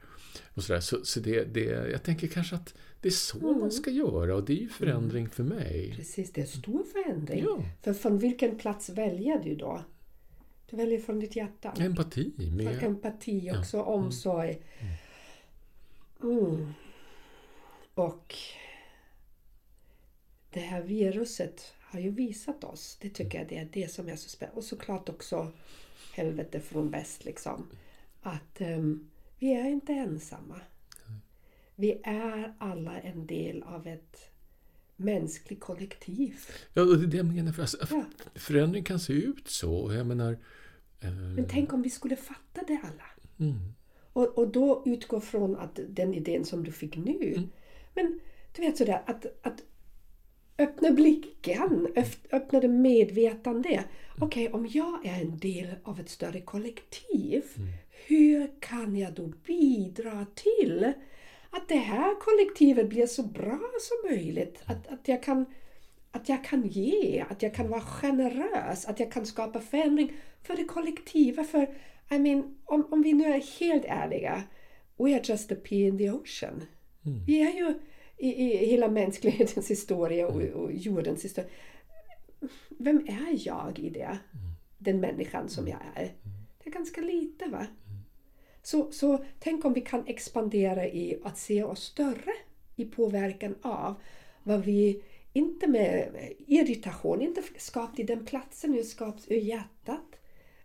Och 0.55 0.65
så 0.65 0.73
där. 0.73 0.81
Så, 0.81 1.05
så 1.05 1.21
det, 1.21 1.45
det, 1.45 1.65
jag 1.91 2.03
tänker 2.03 2.27
kanske 2.27 2.57
att 2.57 2.75
det 3.01 3.09
är 3.09 3.13
så 3.13 3.39
Mm. 3.39 3.61
man 3.61 3.71
ska 3.71 3.91
göra 3.91 4.35
och 4.35 4.45
det 4.45 4.53
är 4.53 4.57
ju 4.57 4.69
förändring 4.69 5.29
för 5.29 5.43
mig. 5.43 5.95
Precis, 5.97 6.33
det 6.33 6.41
är 6.41 6.43
en 6.43 6.49
stor 6.51 6.85
förändring. 6.93 7.45
Ja. 7.45 7.65
För 7.83 7.93
från 7.93 8.19
vilken 8.19 8.59
plats 8.59 8.89
väljer 8.91 9.39
du 9.45 9.55
då? 9.55 9.85
Du 10.73 10.79
väljer 10.79 11.01
från 11.01 11.19
ditt 11.19 11.37
hjärta. 11.37 11.75
Empati 11.79 12.33
Från 12.37 12.57
med... 12.57 12.83
empati 12.83 13.51
också, 13.59 13.83
omsorg. 13.83 14.59
Mm. 16.23 16.73
Och 17.95 18.35
det 20.51 20.61
här 20.61 20.83
viruset 20.83 21.75
har 21.81 22.01
ju 22.01 22.11
visat 22.11 22.65
oss, 22.65 22.99
det 23.01 23.11
tycker 23.11 23.39
jag 23.39 23.49
det 23.49 23.59
är 23.59 23.69
det 23.73 23.93
som 23.93 24.09
är 24.09 24.17
så 24.17 24.29
spännande. 24.29 24.59
Och 24.59 24.65
såklart 24.65 25.09
också 25.09 25.53
helvete 26.15 26.61
från 26.61 26.91
väst 26.91 27.25
liksom. 27.25 27.67
Att 28.23 28.61
ehm, 28.61 29.11
vi 29.39 29.55
är 29.55 29.69
inte 29.69 29.93
ensamma. 29.93 30.61
Vi 31.75 32.01
är 32.05 32.55
alla 32.59 33.01
en 33.01 33.27
del 33.27 33.63
av 33.63 33.87
ett 33.87 34.31
mänskligt 34.97 35.61
kollektiv. 35.61 36.37
Ja, 36.75 36.85
det 36.85 37.05
är 37.05 37.07
det 37.07 37.17
jag 37.17 37.27
menar. 37.27 37.53
För, 37.53 37.63
alltså, 37.63 37.87
Ja. 37.91 38.05
Förändring 38.35 38.85
kan 38.85 39.01
se 39.01 39.13
ut 39.13 39.49
så. 39.49 39.93
Jag 39.93 40.07
menar... 40.07 40.39
eh, 41.05 41.13
Men 41.13 41.49
tänk 41.49 41.73
om 41.73 41.83
vi 41.83 41.91
skulle 41.91 42.17
fatta 42.17 42.61
det 42.67 42.81
alla. 42.83 43.05
mm. 43.51 43.59
Och, 44.15 44.39
och 44.39 44.49
då 44.49 44.83
utgå 44.87 45.21
från 45.21 45.57
att 45.57 45.81
den 45.89 46.15
idén 46.15 46.45
som 46.45 46.65
du 46.65 46.73
fick 46.73 46.97
nu. 46.97 47.49
Men 47.95 48.21
du 48.57 48.63
vet 48.63 48.77
sådär 48.77 49.03
att, 49.07 49.27
att 49.43 49.63
öppna 50.59 50.91
blicken, 50.91 51.89
öppna 52.33 52.61
det 52.61 52.69
medvetande. 52.69 53.85
Okej, 54.21 54.49
om 54.53 54.67
jag 54.67 55.07
är 55.07 55.21
en 55.21 55.39
del 55.39 55.75
av 55.83 56.01
ett 56.01 56.09
större 56.09 56.41
kollektiv. 56.41 57.43
Hur 58.07 58.51
kan 58.61 58.97
jag 58.97 59.13
då 59.13 59.33
bidra 59.47 60.27
till 60.35 60.93
att 61.51 61.69
det 61.69 61.77
här 61.77 62.21
kollektivet 62.21 62.89
blir 62.89 63.07
så 63.07 63.23
bra 63.23 63.61
som 63.81 64.11
möjligt? 64.11 64.63
Att, 64.65 64.87
att, 64.87 65.09
jag 65.09 65.23
kan, 65.23 65.47
att 66.13 66.29
jag 66.29 66.45
kan 66.45 66.67
ge, 66.67 67.25
att 67.31 67.43
jag 67.43 67.55
kan 67.55 67.69
vara 67.69 67.81
generös, 67.81 68.87
att 68.87 69.01
jag 69.01 69.13
kan 69.13 69.27
skapa 69.27 69.61
förändring 69.61 70.13
för 70.43 70.57
det 70.57 70.65
kollektiva. 70.65 71.45
För 71.45 71.75
I 72.11 72.19
mean, 72.19 72.57
om, 72.65 72.87
om 72.91 73.03
vi 73.03 73.13
nu 73.13 73.25
är 73.25 73.61
helt 73.61 73.85
ärliga, 73.85 74.43
we 74.97 75.15
are 75.15 75.23
just 75.25 75.53
a 75.53 75.55
pea 75.65 75.89
in 75.89 75.99
the 75.99 76.11
ocean. 76.11 76.63
Vi 77.27 77.43
är 77.43 77.53
ju 77.53 77.75
i, 78.17 78.29
i 78.29 78.67
hela 78.67 78.89
mänsklighetens 78.89 79.71
historia 79.71 80.29
och, 80.29 80.43
och 80.43 80.73
jordens 80.73 81.25
historia. 81.25 81.51
Vem 82.69 82.99
är 82.99 83.49
jag 83.49 83.79
i 83.79 83.91
det? 83.91 84.19
Den 84.79 85.01
människan 85.01 85.49
som 85.49 85.69
jag 85.69 85.79
är. 85.95 86.13
Det 86.59 86.71
är 86.71 86.73
ganska 86.73 87.01
lite 87.01 87.49
va? 87.49 87.67
Så, 88.63 88.93
så 88.93 89.25
tänk 89.39 89.65
om 89.65 89.73
vi 89.73 89.81
kan 89.81 90.07
expandera 90.07 90.87
i 90.87 91.19
att 91.25 91.39
se 91.39 91.63
oss 91.63 91.83
större 91.83 92.33
i 92.77 92.85
påverkan 92.85 93.55
av 93.63 93.95
vad 94.43 94.65
vi, 94.65 95.03
inte 95.33 95.67
med 95.67 96.33
irritation, 96.47 97.23
inte 97.23 97.43
skapt 97.59 97.99
i 97.99 98.03
den 98.03 98.27
platsen, 98.27 98.75
utan 98.75 98.85
skapt 98.85 99.25
ur 99.29 99.37
hjärtat. 99.37 100.07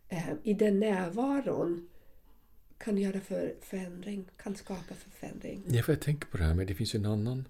Eh, 0.10 0.34
I 0.44 0.54
den 0.54 0.80
närvaron 0.80 1.90
kan 2.78 2.98
göra 2.98 3.20
för 3.20 3.56
förändring, 3.62 4.26
kan 4.38 4.56
skapa 4.56 4.96
för 4.96 5.10
förändring. 5.10 5.64
Ja, 5.68 5.84
för 5.84 5.94
jag 5.94 6.02
tänker 6.02 6.28
på 6.28 6.38
det 6.38 6.44
här, 6.44 6.54
med, 6.54 6.68
det 6.68 6.76
finns 6.76 6.96
ju 6.96 7.00
en 7.00 7.06
annan 7.06 7.48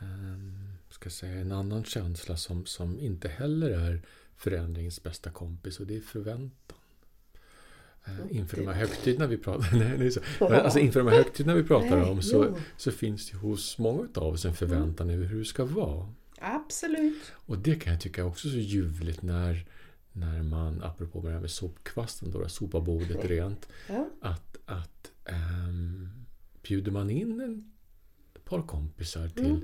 ehm, 0.00 0.54
ska 0.90 1.10
säga, 1.10 1.40
en 1.40 1.52
annan 1.52 1.84
känsla 1.84 2.36
som, 2.36 2.66
som 2.66 3.00
inte 3.00 3.28
heller 3.28 3.70
är 3.70 4.02
förändringens 4.36 5.02
bästa 5.02 5.30
kompis 5.30 5.80
och 5.80 5.86
det 5.86 5.96
är 5.96 6.00
förväntan. 6.00 6.73
Eh, 8.06 8.36
inför 8.36 8.56
de 8.56 8.66
här 8.66 8.74
högtiderna 8.74 9.26
vi 9.26 9.36
pratar 9.36 9.76
nej, 9.98 10.06
är 10.06 10.10
så. 10.10 10.20
Alltså 10.54 10.78
inför 10.78 11.00
de 11.00 11.08
här 11.08 11.16
högtiderna 11.16 11.54
vi 11.54 11.62
pratar 11.64 11.96
Nej, 11.96 12.10
om 12.10 12.22
så, 12.22 12.44
jo. 12.44 12.56
så 12.76 12.90
finns 12.92 13.30
det 13.30 13.36
hos 13.36 13.78
många 13.78 14.08
av 14.14 14.32
oss 14.32 14.44
en 14.44 14.54
förväntan 14.54 15.10
över 15.10 15.26
hur 15.26 15.38
det 15.38 15.44
ska 15.44 15.64
vara. 15.64 16.12
Absolut. 16.40 17.32
Och 17.34 17.58
det 17.58 17.74
kan 17.82 17.92
jag 17.92 18.02
tycka 18.02 18.24
också 18.24 18.48
är 18.48 18.52
så 18.52 18.58
ljuvligt 18.58 19.22
när, 19.22 19.66
när 20.12 20.42
man, 20.42 20.82
apropå 20.82 21.20
det 21.20 21.30
här 21.30 21.40
med 21.40 21.50
sopkvasten, 21.50 22.30
då, 22.30 22.48
sopa 22.48 22.80
bordet 22.80 23.24
rent. 23.24 23.68
Ja. 23.88 24.08
Att, 24.20 24.56
att 24.66 25.10
um, 25.68 26.08
bjuder 26.62 26.92
man 26.92 27.10
in 27.10 27.40
en, 27.40 27.72
ett 28.34 28.44
par 28.44 28.62
kompisar 28.62 29.28
till, 29.28 29.44
Mm. 29.46 29.60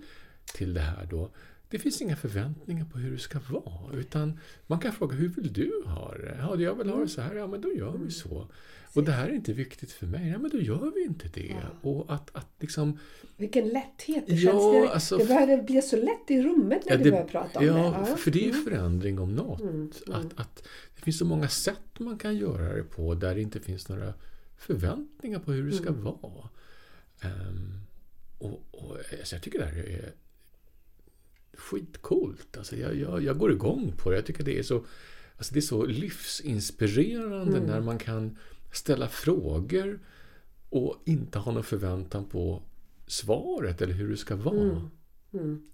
till 0.55 0.75
det 0.75 0.81
här 0.81 1.07
då. 1.11 1.31
Det 1.71 1.79
finns 1.79 2.01
inga 2.03 2.17
förväntningar 2.17 2.85
på 2.85 2.99
hur 2.99 3.13
det 3.13 3.19
ska 3.19 3.39
vara. 3.51 3.95
Utan 3.99 4.39
man 4.67 4.79
kan 4.81 4.93
fråga, 4.93 5.17
hur 5.17 5.29
vill 5.29 5.53
du 5.53 5.83
ha 5.87 6.15
det? 6.15 6.37
Ja, 6.41 6.57
jag 6.61 6.75
vill 6.75 6.89
ha 6.91 7.01
det 7.01 7.09
så 7.09 7.21
här. 7.21 7.35
Ja, 7.35 7.47
men 7.47 7.61
då 7.61 7.73
gör 7.73 7.99
vi 8.05 8.11
så. 8.11 8.47
Och 8.95 9.05
det 9.05 9.13
här 9.13 9.29
är 9.29 9.33
inte 9.33 9.53
viktigt 9.53 9.93
för 9.93 10.07
mig. 10.07 10.29
Ja, 10.29 10.39
men 10.39 10.51
då 10.51 10.61
gör 10.61 10.93
vi 10.95 11.05
inte 11.05 11.29
det. 11.29 11.47
Ja. 11.63 11.89
Och 11.91 12.15
att, 12.15 12.37
att 12.37 12.49
liksom... 12.59 12.99
Vilken 13.37 13.69
lätthet 13.69 14.25
det 14.27 14.35
Ja, 14.35 14.51
känns. 14.53 14.73
Det, 14.89 14.95
alltså- 14.95 15.17
det 15.17 15.25
börjar 15.25 15.63
bli 15.63 15.83
så 15.83 15.97
lätt 15.97 16.31
i 16.31 16.43
rummet 16.43 16.83
när 16.87 16.93
Ja, 16.93 16.99
du 16.99 17.05
det- 17.05 17.11
börjar 17.11 17.25
prata 17.25 17.59
om 17.59 17.65
det. 17.67 17.73
Ja, 17.73 18.05
för 18.17 18.31
det 18.31 18.39
är 18.39 18.45
ju 18.45 18.51
Mm. 18.51 18.65
förändring 18.65 19.19
om 19.19 19.35
något. 19.35 19.61
Mm, 19.61 19.75
mm. 19.75 19.91
Att, 20.21 20.41
att 20.41 20.63
det 20.97 21.03
finns 21.03 21.19
så 21.19 21.25
många 21.25 21.49
sätt 21.49 21.99
man 21.99 22.19
kan 22.19 22.37
göra 22.37 22.75
det 22.77 22.83
på 22.83 23.15
där 23.15 23.35
det 23.35 23.41
inte 23.43 23.61
finns 23.61 23.89
några 23.89 24.15
förväntningar 24.59 25.39
på 25.39 25.53
hur 25.53 25.71
det 25.71 25.77
ska 25.77 25.89
Mm. 25.89 26.05
vara. 26.05 26.49
Ehm, 27.21 27.81
och, 28.39 28.63
och, 28.71 28.97
alltså 29.21 29.35
jag 29.35 29.43
tycker 29.43 29.59
det 29.59 29.65
här 29.65 29.79
är 29.79 30.13
skitcoolt. 31.55 32.57
Alltså 32.57 32.77
jag, 32.77 32.95
jag, 32.97 33.23
jag 33.23 33.39
går 33.39 33.53
igång 33.53 33.93
på 33.97 34.11
det. 34.11 34.17
Jag 34.17 34.27
tycker 34.27 34.45
det 34.45 34.59
är 34.59 34.63
så, 34.63 34.85
alltså 35.37 35.55
det 35.55 35.59
är 35.61 35.63
så 35.63 35.87
livsinspirerande 35.87 37.57
Mm. 37.57 37.69
när 37.69 37.81
man 37.81 37.99
kan 37.99 38.39
ställa 38.73 39.09
frågor 39.09 40.01
och 40.71 41.03
inte 41.07 41.39
ha 41.39 41.53
någon 41.53 41.65
förväntan 41.65 42.25
på 42.25 42.63
svaret 43.07 43.83
eller 43.83 43.95
hur 43.95 44.11
det 44.11 44.17
ska 44.17 44.37
vara. 44.37 44.61
Mm. 44.63 44.91
Mm. 45.33 45.71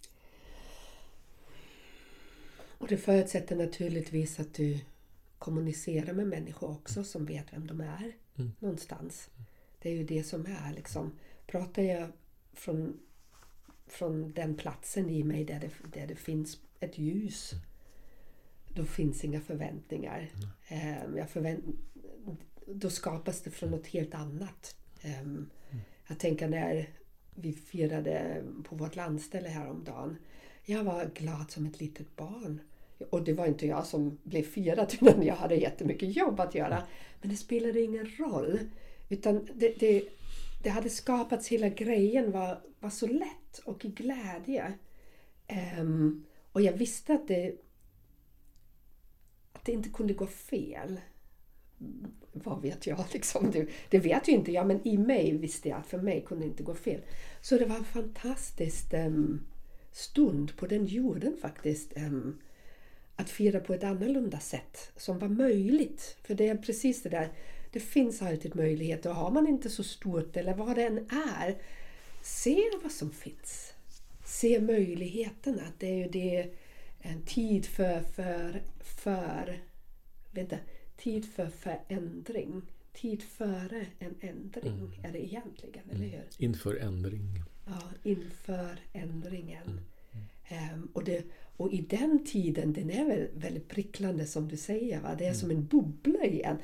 Och 2.79 2.89
det 2.89 2.97
förutsätter 2.97 3.57
naturligtvis 3.57 4.41
att 4.41 4.55
du 4.55 4.79
kommunicerar 5.39 6.13
med 6.13 6.27
människor 6.27 6.71
också 6.71 7.05
som 7.05 7.25
vet 7.27 7.53
vem 7.53 7.67
de 7.67 7.81
är. 7.81 8.13
Mm. 8.37 8.53
Någonstans. 8.59 9.31
Det 9.83 9.89
är 9.91 9.95
ju 9.95 10.05
det 10.05 10.23
som 10.23 10.47
är 10.47 10.73
liksom. 10.75 11.13
Pratar 11.47 11.83
jag 11.83 12.09
från, 12.53 13.01
från 13.87 14.33
den 14.33 14.55
platsen 14.55 15.11
i 15.11 15.25
mig 15.25 15.45
där 15.45 15.61
det, 15.61 15.99
där 16.01 16.07
det 16.07 16.17
finns 16.17 16.59
ett 16.81 16.99
ljus. 16.99 17.53
Då 18.69 18.85
finns 18.85 19.25
inga 19.25 19.41
förväntningar. 19.41 20.31
Mm. 20.69 21.17
jag 21.17 21.31
förvänt, 21.31 21.65
då 22.67 22.91
skapas 22.91 23.43
det 23.43 23.51
från 23.51 23.71
något 23.71 23.87
helt 23.87 24.15
annat. 24.15 24.77
Ehm, 25.03 25.51
jag 26.09 26.19
tänker 26.19 26.49
när 26.49 26.91
vi 27.35 27.53
firade 27.53 28.43
på 28.65 28.77
vårt 28.77 28.97
landställe 28.97 29.49
häromdagen. 29.49 30.17
Jag 30.65 30.85
var 30.85 31.11
glad 31.15 31.51
som 31.51 31.67
ett 31.67 31.81
litet 31.81 32.17
barn. 32.17 32.61
Och 33.11 33.25
det 33.25 33.33
var 33.33 33.47
inte 33.47 33.67
jag 33.67 33.87
som 33.87 34.19
blev 34.23 34.43
firad 34.43 34.95
utan 35.01 35.23
jag 35.23 35.35
hade 35.35 35.55
jättemycket 35.55 36.17
jobb 36.17 36.41
att 36.41 36.55
göra. 36.55 36.83
Men 37.21 37.31
det 37.31 37.37
spelade 37.37 37.81
ingen 37.81 38.07
roll. 38.19 38.59
Utan 39.09 39.49
det, 39.55 39.75
det, 39.79 40.09
det 40.67 40.71
hade 40.71 40.91
skapats, 40.91 41.49
hela 41.49 41.69
grejen 41.69 42.33
var, 42.33 42.61
var 42.81 42.91
så 42.91 43.07
lätt 43.07 43.59
och 43.65 43.85
i 43.85 43.89
glädje. 43.89 44.73
Um, 45.79 46.25
och 46.53 46.61
jag 46.61 46.73
visste 46.73 47.15
att 47.15 47.29
det, 47.29 47.55
att 49.53 49.65
det 49.65 49.73
inte 49.73 49.89
kunde 49.89 50.15
gå 50.15 50.27
fel. 50.27 51.01
Vad 52.33 52.63
vet 52.63 52.87
jag 52.87 53.05
liksom? 53.13 53.51
Det, 53.51 53.69
det 53.91 53.99
vet 53.99 54.29
ju 54.29 54.33
inte 54.33 54.53
jag 54.53 54.67
men 54.67 54.89
i 54.89 54.99
mig 54.99 55.37
visste 55.37 55.69
jag 55.69 55.79
att 55.79 55.87
för 55.87 55.99
mig 55.99 56.25
kunde 56.27 56.45
det 56.45 56.49
inte 56.49 56.63
gå 56.63 56.75
fel. 56.75 57.01
Så 57.41 57.59
det 57.59 57.65
var 57.65 57.77
en 57.77 57.85
fantastisk 57.85 58.93
um, 58.95 59.47
stund 59.93 60.57
på 60.57 60.67
den 60.67 60.87
jorden 60.87 61.37
faktiskt. 61.41 61.97
Um, 61.97 62.41
att 63.17 63.31
fira 63.31 63.61
på 63.61 63.75
ett 63.75 63.85
annorlunda 63.85 64.41
sätt 64.41 64.93
som 64.97 65.19
var 65.19 65.29
möjligt. 65.29 66.17
För 66.23 66.35
det 66.35 66.49
är 66.49 66.57
precis 66.57 67.03
det 67.03 67.09
där, 67.09 67.29
det 67.77 67.81
finns 67.81 68.23
alltid 68.23 68.57
möjligheter. 68.57 69.11
Och 69.11 69.17
har 69.17 69.31
man 69.31 69.47
inte 69.47 69.71
så 69.71 69.85
stort 69.85 70.37
eller 70.37 70.55
vad 70.55 70.77
det 70.77 70.87
än 70.87 70.99
är, 71.11 71.57
se 72.23 72.63
vad 72.83 72.93
som 72.93 73.11
finns. 73.11 73.75
Se 74.25 74.61
möjligheterna. 74.61 75.63
Det 75.79 75.87
är 75.87 75.95
ju 75.95 76.09
det 76.09 76.55
en 76.99 77.23
tid 77.23 77.67
för, 77.67 78.01
för, 78.01 78.63
för 78.81 79.61
vänta, 80.31 80.57
tid 80.97 81.33
för 81.33 81.47
förändring. 81.47 82.63
Tid 82.93 83.23
före 83.23 83.87
en 83.99 84.15
ändring 84.21 85.01
är 85.03 85.13
det 85.13 85.25
egentligen, 85.25 85.91
eller 85.91 86.07
hur? 86.07 86.25
Inför 86.39 86.77
ändring. 86.77 87.43
Ja, 87.67 87.83
inför 88.03 88.81
ändringen. 88.93 89.81
Ehm, 90.49 90.89
och, 90.93 91.05
det, 91.05 91.25
och 91.57 91.73
i 91.73 91.81
den 91.81 92.25
tiden, 92.25 92.73
den 92.73 92.91
är 92.91 93.05
väl 93.05 93.29
väldigt 93.35 93.69
pricklande 93.69 94.27
som 94.27 94.49
du 94.49 94.57
säger. 94.57 95.01
Va? 95.01 95.15
Det 95.19 95.27
är 95.27 95.33
som 95.33 95.51
en 95.51 95.65
bubbla 95.65 96.25
igen. 96.25 96.57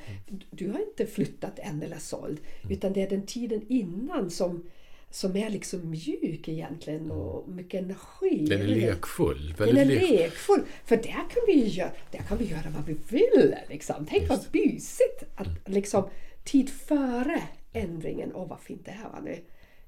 Du 0.51 0.69
har 0.69 0.79
inte 0.79 1.05
flyttat 1.05 1.59
än 1.59 1.81
eller 1.81 1.97
såld. 1.97 2.39
Utan 2.69 2.93
det 2.93 3.01
är 3.01 3.09
den 3.09 3.25
tiden 3.25 3.61
innan 3.69 4.31
som, 4.31 4.63
som 5.09 5.35
är 5.35 5.49
liksom 5.49 5.89
mjuk 5.89 6.47
egentligen 6.47 7.11
och 7.11 7.49
mycket 7.49 7.83
energi. 7.83 8.45
Den 8.49 8.61
är 8.61 8.67
lekfull. 8.67 9.55
Den 9.57 9.77
är 9.77 9.85
lekfull. 9.85 10.61
För 10.85 10.95
där 10.95 11.03
kan 11.03 11.43
vi 11.47 11.67
göra, 11.67 11.91
där 12.11 12.19
kan 12.19 12.37
vi 12.37 12.45
göra 12.45 12.73
vad 12.75 12.85
vi 12.85 12.95
vill. 13.09 13.55
Liksom. 13.69 14.05
Tänk 14.09 14.29
vad 14.29 14.37
Just. 14.37 14.53
mysigt! 14.53 15.23
Att 15.35 15.69
liksom, 15.69 16.09
tid 16.43 16.69
före 16.69 17.43
ändringen. 17.73 18.31
Åh 18.35 18.47
vad 18.47 18.59
fint 18.59 18.85
det 18.85 18.91
här 18.91 19.09
var 19.09 19.21
nu. 19.21 19.37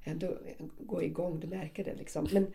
Ändå 0.04 0.38
gå 0.78 1.02
igång, 1.02 1.40
du 1.40 1.46
märker 1.46 1.84
det 1.84 1.94
liksom. 1.94 2.28
Men 2.32 2.46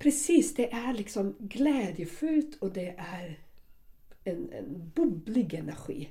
precis, 0.00 0.54
det 0.54 0.72
är 0.72 0.92
liksom 0.92 1.36
glädjefullt 1.38 2.56
och 2.60 2.72
det 2.72 2.94
är 2.98 3.38
en, 4.24 4.52
en 4.52 4.90
bubblig 4.94 5.54
energi. 5.54 6.08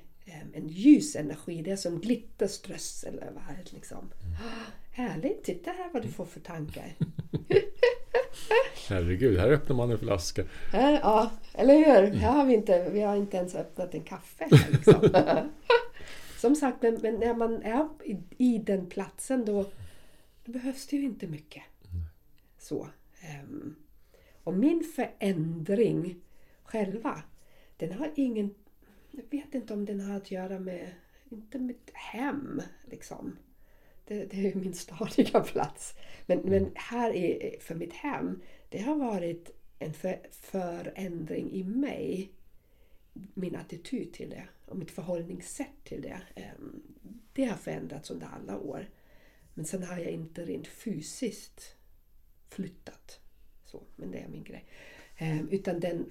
En 0.52 0.68
ljus 0.68 1.16
energi. 1.16 1.62
Det 1.62 1.70
är 1.70 1.76
som 1.76 2.00
glitterströssel 2.00 3.18
överallt. 3.18 3.72
Liksom. 3.72 4.10
Ah, 4.42 4.70
Härligt! 4.92 5.44
Titta 5.44 5.70
här 5.70 5.90
vad 5.92 6.02
du 6.02 6.08
får 6.08 6.26
för 6.26 6.40
tankar. 6.40 6.96
Herregud, 8.88 9.38
här 9.38 9.50
öppnar 9.50 9.76
man 9.76 9.90
en 9.90 9.98
flaska. 9.98 10.44
Ja, 10.72 11.30
eller 11.54 11.74
hur? 11.74 12.12
Här 12.12 12.32
har 12.32 12.44
vi 12.44 12.54
inte, 12.54 12.90
vi 12.90 13.00
har 13.00 13.16
inte 13.16 13.36
ens 13.36 13.54
öppnat 13.54 13.94
en 13.94 14.02
kaffe. 14.02 14.48
Här, 14.50 14.70
liksom. 14.70 15.10
Som 16.40 16.54
sagt, 16.56 16.82
men, 16.82 16.94
men 16.94 17.14
när 17.14 17.34
man 17.34 17.62
är 17.62 17.88
i, 18.04 18.16
i 18.38 18.58
den 18.58 18.86
platsen 18.86 19.44
då, 19.44 19.64
då 20.44 20.52
behövs 20.52 20.86
det 20.86 20.96
ju 20.96 21.04
inte 21.04 21.26
mycket. 21.26 21.62
Så. 22.58 22.88
Ehm, 23.20 23.74
och 24.44 24.54
min 24.54 24.84
förändring 24.96 26.20
själva, 26.62 27.22
den 27.76 27.92
har 27.92 28.12
ingen... 28.16 28.54
Jag 29.10 29.24
vet 29.30 29.54
inte 29.54 29.74
om 29.74 29.84
den 29.84 30.00
har 30.00 30.16
att 30.16 30.30
göra 30.30 30.58
med, 30.58 30.92
inte 31.30 31.58
mitt 31.58 31.90
hem 31.94 32.62
liksom. 32.84 33.36
Det, 34.04 34.24
det 34.24 34.50
är 34.50 34.54
min 34.54 34.74
stadiga 34.74 35.40
plats. 35.52 35.94
Men, 36.26 36.38
men 36.38 36.70
här 36.74 37.10
är, 37.14 37.60
för 37.60 37.74
mitt 37.74 37.92
hem, 37.92 38.42
det 38.68 38.78
har 38.78 38.94
varit 38.94 39.50
en 39.78 39.92
för, 39.92 40.18
förändring 40.30 41.52
i 41.52 41.64
mig. 41.64 42.32
Min 43.34 43.56
attityd 43.56 44.12
till 44.12 44.30
det 44.30 44.48
och 44.66 44.76
mitt 44.76 44.90
förhållningssätt 44.90 45.84
till 45.84 46.02
det. 46.02 46.22
Ehm, 46.34 46.82
Det 47.32 47.44
har 47.44 47.56
förändrats 47.56 48.10
under 48.10 48.26
alla 48.26 48.58
år. 48.58 48.88
Men 49.54 49.64
sen 49.64 49.82
har 49.82 49.98
jag 49.98 50.10
inte 50.10 50.44
rent 50.44 50.66
fysiskt 50.66 51.76
flyttat. 52.50 53.20
Så, 53.64 53.82
men 53.96 54.10
det 54.10 54.18
är 54.18 54.28
min 54.28 54.44
grej. 54.44 54.64
Ehm, 55.16 55.48
utan 55.50 55.80
den, 55.80 56.10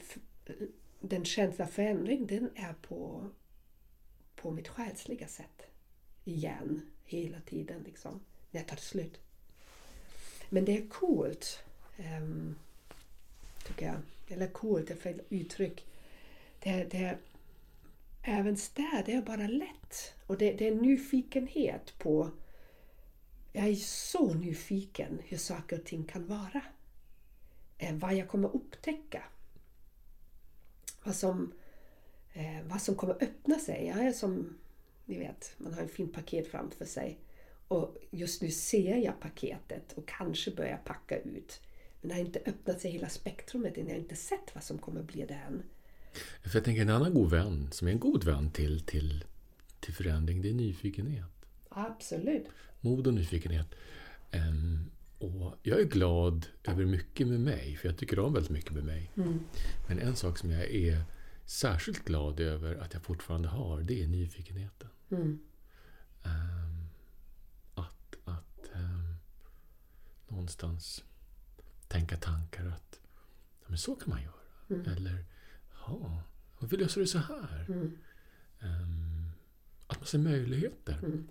den 1.00 1.26
känsla 1.26 1.66
av 1.66 1.70
förändring 1.70 2.28
den 2.28 2.50
är 2.56 2.74
på, 2.74 3.30
på 4.36 4.52
mitt 4.52 4.68
själsliga 4.68 5.28
sätt. 5.28 5.68
Igen, 6.24 6.82
hela 7.06 7.42
tiden 7.42 7.84
liksom. 7.86 8.20
När 8.52 8.62
jag 8.62 8.68
tar 8.68 8.78
slut. 8.78 9.20
Men 10.50 10.66
det 10.66 10.78
är 10.78 10.88
coolt. 10.88 11.64
ehm, 11.98 12.56
tycker 13.68 13.86
jag. 13.86 13.98
Eller 14.28 14.48
coolt 14.48 14.92
är 14.92 14.96
fel 14.96 15.22
uttryck. 15.30 15.86
Det, 16.60 16.84
det, 16.84 17.18
även 18.22 18.58
där, 18.76 19.04
det 19.06 19.14
är 19.14 19.22
bara 19.22 19.48
lätt. 19.48 20.14
Och 20.28 20.38
det, 20.38 20.54
det 20.54 20.68
är 20.68 20.76
nyfikenhet 20.76 21.94
på... 21.98 22.32
Jag 23.52 23.68
är 23.68 23.76
så 23.76 24.34
nyfiken 24.34 25.20
hur 25.26 25.38
saker 25.38 25.80
och 25.80 25.86
ting 25.86 26.04
kan 26.04 26.28
vara. 26.28 26.62
Eh, 27.78 27.96
vad 27.96 28.14
jag 28.16 28.28
kommer 28.28 28.56
upptäcka. 28.56 29.24
Vad 31.04 31.16
som, 31.16 31.54
eh, 32.34 32.64
vad 32.64 32.82
som 32.82 32.96
kommer 32.96 33.24
öppna 33.24 33.60
sig. 33.60 33.86
Jag 33.88 34.06
är 34.06 34.12
som, 34.12 34.58
ni 35.06 35.20
vet, 35.20 35.54
man 35.58 35.74
har 35.74 35.82
en 35.82 35.90
fin 35.90 36.12
paket 36.12 36.48
framför 36.48 36.86
sig. 36.86 37.20
Och 37.68 37.98
just 38.12 38.42
nu 38.42 38.52
ser 38.52 38.98
jag 38.98 39.20
paketet 39.20 39.94
och 39.94 40.08
kanske 40.08 40.52
börjar 40.52 40.78
packa 40.78 41.18
ut. 41.18 41.62
Men 42.02 42.10
det 42.10 42.16
har 42.16 42.22
inte 42.22 42.42
öppnat 42.46 42.82
sig 42.82 42.92
hela 42.92 43.10
spektrumet 43.10 43.78
än. 43.78 43.88
Jag 43.88 43.94
har 43.94 44.00
inte 44.00 44.16
sett 44.16 44.56
vad 44.56 44.64
som 44.64 44.78
kommer 44.78 45.04
bli 45.04 45.26
det 45.26 45.34
än. 45.48 45.64
För 46.44 46.58
jag 46.58 46.66
tänker 46.66 46.82
en 46.82 46.90
annan 46.90 47.14
god 47.14 47.32
vän, 47.32 47.72
som 47.72 47.88
är 47.88 47.92
en 47.92 48.00
god 48.00 48.24
vän 48.24 48.52
till, 48.52 48.86
till, 48.86 49.26
till 49.80 49.94
förändring, 49.94 50.42
det 50.42 50.50
är 50.50 50.54
nyfikenhet. 50.54 51.39
Absolut. 51.70 52.48
Mod 52.82 53.08
och 53.08 53.14
nyfikenhet. 53.14 53.68
Ehm, 54.32 54.92
och 55.18 55.56
jag 55.64 55.80
är 55.80 55.86
glad 55.86 56.48
över 56.64 56.86
mycket 56.86 57.28
med 57.28 57.40
mig, 57.40 57.76
för 57.76 57.88
jag 57.88 57.98
tycker 57.98 58.20
om 58.20 58.34
väldigt 58.34 58.52
mycket 58.52 58.72
med 58.72 58.84
mig. 58.84 59.12
Men 59.88 60.00
en 60.00 60.16
sak 60.16 60.38
som 60.38 60.52
jag 60.52 60.64
är 60.72 61.04
särskilt 61.46 62.06
glad 62.06 62.40
över 62.40 62.76
att 62.76 62.94
jag 62.94 63.04
fortfarande 63.04 63.48
har, 63.48 63.82
det 63.82 64.04
är 64.04 64.08
nyfikenheten. 64.08 64.90
Mm. 65.10 65.40
Ehm, 66.24 66.90
att 67.76 68.18
att 68.26 68.70
ehm, 68.76 69.16
någonstans 70.28 71.04
tänka 71.88 72.18
tankar 72.18 72.66
att 72.66 73.00
ja, 73.62 73.66
men 73.68 73.78
så 73.78 73.96
kan 73.96 74.10
man 74.10 74.22
göra. 74.24 74.34
Mm. 74.70 74.96
Eller, 74.98 75.26
ja, 75.88 76.24
varför 76.60 76.78
löser 76.78 77.02
du 77.02 77.08
så 77.08 77.18
här? 77.20 77.66
Mm. 77.70 77.98
Ehm, 78.60 79.32
att 79.88 80.00
man 80.00 80.08
ser 80.08 80.18
möjligheter. 80.20 81.00
Mm. 81.04 81.28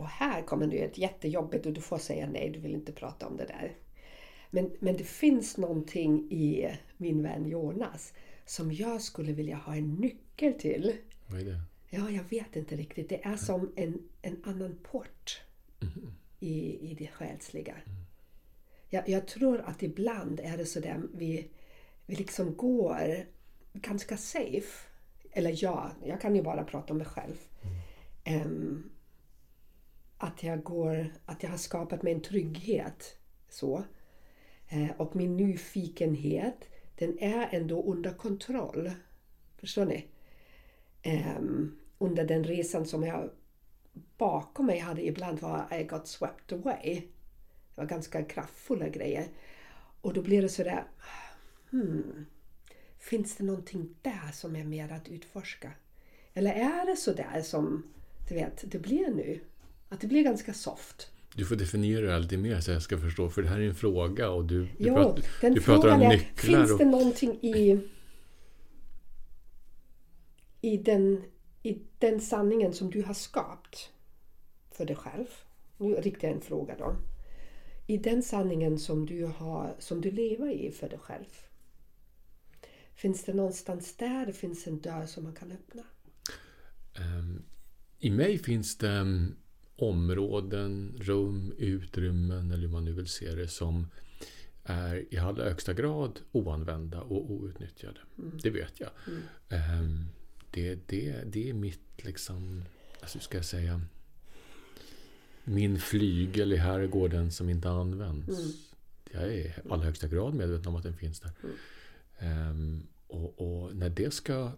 Och 0.00 0.08
här 0.08 0.42
kommer 0.42 0.66
det 0.66 0.78
ett 0.84 0.98
jättejobbigt 0.98 1.66
och 1.66 1.72
du 1.72 1.80
får 1.80 1.98
säga 1.98 2.28
nej, 2.30 2.50
du 2.50 2.58
vill 2.60 2.74
inte 2.74 2.92
prata 2.92 3.26
om 3.26 3.36
det 3.36 3.44
där. 3.44 3.76
Men, 4.50 4.70
men 4.78 4.96
det 4.96 5.04
finns 5.04 5.56
någonting 5.56 6.30
i 6.32 6.76
min 6.96 7.22
vän 7.22 7.46
Jonas 7.48 8.12
som 8.44 8.72
jag 8.72 9.02
skulle 9.02 9.32
vilja 9.32 9.56
ha 9.56 9.76
en 9.76 9.94
nyckel 9.94 10.52
till. 10.54 10.96
Vad 11.26 11.40
är 11.40 11.44
det? 11.44 11.60
Ja, 11.90 12.10
jag 12.10 12.24
vet 12.30 12.56
inte 12.56 12.76
riktigt. 12.76 13.08
Det 13.08 13.24
är 13.24 13.36
som 13.36 13.72
en, 13.76 14.02
en 14.22 14.42
annan 14.44 14.78
port 14.82 15.42
Mhm. 15.82 16.12
i, 16.40 16.90
i 16.90 16.94
det 16.94 17.06
själsliga. 17.06 17.74
Jag, 18.88 19.08
jag 19.08 19.26
tror 19.28 19.60
att 19.60 19.82
ibland 19.82 20.40
är 20.40 20.56
det 20.56 20.66
sådär 20.66 21.02
vi, 21.14 21.48
vi 22.06 22.14
liksom 22.16 22.54
går 22.56 23.26
ganska 23.72 24.16
safe. 24.16 24.88
Eller 25.32 25.54
ja, 25.62 25.90
jag 26.04 26.20
kan 26.20 26.36
ju 26.36 26.42
bara 26.42 26.64
prata 26.64 26.92
om 26.92 26.98
mig 26.98 27.06
själv. 27.06 27.34
Em, 28.24 28.90
att 30.20 30.42
jag 30.42 30.62
går, 30.62 31.12
att 31.26 31.42
jag 31.42 31.50
har 31.50 31.56
skapat 31.56 32.02
mig 32.02 32.12
en 32.12 32.22
trygghet. 32.22 33.16
Så. 33.48 33.84
Eh, 34.68 34.90
och 34.96 35.16
min 35.16 35.36
nyfikenhet, 35.36 36.68
den 36.98 37.18
är 37.18 37.48
ändå 37.50 37.82
under 37.82 38.14
kontroll. 38.14 38.90
Förstår 39.56 39.84
ni? 39.84 40.06
Um, 41.38 41.78
under 41.98 42.24
den 42.24 42.44
resan 42.44 42.86
som 42.86 43.02
jag 43.02 43.30
bakom 44.16 44.66
mig 44.66 44.78
hade 44.78 45.06
ibland 45.06 45.40
var 45.40 45.74
I 45.80 45.84
got 45.84 46.08
swept 46.08 46.52
away. 46.52 46.94
Det 46.94 47.80
var 47.80 47.84
ganska 47.84 48.24
kraftfulla 48.24 48.88
grejer. 48.88 49.28
Och 50.00 50.14
då 50.14 50.22
blir 50.22 50.42
det 50.42 50.48
sådär, 50.48 50.84
hmm, 51.70 52.26
finns 52.98 53.36
det 53.36 53.44
någonting 53.44 53.96
där 54.02 54.32
som 54.32 54.56
är 54.56 54.64
mer 54.64 54.92
att 54.92 55.08
utforska? 55.08 55.72
Eller 56.34 56.52
är 56.52 56.86
det 56.86 56.96
sådär 56.96 57.42
som, 57.42 57.92
du 58.28 58.34
vet, 58.34 58.64
det 58.70 58.78
blir 58.78 59.10
nu? 59.14 59.40
Att 59.92 60.00
det 60.00 60.06
blir 60.06 60.22
ganska 60.22 60.54
soft. 60.54 61.10
Du 61.34 61.44
får 61.44 61.56
definiera 61.56 62.12
det 62.12 62.18
lite 62.18 62.36
mer 62.36 62.60
så 62.60 62.70
jag 62.70 62.82
ska 62.82 62.98
förstå. 62.98 63.30
För 63.30 63.42
det 63.42 63.48
här 63.48 63.60
är 63.60 63.68
en 63.68 63.74
fråga 63.74 64.30
och 64.30 64.44
du, 64.44 64.62
du, 64.62 64.68
Jo, 64.78 64.94
pratar, 64.94 65.24
den 65.40 65.54
du 65.54 65.60
pratar 65.60 65.88
om 65.94 66.02
är, 66.02 66.08
nycklar. 66.08 66.58
finns 66.58 66.72
Och, 66.72 66.78
det 66.78 66.84
någonting 66.84 67.38
i, 67.42 67.80
i, 70.60 70.76
den, 70.76 71.22
i 71.62 71.78
den 71.98 72.20
sanningen 72.20 72.72
som 72.72 72.90
du 72.90 73.02
har 73.02 73.14
skapat 73.14 73.90
för 74.70 74.84
dig 74.84 74.96
själv? 74.96 75.26
Nu 75.76 75.94
riktar 75.94 76.28
jag 76.28 76.34
en 76.34 76.42
fråga 76.42 76.74
då. 76.78 76.96
I 77.86 77.96
den 77.96 78.22
sanningen 78.22 78.78
som 78.78 79.06
du, 79.06 79.24
har, 79.24 79.76
som 79.78 80.00
du 80.00 80.10
lever 80.10 80.50
i 80.50 80.72
för 80.72 80.88
dig 80.88 80.98
själv. 80.98 81.26
Finns 82.94 83.24
det 83.24 83.34
någonstans 83.34 83.96
där 83.96 84.32
finns 84.32 84.66
en 84.66 84.80
dörr 84.80 85.06
som 85.06 85.24
man 85.24 85.34
kan 85.34 85.52
öppna? 85.52 85.82
ehm, 86.94 87.42
I 87.98 88.10
mig 88.10 88.38
finns 88.38 88.78
det 88.78 88.90
ehm, 88.90 89.36
områden, 89.82 90.94
rum, 91.00 91.52
utrymmen 91.58 92.50
eller 92.50 92.62
hur 92.62 92.68
man 92.68 92.84
nu 92.84 92.92
vill 92.92 93.08
se 93.08 93.34
det 93.34 93.48
som 93.48 93.86
är 94.64 95.14
i 95.14 95.18
allra 95.18 95.44
högsta 95.44 95.72
grad 95.72 96.20
oanvända 96.32 97.00
och 97.00 97.30
outnyttjade. 97.30 98.00
Det 98.42 98.50
vet 98.50 98.80
jag. 98.80 98.90
Ehm, 99.48 100.04
det, 100.50 100.88
det, 100.88 101.24
det 101.26 101.50
är 101.50 101.54
mitt, 101.54 102.04
liksom, 102.04 102.64
alltså 103.00 103.18
hur 103.18 103.22
ska 103.22 103.38
jag 103.38 103.44
säga, 103.44 103.80
min 105.44 105.78
flygel 105.78 106.52
i 106.52 106.56
herrgården 106.56 107.30
som 107.30 107.48
inte 107.48 107.70
används. 107.70 108.38
Jag 109.12 109.22
är 109.22 109.30
i 109.30 109.54
allra 109.70 109.84
högsta 109.84 110.08
grad 110.08 110.34
medveten 110.34 110.66
om 110.66 110.76
att 110.76 110.82
den 110.82 110.96
finns 110.96 111.20
där. 111.20 111.32
Ehm, 112.18 112.82
och, 113.06 113.38
och 113.38 113.76
när 113.76 113.90
det 113.90 114.14
ska 114.14 114.52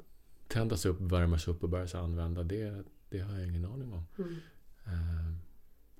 tändas 0.49 0.87
upp, 0.87 1.01
värmas 1.01 1.49
upp 1.49 1.63
och 1.63 1.69
börjas 1.69 1.95
använda, 1.95 2.43
det, 2.43 2.85
det 3.09 3.19
har 3.19 3.39
jag 3.39 3.49
ingen 3.49 3.65
aning 3.65 3.93
om. 3.93 4.05
Ehm, 4.87 5.37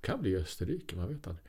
kan 0.01 0.21
bli 0.21 0.35
Österrike, 0.35 0.95
man 0.95 1.13
vet 1.13 1.27
aldrig. 1.27 1.45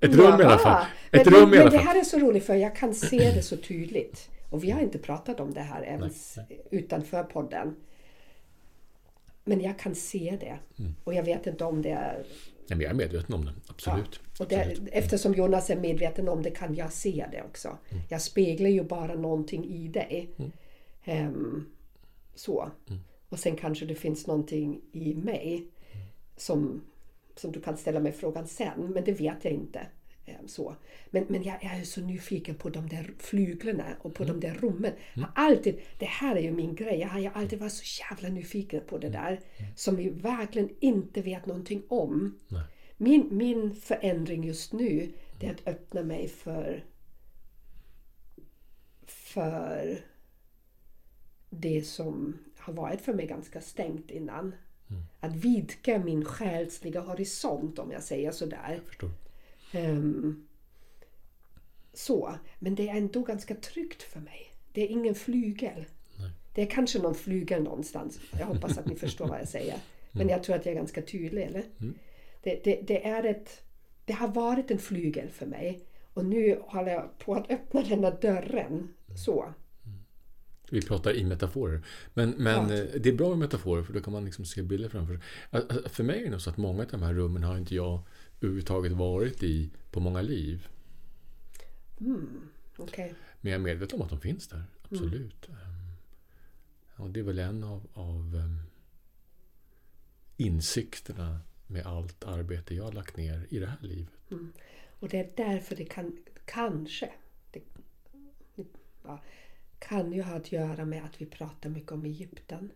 Ett 0.00 0.14
rum 0.14 0.20
i 0.20 0.24
alla 0.24 0.42
Jaha, 0.42 0.58
fall. 0.58 0.86
Ett 1.10 1.26
men, 1.26 1.34
rum 1.34 1.50
men, 1.50 1.58
i 1.58 1.60
alla 1.60 1.70
men 1.70 1.72
det 1.72 1.78
fall. 1.78 1.86
här 1.86 2.00
är 2.00 2.04
så 2.04 2.18
roligt 2.18 2.44
för 2.44 2.54
jag 2.54 2.76
kan 2.76 2.94
se 2.94 3.30
det 3.34 3.42
så 3.42 3.56
tydligt. 3.56 4.30
Och 4.50 4.64
vi 4.64 4.70
har 4.70 4.80
inte 4.80 4.98
pratat 4.98 5.40
om 5.40 5.54
det 5.54 5.60
här 5.60 5.82
ens 5.82 6.38
utanför 6.70 7.22
podden. 7.22 7.76
Men 9.44 9.60
jag 9.60 9.78
kan 9.78 9.94
se 9.94 10.38
det. 10.40 10.58
Mm. 10.78 10.94
Och 11.04 11.14
jag 11.14 11.22
vet 11.22 11.46
inte 11.46 11.64
om 11.64 11.82
det 11.82 11.90
är... 11.90 12.14
Nej, 12.14 12.78
men 12.78 12.80
jag 12.80 12.90
är 12.90 12.94
medveten 12.94 13.34
om 13.34 13.44
det, 13.44 13.52
absolut. 13.66 14.20
Och 14.38 14.48
det, 14.48 14.60
absolut. 14.60 14.92
eftersom 14.92 15.34
Jonas 15.34 15.70
är 15.70 15.76
medveten 15.76 16.28
om 16.28 16.42
det 16.42 16.50
kan 16.50 16.74
jag 16.74 16.92
se 16.92 17.26
det 17.32 17.42
också. 17.42 17.68
Mm. 17.68 18.02
Jag 18.08 18.22
speglar 18.22 18.70
ju 18.70 18.84
bara 18.84 19.14
någonting 19.14 19.64
i 19.64 19.88
dig. 19.88 20.30
Ehm, 21.04 21.66
så. 22.34 22.70
Mm. 22.88 23.00
Och 23.28 23.38
sen 23.38 23.56
kanske 23.56 23.86
det 23.86 23.94
finns 23.94 24.26
någonting 24.26 24.80
i 24.92 25.14
mig 25.14 25.66
som, 26.38 26.82
som 27.36 27.52
du 27.52 27.60
kan 27.60 27.76
ställa 27.76 28.00
mig 28.00 28.12
frågan 28.12 28.46
sen. 28.46 28.90
Men 28.92 29.04
det 29.04 29.12
vet 29.12 29.44
jag 29.44 29.52
inte. 29.52 29.86
Ehm, 30.26 30.48
så. 30.48 30.76
Men, 31.10 31.24
men 31.28 31.42
jag 31.42 31.64
är 31.64 31.82
så 31.84 32.00
nyfiken 32.00 32.54
på 32.54 32.68
de 32.68 32.88
där 32.88 33.10
flyglarna 33.18 33.84
och 34.02 34.14
på 34.14 34.22
Mm. 34.22 34.40
de 34.40 34.46
där 34.46 34.54
rummen. 34.54 34.92
Har 35.14 35.30
alltid, 35.34 35.80
det 35.98 36.04
här 36.06 36.36
är 36.36 36.40
ju 36.40 36.52
min 36.52 36.74
grej. 36.74 36.98
Jag 37.00 37.08
har 37.08 37.20
ju 37.20 37.26
alltid 37.34 37.58
varit 37.58 37.72
så 37.72 38.02
jävla 38.10 38.28
nyfiken 38.28 38.80
på 38.88 38.96
Mm. 38.96 39.00
det 39.12 39.18
där. 39.18 39.40
Som 39.76 39.96
vi 39.96 40.08
verkligen 40.10 40.70
inte 40.80 41.22
vet 41.22 41.46
någonting 41.46 41.82
om. 41.88 42.38
Nej. 42.48 42.62
Min, 42.96 43.28
min 43.36 43.74
förändring 43.74 44.44
just 44.44 44.72
nu 44.72 45.12
det 45.40 45.46
är 45.46 45.50
att 45.50 45.66
öppna 45.68 46.02
mig 46.02 46.28
för 46.28 46.84
för 49.06 50.00
det 51.50 51.82
som 51.82 52.38
har 52.58 52.72
varit 52.72 53.00
för 53.00 53.14
mig 53.14 53.26
ganska 53.26 53.60
stängt 53.60 54.10
innan. 54.10 54.54
Att 55.20 55.36
vidga 55.36 55.98
min 55.98 56.24
själsliga 56.24 57.00
horisont 57.00 57.78
om 57.78 57.90
jag 57.90 58.02
säger 58.02 58.30
sådär. 58.30 58.80
Jag. 59.00 59.10
Ehm, 59.72 60.46
så. 61.92 62.34
Men 62.58 62.74
det 62.74 62.88
är 62.88 62.96
ändå 62.96 63.22
ganska 63.22 63.54
tryggt 63.54 64.02
för 64.02 64.20
mig. 64.20 64.52
Det 64.72 64.82
är 64.82 64.88
ingen 64.88 65.14
flygel. 65.14 65.84
Det 66.54 66.62
är 66.62 66.66
kanske 66.66 66.98
någon 66.98 67.14
flygel 67.14 67.62
någonstans. 67.62 68.20
Jag 68.38 68.46
hoppas 68.46 68.78
att 68.78 68.86
ni 68.86 68.96
förstår 68.96 69.28
vad 69.28 69.40
jag 69.40 69.48
säger. 69.48 69.76
Men 70.12 70.28
jag 70.28 70.42
tror 70.42 70.56
att 70.56 70.66
jag 70.66 70.72
är 70.72 70.76
ganska 70.76 71.02
tydlig, 71.02 71.42
eller? 71.42 71.64
Det, 72.42 72.64
det, 72.64 72.80
det, 72.86 73.06
är 73.06 73.24
ett, 73.24 73.62
det 74.04 74.12
har 74.12 74.28
varit 74.28 74.70
en 74.70 74.78
flygel 74.78 75.28
för 75.28 75.46
mig. 75.46 75.80
Och 76.14 76.24
nu 76.24 76.58
håller 76.62 76.92
jag 76.92 77.18
på 77.18 77.34
att 77.34 77.50
öppna 77.50 77.82
den 77.82 78.00
där 78.00 78.16
dörren. 78.20 78.94
Så. 79.24 79.52
Vi 80.70 80.82
pratar 80.82 81.12
i 81.16 81.24
metaforer. 81.24 81.82
Men, 82.14 82.30
men 82.30 82.68
Ja. 82.70 82.74
eh, 82.76 83.00
det 83.00 83.08
är 83.08 83.14
bra 83.14 83.28
med 83.28 83.38
metaforer 83.38 83.82
för 83.82 83.92
då 83.92 84.00
kan 84.00 84.12
man 84.12 84.24
liksom 84.24 84.44
se 84.44 84.62
bilder 84.62 84.88
framför 84.88 85.14
sig. 85.14 85.88
För 85.88 86.04
mig 86.04 86.20
är 86.20 86.24
det 86.24 86.30
nog 86.30 86.40
så 86.40 86.50
att 86.50 86.56
många 86.56 86.82
av 86.82 86.88
de 86.90 87.02
här 87.02 87.14
rummen 87.14 87.42
har 87.42 87.58
inte 87.58 87.74
jag 87.74 88.00
överhuvudtaget 88.40 88.92
varit 88.92 89.42
i 89.42 89.70
på 89.90 90.00
många 90.00 90.22
liv. 90.22 90.68
Okej. 92.76 93.14
Men 93.40 93.52
jag 93.52 93.58
är 93.58 93.62
medveten 93.64 93.98
om 93.98 94.04
att 94.04 94.10
de 94.10 94.20
finns 94.20 94.48
där. 94.48 94.64
Absolut. 94.82 95.48
Ehm, 95.48 95.54
Och 97.04 97.10
det 97.10 97.20
är 97.20 97.24
väl 97.24 97.38
en 97.38 97.64
av, 97.64 97.86
av 97.94 98.36
ehm, 98.36 98.58
insikterna 100.36 101.40
med 101.66 101.86
allt 101.86 102.24
arbete 102.24 102.74
jag 102.74 102.84
har 102.84 102.92
lagt 102.92 103.16
ner 103.16 103.46
i 103.50 103.58
det 103.58 103.66
här 103.66 103.78
livet. 103.80 104.12
Och 105.00 105.08
det 105.08 105.18
är 105.18 105.30
därför 105.36 105.76
det 105.76 105.84
kan, 105.84 106.16
kanske, 106.44 107.10
det, 107.50 107.60
ja, 109.04 109.22
kan 109.78 110.12
ju 110.12 110.22
ha 110.22 110.36
att 110.36 110.52
göra 110.52 110.84
med 110.84 111.04
att 111.04 111.20
vi 111.20 111.26
pratar 111.26 111.70
mycket 111.70 111.92
om 111.92 112.04
Egypten. 112.04 112.70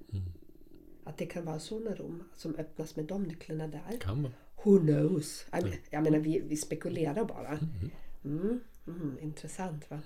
Att 1.04 1.18
det 1.18 1.26
kan 1.26 1.44
vara 1.44 1.58
sådana 1.58 1.94
rum 1.94 2.22
som 2.36 2.54
öppnas 2.54 2.96
med 2.96 3.04
de 3.04 3.22
nycklarna 3.22 3.66
där. 3.66 3.98
Kan 4.00 4.22
vara. 4.22 4.32
Who 4.64 4.78
knows? 4.78 5.46
Jag 5.52 5.62
men- 5.62 5.72
Jag 5.90 6.02
menar, 6.02 6.18
vi, 6.18 6.40
vi 6.40 6.56
spekulerar 6.56 7.24
bara. 7.24 7.58
Mm, 8.24 8.60
mm, 8.86 9.16
intressant 9.20 9.90
va? 9.90 10.00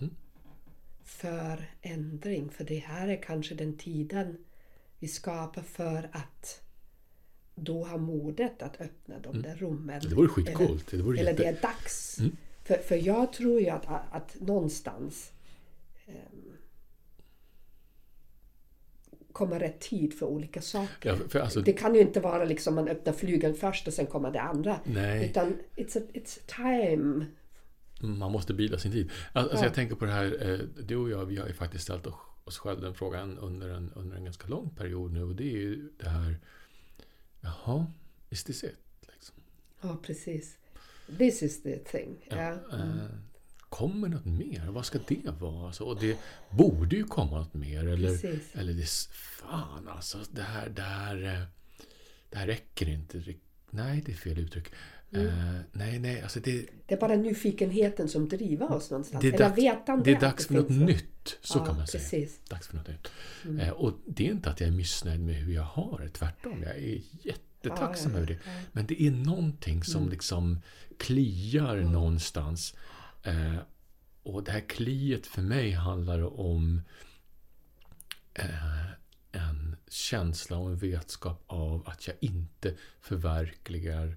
Förändring, 1.05 2.51
för 2.51 2.65
det 2.65 2.79
här 2.79 3.09
är 3.09 3.23
kanske 3.23 3.55
den 3.55 3.77
tiden 3.77 4.37
vi 4.99 5.09
skapar 5.09 5.63
för 5.63 6.09
att 6.13 6.61
då 7.55 7.85
ha 7.85 7.97
modet 7.97 8.63
att 8.63 8.81
öppna 8.81 9.19
de 9.19 9.43
där 9.43 9.57
rummen. 9.57 10.01
Det 10.09 10.15
vore 10.15 10.29
skitcoolt. 10.29 10.91
Det 10.91 10.97
vore 11.03 11.19
Eller 11.21 11.31
jätte... 11.31 11.43
det 11.43 11.49
är 11.49 11.63
dags. 11.63 12.19
För, 12.65 12.75
för 12.77 12.97
jag 12.97 13.33
tror 13.33 13.61
ju 13.61 13.69
att, 13.69 13.87
att 14.11 14.41
någonstans 14.41 15.33
ehm, 16.07 16.56
kommer 19.37 19.59
rätt 19.61 19.81
tid 19.81 20.19
för 20.19 20.27
olika 20.27 20.61
saker. 20.63 21.09
Ja, 21.11 21.17
för- 21.29 21.39
alltså- 21.41 21.61
Det 21.61 21.73
kan 21.73 21.95
ju 21.95 22.01
inte 22.01 22.21
vara 22.21 22.45
liksom 22.45 22.75
man 22.75 22.89
öppnar 22.89 23.13
flygeln 23.13 23.55
först 23.55 23.87
och 23.89 23.93
sen 23.95 24.07
kommer 24.07 24.31
det 24.31 24.41
andra. 24.41 24.81
Nej. 24.85 25.25
Utan 25.31 25.57
it's, 25.77 25.99
a, 25.99 26.03
it's 26.15 26.41
time. 26.47 27.27
Man 28.01 28.33
måste 28.33 28.55
bida 28.55 28.79
sin 28.79 28.93
tid. 28.93 29.11
Alltså, 29.33 29.57
Ja. 29.57 29.65
Jag 29.65 29.75
tänker 29.75 29.95
på 29.95 30.05
det 30.05 30.11
här, 30.13 30.51
eh, 30.53 30.59
du 30.85 30.97
och 30.97 31.11
jag, 31.11 31.25
vi 31.27 31.37
har 31.37 31.47
ju 31.47 31.53
faktiskt 31.53 31.85
ställt 31.85 32.07
oss 32.45 32.59
själva 32.59 32.83
den 32.83 32.95
frågan 32.95 33.39
under 33.39 33.69
en, 33.69 33.93
under 33.95 34.17
en 34.17 34.25
ganska 34.25 34.47
lång 34.49 34.71
period 34.71 35.13
nu. 35.13 35.23
Och 35.23 35.35
det 35.35 35.45
är 35.45 35.59
ju 35.59 35.89
det 35.99 36.09
här, 36.09 36.39
jaha, 37.41 37.87
is 38.31 38.45
this 38.45 38.65
it? 38.65 38.77
Liksom. 39.13 39.35
Ja, 39.81 39.97
precis. 40.03 40.59
This 41.19 41.43
is 41.43 41.63
the 41.63 41.77
thing. 41.79 42.27
Ja. 42.31 42.37
Eh, 42.37 42.57
Mm. 42.73 42.99
Kommer 43.77 44.09
något 44.09 44.25
mer? 44.25 44.67
Vad 44.69 44.87
ska 44.87 44.99
det 45.09 45.31
vara? 45.41 45.67
Alltså, 45.67 45.85
och 45.85 46.01
det 46.01 46.19
borde 46.51 46.97
ju 46.97 47.05
komma 47.05 47.39
något 47.39 47.55
mer. 47.55 47.87
Eller, 47.89 48.09
Precis. 48.09 48.55
eller 48.55 48.73
det, 48.73 48.89
fan 49.13 49.89
alltså, 49.89 50.19
det 50.31 50.43
här, 50.43 50.69
det 50.69 50.83
här, 50.83 51.25
eh, 51.25 51.43
det 52.31 52.39
här 52.39 52.47
räcker 52.47 52.89
inte. 52.89 53.23
Nej, 53.71 54.03
det 54.07 54.13
är 54.13 54.17
fel 54.17 54.39
uttryck. 54.39 54.67
Mm. 55.13 55.27
Eh, 55.27 55.61
nej, 55.73 55.99
nej, 55.99 56.23
alltså 56.23 56.41
det, 56.41 56.67
Det 56.87 56.95
är 56.95 57.01
bara 57.01 57.17
nyfikenheten 57.17 58.09
som 58.09 58.29
driver 58.29 58.73
oss 58.73 58.91
någonstans. 58.91 59.23
det 59.23 59.29
är, 59.29 59.39
dags, 59.39 60.05
det 60.05 60.11
är 60.13 60.21
dags 60.21 60.47
för 60.47 60.55
något 60.55 60.69
nytt. 60.69 61.39
Så 61.43 61.59
Ja, 61.59 61.65
kan 61.65 61.77
man 61.77 61.87
säga. 61.87 62.01
precis. 62.03 62.41
Dags 62.49 62.69
för 62.69 62.77
något 62.77 62.89
nytt. 62.89 63.09
Mm. 63.45 63.61
Eh, 63.61 63.71
och 63.71 63.93
det 64.07 64.27
är 64.27 64.31
inte 64.31 64.51
att 64.51 64.61
jag 64.61 64.69
är 64.69 64.73
missnöjd 64.73 65.21
med 65.21 65.35
hur 65.35 65.55
jag 65.55 65.63
har 65.63 66.01
det. 66.05 66.09
Tvärtom, 66.09 66.63
jag 66.63 66.77
är 66.77 67.01
jättetacksam 67.23 68.13
Ja, 68.13 68.19
ja, 68.19 68.23
över 68.23 68.27
det. 68.27 68.39
Men 68.73 68.87
det 68.87 69.03
är 69.03 69.11
någonting 69.11 69.85
som 69.85 70.01
Mm. 70.01 70.13
liksom 70.13 70.61
kliar 70.99 71.77
någonstans. 71.77 72.75
Eh, 73.27 73.59
och 74.23 74.45
det 74.45 74.53
här 74.53 74.69
kliet 74.69 75.27
för 75.27 75.43
mig 75.43 75.71
handlar 75.71 76.41
om 76.41 76.83
eh, 78.35 78.87
en 79.33 79.77
känsla 79.89 80.57
och 80.59 80.71
en 80.71 80.77
vetskap 80.77 81.45
av 81.47 81.89
att 81.89 82.07
jag 82.07 82.17
inte 82.21 82.77
förverkligar 83.01 84.17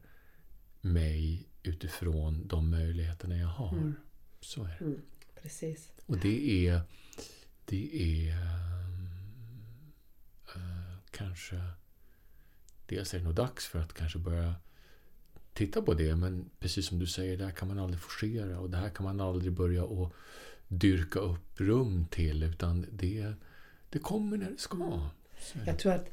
mig 0.82 1.48
utifrån 1.64 2.48
de 2.48 2.70
möjligheterna 2.70 3.38
jag 3.38 3.48
har. 3.48 3.78
Mm. 3.78 3.96
Så 4.42 4.64
är 4.64 4.68
det. 4.80 4.86
Mm. 4.86 5.02
Precis. 5.42 5.92
Och 6.06 6.18
det 6.18 6.68
är, 6.68 6.82
det 7.66 8.02
är 8.30 8.32
eh, 10.56 10.98
kanske... 11.12 11.62
Dels 12.86 13.14
är 13.14 13.18
det 13.18 13.24
nog 13.24 13.36
dags 13.36 13.68
för 13.68 13.80
att 13.80 13.94
kanske 13.94 14.20
börja 14.20 14.56
titta 15.60 15.82
på 15.82 15.94
det. 15.94 16.16
Men 16.16 16.50
precis 16.60 16.88
som 16.88 17.00
du 17.00 17.08
säger, 17.08 17.38
det 17.38 17.46
här 17.46 17.52
kan 17.52 17.68
man 17.68 17.80
aldrig 17.80 18.00
forcera. 18.02 18.60
Och 18.60 18.70
det 18.70 18.78
här 18.78 18.90
kan 18.90 19.04
man 19.04 19.22
aldrig 19.22 19.54
börja 19.54 19.84
och 19.84 20.14
dyrka 20.68 21.20
upp 21.20 21.62
rum 21.62 22.06
till. 22.12 22.44
Utan 22.44 22.86
det, 22.92 23.34
det 23.90 24.00
kommer 24.00 24.38
när 24.38 24.50
det 24.52 24.58
ska. 24.58 25.10
Jag 25.66 25.80
tror 25.80 25.94
att 25.94 26.10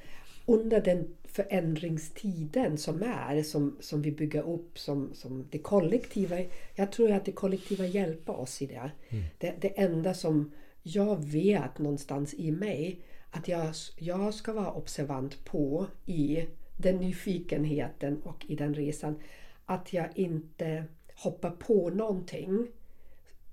under 0.47 0.81
den 0.81 1.09
förändringstiden 1.25 2.79
som 2.79 3.03
är, 3.03 3.43
som, 3.43 3.77
som 3.81 4.03
vi 4.03 4.13
bygger 4.13 4.49
upp 4.49 4.79
som, 4.79 5.15
som 5.15 5.47
det 5.51 5.59
kollektiva. 5.59 6.37
Jag 6.75 6.93
tror 6.93 7.13
att 7.13 7.25
det 7.25 7.33
kollektiva 7.33 7.87
hjälper 7.87 8.41
oss 8.41 8.63
i 8.63 8.67
det. 8.67 8.91
Det, 9.39 9.55
det 9.61 9.81
enda 9.81 10.15
som 10.15 10.51
jag 10.83 11.25
vet 11.25 11.79
någonstans 11.79 12.35
i 12.35 12.51
mig 12.51 13.01
att 13.31 13.49
jag, 13.49 13.75
jag 13.99 14.35
ska 14.35 14.53
vara 14.53 14.73
observant 14.73 15.45
på 15.45 15.87
i 16.07 16.47
den 16.77 16.97
nyfikenheten 16.97 18.23
och 18.23 18.45
i 18.49 18.57
den 18.57 18.75
resan. 18.75 19.21
Att 19.67 19.93
jag 19.93 20.07
inte 20.15 20.85
hoppar 21.15 21.51
på 21.51 21.91
någonting 21.91 22.69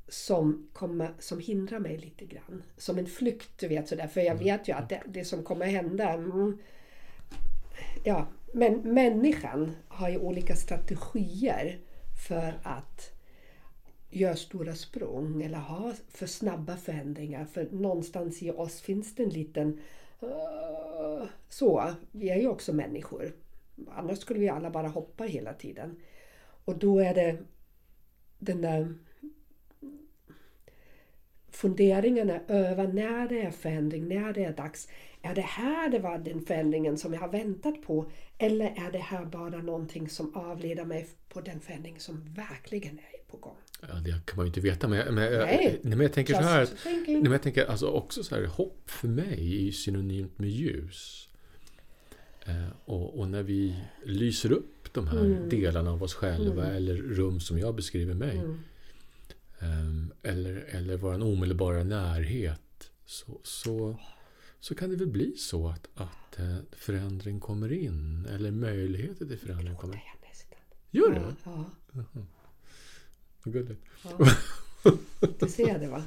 som, 0.07 0.67
kommer, 0.73 1.13
som 1.19 1.39
hindrar 1.39 1.79
mig 1.79 1.97
lite 1.97 2.25
grann. 2.25 2.63
Som 2.77 2.97
en 2.97 3.07
flykt, 3.07 3.59
du 3.59 3.67
vet 3.67 3.87
sådär. 3.87 4.07
För 4.07 4.21
jag 4.21 4.35
vet 4.35 4.67
ju 4.67 4.73
att 4.73 4.89
det, 4.89 5.01
det 5.07 5.25
som 5.25 5.43
kommer 5.43 5.65
hända... 5.65 6.09
Mm, 6.13 6.57
ja, 8.03 8.27
men 8.53 8.93
människan 8.93 9.71
har 9.87 10.09
ju 10.09 10.17
olika 10.17 10.55
strategier 10.55 11.79
för 12.27 12.59
att 12.63 13.11
göra 14.09 14.35
stora 14.35 14.75
språng 14.75 15.41
eller 15.41 15.57
ha 15.57 15.93
för 16.09 16.25
snabba 16.25 16.77
förändringar. 16.77 17.45
För 17.45 17.67
någonstans 17.71 18.43
i 18.43 18.51
oss 18.51 18.81
finns 18.81 19.15
det 19.15 19.23
en 19.23 19.29
liten... 19.29 19.79
Eh, 20.23 21.27
så, 21.49 21.93
vi 22.11 22.29
är 22.29 22.39
ju 22.39 22.47
också 22.47 22.73
människor. 22.73 23.33
Annars 23.91 24.19
skulle 24.19 24.39
vi 24.39 24.49
alla 24.49 24.69
bara 24.69 24.87
hoppa 24.87 25.23
hela 25.23 25.53
tiden. 25.53 26.01
Och 26.65 26.77
då 26.77 26.99
är 26.99 27.13
det 27.13 27.37
den 28.39 28.61
där 28.61 28.93
funderingarna 31.51 32.39
över 32.47 32.87
när 32.87 33.27
det 33.27 33.41
är 33.41 33.51
förändring, 33.51 34.07
när 34.07 34.33
det 34.33 34.43
är 34.43 34.53
dags. 34.53 34.87
Är 35.21 35.35
det 35.35 35.41
här 35.41 35.89
det 35.89 35.99
var 35.99 36.17
den 36.17 36.41
förändringen 36.45 36.97
som 36.97 37.13
jag 37.13 37.21
har 37.21 37.29
väntat 37.29 37.81
på? 37.81 38.11
Eller 38.37 38.65
är 38.65 38.91
det 38.91 38.99
här 38.99 39.25
bara 39.25 39.61
någonting 39.61 40.09
som 40.09 40.35
avleder 40.35 40.85
mig 40.85 41.07
på 41.29 41.41
den 41.41 41.59
förändring 41.59 41.99
som 41.99 42.33
verkligen 42.33 42.99
är 42.99 43.31
på 43.31 43.37
gång? 43.37 43.57
Ja, 43.89 43.95
det 43.95 44.25
kan 44.25 44.35
man 44.37 44.45
ju 44.45 44.47
inte 44.47 44.61
veta. 44.61 44.87
Men, 44.87 44.99
jag- 44.99 45.13
men, 45.13 45.23
jag- 45.33 45.45
Nej. 45.45 45.79
men 45.83 45.99
jag 45.99 46.13
tänker 46.13 46.33
så 46.33 46.41
här. 46.41 46.59
Just 46.59 46.83
thinking. 46.83 47.13
nej, 47.13 47.23
men 47.23 47.31
jag 47.31 47.41
tänker 47.41 47.65
alltså 47.65 47.87
också 47.87 48.23
så 48.23 48.35
här. 48.35 48.45
Hopp 48.45 48.89
för 48.89 49.07
mig 49.07 49.55
är 49.57 49.61
ju 49.61 49.71
synonymt 49.71 50.39
med 50.39 50.49
ljus. 50.49 51.29
Eh, 52.45 52.67
och, 52.85 53.19
och 53.19 53.27
när 53.27 53.43
vi 53.43 53.75
lyser 54.05 54.51
upp 54.51 54.93
de 54.93 55.07
här 55.07 55.25
Mm. 55.25 55.49
delarna 55.49 55.91
av 55.91 56.03
oss 56.03 56.13
själva 56.13 56.65
eller 56.67 56.95
rum 56.95 57.39
som 57.39 57.59
jag 57.59 57.75
beskriver 57.75 58.13
mig. 58.13 58.37
Mm. 58.37 58.59
Ehm, 59.59 60.13
eller, 60.23 60.55
eller 60.55 60.97
vår 60.97 61.23
omedelbara 61.23 61.83
närhet. 61.83 62.91
Så, 63.05 63.39
så, 63.43 63.99
så 64.59 64.75
kan 64.75 64.89
det 64.89 64.95
väl 64.95 65.07
bli 65.07 65.35
så 65.37 65.67
att, 65.67 65.87
att 65.95 66.39
eh, 66.39 66.55
förändring 66.71 67.39
kommer 67.39 67.71
in. 67.73 68.27
Eller 68.35 68.51
möjligheter 68.51 69.25
till 69.25 69.37
förändring 69.39 69.75
kommer 69.75 69.95
in. 69.95 70.01
Gör 70.91 71.09
det? 71.11 71.35
Ja, 71.43 71.65
Vad 73.43 73.53
gulligt. 73.53 73.81
ja. 74.03 74.17
Du 75.39 75.49
ser 75.49 75.79
det 75.79 75.87
va? 75.87 76.03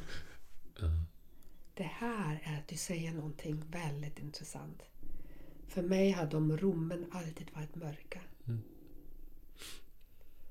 Ja. 0.80 0.86
Det 1.74 1.82
här 1.82 2.40
är 2.44 2.58
att 2.58 2.68
du 2.68 2.76
säger 2.76 3.12
någonting 3.12 3.62
väldigt 3.70 4.18
intressant. 4.18 4.82
För 5.68 5.82
mig 5.82 6.10
har 6.10 6.26
de 6.26 6.56
rummen 6.56 7.06
alltid 7.12 7.50
varit 7.54 7.74
mörka. 7.74 8.20
Mm. 8.46 8.62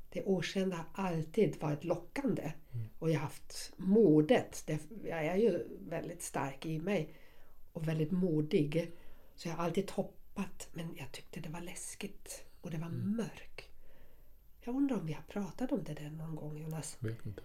Det 0.10 0.24
okända 0.24 0.76
har 0.76 1.06
alltid 1.06 1.62
varit 1.62 1.84
lockande. 1.84 2.52
Och 3.00 3.10
jag 3.10 3.16
har 3.16 3.24
haft 3.24 3.74
modet. 3.78 4.64
Det, 4.68 4.80
jag 5.04 5.26
är 5.26 5.36
ju 5.36 5.68
väldigt 5.80 6.22
stark 6.22 6.66
i 6.66 6.80
mig. 6.80 7.14
Och 7.74 7.88
väldigt 7.88 8.12
modig. 8.12 8.92
Så 9.36 9.48
jag 9.48 9.56
har 9.56 9.64
alltid 9.64 9.92
hoppat. 9.92 10.68
Men 10.74 10.96
jag 10.96 11.12
tyckte 11.12 11.40
det 11.40 11.50
var 11.50 11.62
läskigt. 11.62 12.46
Och 12.62 12.72
det 12.72 12.78
var 12.78 12.90
mörkt. 12.90 13.55
Jag 14.66 14.76
undrar 14.76 14.98
om 14.98 15.06
vi 15.06 15.14
har 15.14 15.22
pratat 15.22 15.72
om 15.72 15.84
det 15.84 15.94
där 15.94 16.10
någon 16.10 16.36
gång 16.36 16.58
Jonas. 16.62 16.98
Vet 17.00 17.26
inte. 17.26 17.42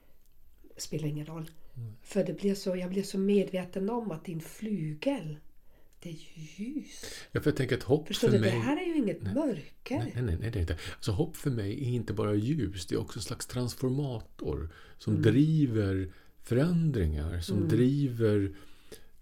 Spelar 0.77 1.09
ingen 1.09 1.27
roll. 1.27 1.51
För 2.03 2.25
det 2.25 2.33
blir 2.33 2.55
så, 2.55 2.77
jag 2.77 2.91
blir 2.91 3.03
så 3.03 3.19
medveten 3.19 3.91
om 3.91 4.11
att 4.11 4.25
din 4.25 4.41
flygel, 4.41 5.37
det 6.01 6.09
är 6.11 6.17
ljus. 6.57 7.05
Ja, 7.33 7.41
för 7.41 7.51
jag 7.51 7.57
tänker 7.57 7.77
att 7.77 7.83
hopp 7.83 8.07
Förstår 8.07 8.29
för 8.29 8.35
du? 8.35 8.41
mig... 8.41 8.51
Det 8.51 8.57
här 8.59 8.77
är 8.83 8.87
ju 8.87 8.97
inget 8.97 9.23
mörker. 9.23 9.99
Nej, 9.99 10.13
nej, 10.15 10.23
nej, 10.25 10.37
nej, 10.41 10.51
det 10.51 10.59
är 10.59 10.61
inte. 10.61 10.79
Alltså, 10.95 11.13
hopp 11.13 11.37
för 11.37 11.51
mig 11.51 11.73
är 11.73 11.89
inte 11.89 12.13
bara 12.13 12.35
ljus, 12.35 12.87
det 12.87 12.95
är 12.95 13.01
också 13.01 13.19
en 13.19 13.23
slags 13.23 13.47
transformator 13.47 14.69
som 14.99 15.13
Mm. 15.13 15.23
driver 15.23 16.13
förändringar, 16.43 17.41
som 17.41 17.69
driver 17.69 18.55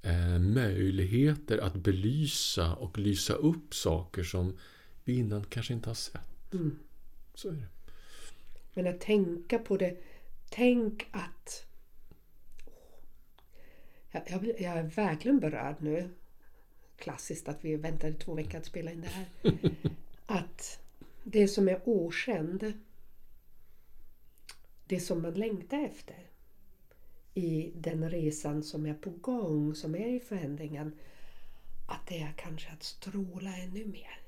eh, 0.03 0.39
möjligheter 0.39 1.59
att 1.59 1.75
belysa 1.75 2.75
och 2.75 2.99
lysa 2.99 3.35
upp 3.35 3.75
saker 3.75 4.23
som 4.23 4.57
vi 5.05 5.17
innan 5.19 5.45
kanske 5.45 5.73
inte 5.75 5.91
har 5.91 5.95
sett. 5.95 6.53
Mm. 6.55 6.79
Så 7.35 7.49
är 7.49 7.53
det. 7.53 7.67
Men 8.79 8.87
att 8.87 9.01
tänka 9.01 9.59
på 9.59 9.77
det. 9.77 9.97
Tänk 10.51 11.07
att... 11.11 11.67
Jag, 14.11 14.45
jag, 14.45 14.79
är 14.79 14.83
verkligen 14.83 15.41
berörd 15.41 15.77
nu. 15.81 16.11
Klassiskt 16.97 17.49
att 17.49 17.65
vi 17.65 17.77
väntade 17.77 18.15
två 18.15 18.35
veckor 18.35 18.59
att 18.59 18.67
spela 18.67 18.93
in 18.93 19.01
det 19.01 19.09
här. 19.09 19.27
Att 20.27 20.81
det 21.25 21.49
som 21.49 21.69
är 21.69 21.81
okänd, 21.85 22.73
det 24.87 25.01
som 25.01 25.23
man 25.23 25.35
längtar 25.35 25.79
efter 25.79 26.27
i 27.35 27.73
den 27.75 28.11
resan 28.11 28.63
som 28.63 28.87
är 28.87 28.95
på 28.95 29.11
gång, 29.11 29.75
som 29.75 29.95
är 29.95 30.09
i 30.09 30.21
förändringen, 30.21 30.99
att 31.89 32.07
det 32.07 32.23
är 32.23 32.33
kanske 32.37 32.73
att 32.73 32.83
stråla 32.83 33.57
ännu 33.57 33.87
mer. 33.87 34.28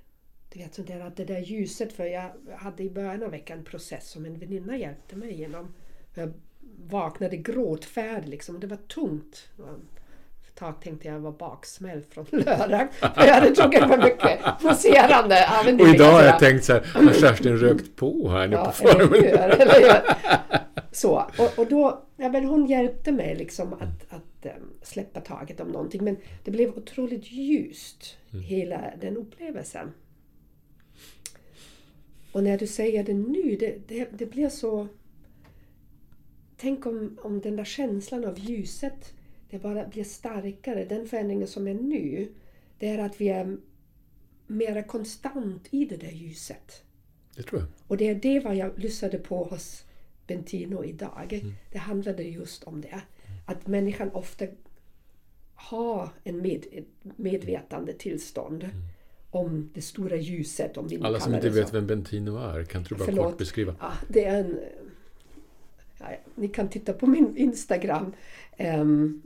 Du 0.53 0.59
vet, 0.59 0.75
så 0.75 0.83
där, 0.83 1.01
att 1.01 1.17
det 1.17 1.25
där 1.25 1.39
ljuset, 1.39 1.93
för 1.93 2.05
jag 2.05 2.31
hade 2.57 2.83
i 2.83 2.91
början 2.91 3.23
av 3.23 3.31
veckan 3.31 3.59
en 3.59 3.65
process 3.65 4.11
som 4.11 4.27
en 4.27 4.39
väninna 4.39 4.77
hjälpte 4.77 5.17
mig 5.17 5.31
igenom. 5.31 5.75
Jag 6.15 6.33
vaknade 6.87 7.37
gråtfärdig 7.37 8.29
liksom, 8.29 8.61
det 8.61 8.67
var 8.67 8.77
tungt. 8.77 9.49
Ett 10.49 10.55
tag 10.55 10.83
tänkte 10.83 11.09
jag 11.09 11.19
var 11.19 11.33
baksmälld 11.33 12.05
från 12.11 12.27
lördag. 12.31 12.89
För 13.01 13.27
jag 13.27 13.35
hade 13.35 13.51
druckit 13.51 13.81
för 13.81 13.97
mycket 13.97 14.41
det 15.29 15.83
Och 15.83 15.89
idag 15.95 16.13
har 16.13 16.23
jag 16.23 16.39
tänkt 16.39 16.65
så 16.65 16.73
här, 16.73 16.85
har 16.95 17.13
Kerstin 17.13 17.57
rökt 17.57 17.97
på 17.97 18.29
här 18.29 18.49
nu 18.49 18.57
på 18.57 18.63
Ja, 18.63 18.91
eller 18.91 19.01
hur? 19.01 19.07
förmiddagen? 19.09 19.61
Eller? 19.61 20.03
Så, 20.93 21.31
och, 21.39 21.59
och 21.59 21.67
då, 21.67 22.03
ja, 22.17 22.29
men 22.29 22.45
hon 22.45 22.67
hjälpte 22.67 23.13
mig 23.13 23.35
liksom 23.37 23.73
att, 23.73 24.13
att 24.13 24.47
em, 24.47 24.53
släppa 24.83 25.21
taget 25.21 25.61
om 25.61 25.69
någonting. 25.69 26.05
Men 26.05 26.17
det 26.45 26.51
blev 26.51 26.71
otroligt 26.71 27.33
ljust, 27.33 28.17
hela 28.31 28.81
den 29.01 29.17
upplevelsen. 29.17 29.93
Och 32.33 32.45
när 32.45 32.59
du 32.59 32.67
säger 32.67 33.05
det 33.05 33.15
nu, 33.15 33.57
det, 33.61 33.89
det, 33.89 34.09
det 34.19 34.27
blir 34.27 34.49
så... 34.49 34.89
Tänk 36.57 36.87
om, 36.87 37.19
om 37.23 37.41
den 37.41 37.57
där 37.57 37.65
känslan 37.65 38.25
av 38.25 38.39
ljuset 38.39 39.15
det 39.51 39.59
bara 39.59 39.87
blir 39.87 40.05
starkare. 40.05 40.85
Den 40.85 41.09
förändringen 41.09 41.49
som 41.49 41.69
är 41.69 41.75
nu, 41.75 42.29
det 42.79 42.89
är 42.89 42.99
att 42.99 43.21
vi 43.21 43.29
är 43.29 43.57
mera 44.47 44.83
konstant 44.83 45.69
i 45.71 45.85
det 45.85 45.97
där 45.97 46.11
ljuset. 46.11 46.83
Det 47.37 47.43
tror 47.43 47.61
jag. 47.61 47.69
Och 47.87 47.97
det 47.97 48.09
är 48.09 48.15
det 48.15 48.41
vad 48.41 48.57
jag 48.57 48.79
lyssnade 48.79 49.19
på 49.19 49.45
hos 49.45 49.85
Bentino 50.27 50.85
idag. 50.85 51.33
Mm. 51.33 51.55
Det 51.73 51.79
handlade 51.79 52.23
just 52.23 52.65
om 52.65 52.81
det. 52.81 53.01
Att 53.47 53.67
människan 53.67 54.11
ofta 54.11 54.47
har 55.55 56.09
en 56.25 56.43
med, 56.43 56.67
ett 56.73 57.19
medvetande 57.19 57.93
tillstånd 57.93 58.69
om 59.31 59.71
det 59.75 59.83
stora 59.83 60.17
ljuset. 60.17 60.77
Om 60.77 60.89
vi 60.89 60.95
nu 60.95 60.97
Mm. 60.97 61.07
Alla 61.07 61.21
som 61.21 61.35
inte 61.35 61.49
vet 61.51 61.69
så. 61.69 61.75
vem 61.75 61.87
Bentino 61.87 62.39
är, 62.39 62.65
kan 62.65 62.83
du 62.83 62.95
bara 62.95 63.05
Förlåt. 63.05 63.27
kort 63.27 63.39
beskriva? 63.39 63.75
Ja, 63.81 63.93
det 64.09 64.25
är 64.25 64.41
en... 64.41 64.61
Ja, 65.99 66.07
ni 66.35 66.49
kan 66.49 66.69
titta 66.69 66.93
på 66.93 67.07
min 67.07 67.37
Instagram. 67.37 68.13
Ehm, 68.57 69.23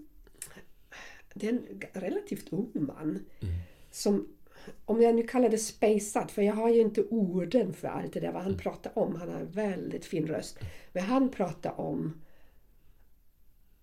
det 1.34 1.48
är 1.48 1.52
en 1.52 1.62
relativt 1.92 2.52
ung 2.52 2.70
man. 2.74 3.24
Som, 3.90 4.28
om 4.84 5.02
jag 5.02 5.14
nu 5.14 5.22
kallar 5.22 5.48
det 5.48 5.58
spacad, 5.58 6.30
för 6.30 6.42
jag 6.42 6.54
har 6.54 6.70
ju 6.70 6.80
inte 6.80 7.02
orden 7.02 7.72
för 7.72 7.88
allt 7.88 8.12
det 8.12 8.20
där 8.20 8.32
vad 8.32 8.42
han 8.42 8.56
pratar 8.58 8.98
om. 8.98 9.16
Han 9.16 9.28
har 9.28 9.40
en 9.40 9.50
väldigt 9.50 10.04
fin 10.04 10.26
röst. 10.26 10.58
Men 10.92 11.02
han 11.02 11.28
pratar 11.28 11.80
om 11.80 12.20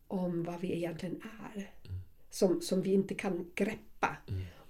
om 0.08 0.44
vad 0.44 0.62
vi 0.62 0.76
egentligen 0.76 1.22
är. 1.56 1.72
Som, 2.30 2.62
som 2.62 2.82
vi 2.82 2.94
inte 2.94 3.14
kan 3.14 3.52
greppa. 3.56 4.18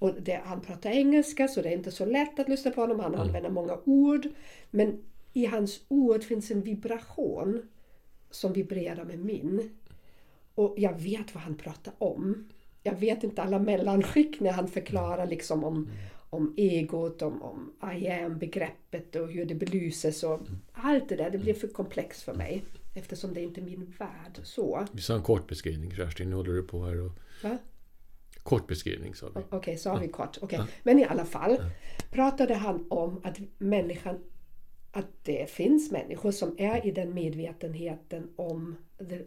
Och 0.02 0.22
det, 0.22 0.42
han 0.46 0.62
pratar 0.62 0.90
engelska 0.90 1.48
så 1.48 1.62
det 1.62 1.70
är 1.70 1.74
inte 1.74 1.92
så 1.92 2.06
lätt 2.06 2.40
att 2.40 2.50
lyssna 2.50 2.72
på 2.72 2.82
honom. 2.82 3.00
Han 3.00 3.16
använder 3.16 3.50
många 3.50 3.78
ord. 3.86 4.28
Men 4.70 5.04
i 5.34 5.46
hans 5.46 5.80
ord 5.88 6.24
finns 6.24 6.52
en 6.52 6.62
vibration 6.62 7.62
som 8.32 8.54
vibrerar 8.54 9.04
med 9.04 9.20
min. 9.20 9.70
Och 10.56 10.76
jag 10.78 11.02
vet 11.02 11.36
vad 11.36 11.44
han 11.44 11.56
pratar 11.56 11.94
om. 11.98 12.50
Jag 12.84 12.96
vet 12.96 13.24
inte 13.24 13.42
alla 13.42 13.60
mellanskick 13.60 14.40
när 14.40 14.52
han 14.52 14.68
förklarar 14.68 15.28
liksom 15.28 15.64
om, 15.64 15.90
om 16.30 16.54
egot, 16.58 17.22
om, 17.22 17.42
om 17.42 17.74
I 18.00 18.08
am-begreppet 18.08 19.16
och 19.16 19.32
hur 19.32 19.46
det 19.46 19.56
belyses 19.56 20.24
och 20.24 20.40
allt 20.72 21.10
det 21.10 21.16
där. 21.16 21.30
Det 21.30 21.38
blir 21.38 21.54
för 21.54 21.68
komplext 21.68 22.22
för 22.22 22.34
mig 22.34 22.64
eftersom 22.96 23.34
det 23.34 23.42
inte 23.42 23.62
är 23.62 23.66
min 23.66 23.94
värld. 24.00 24.40
Så. 24.44 24.88
Vi 24.92 25.02
sa 25.02 25.16
en 25.16 25.24
kort 25.24 25.48
beskrivning, 25.48 25.96
Kerstin. 25.96 26.30
Nu 26.30 26.36
håller 26.36 26.54
du 26.54 26.64
på 26.64 26.86
här 26.86 27.06
och... 27.06 27.12
Va? 27.44 27.58
Kort 28.44 28.68
beskrivning 28.68 29.16
sa 29.16 29.30
vi. 29.36 29.42
Okej, 29.50 29.78
så 29.78 29.90
har 29.90 30.00
vi 30.00 30.08
kort. 30.08 30.38
Okej. 30.42 30.60
Men 30.84 31.00
i 31.00 31.06
alla 31.06 31.26
fall 31.26 31.58
pratade 32.12 32.56
han 32.56 32.86
om 32.90 33.22
att 33.24 33.38
människan 33.58 34.20
att 34.92 35.24
det 35.24 35.50
finns 35.50 35.92
människor 35.92 36.32
som 36.32 36.56
är 36.58 36.88
i 36.88 36.92
den 36.92 37.14
medvetenheten 37.14 38.30
om 38.36 38.76
det, 38.98 39.26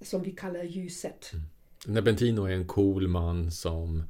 som 0.00 0.22
vi 0.22 0.30
kallar 0.30 0.62
ljuset. 0.62 1.30
Den 1.84 1.94
här 1.94 2.02
Bentino 2.02 2.44
är 2.44 2.50
en 2.50 2.66
cool 2.66 3.08
man 3.08 3.50
som 3.50 4.02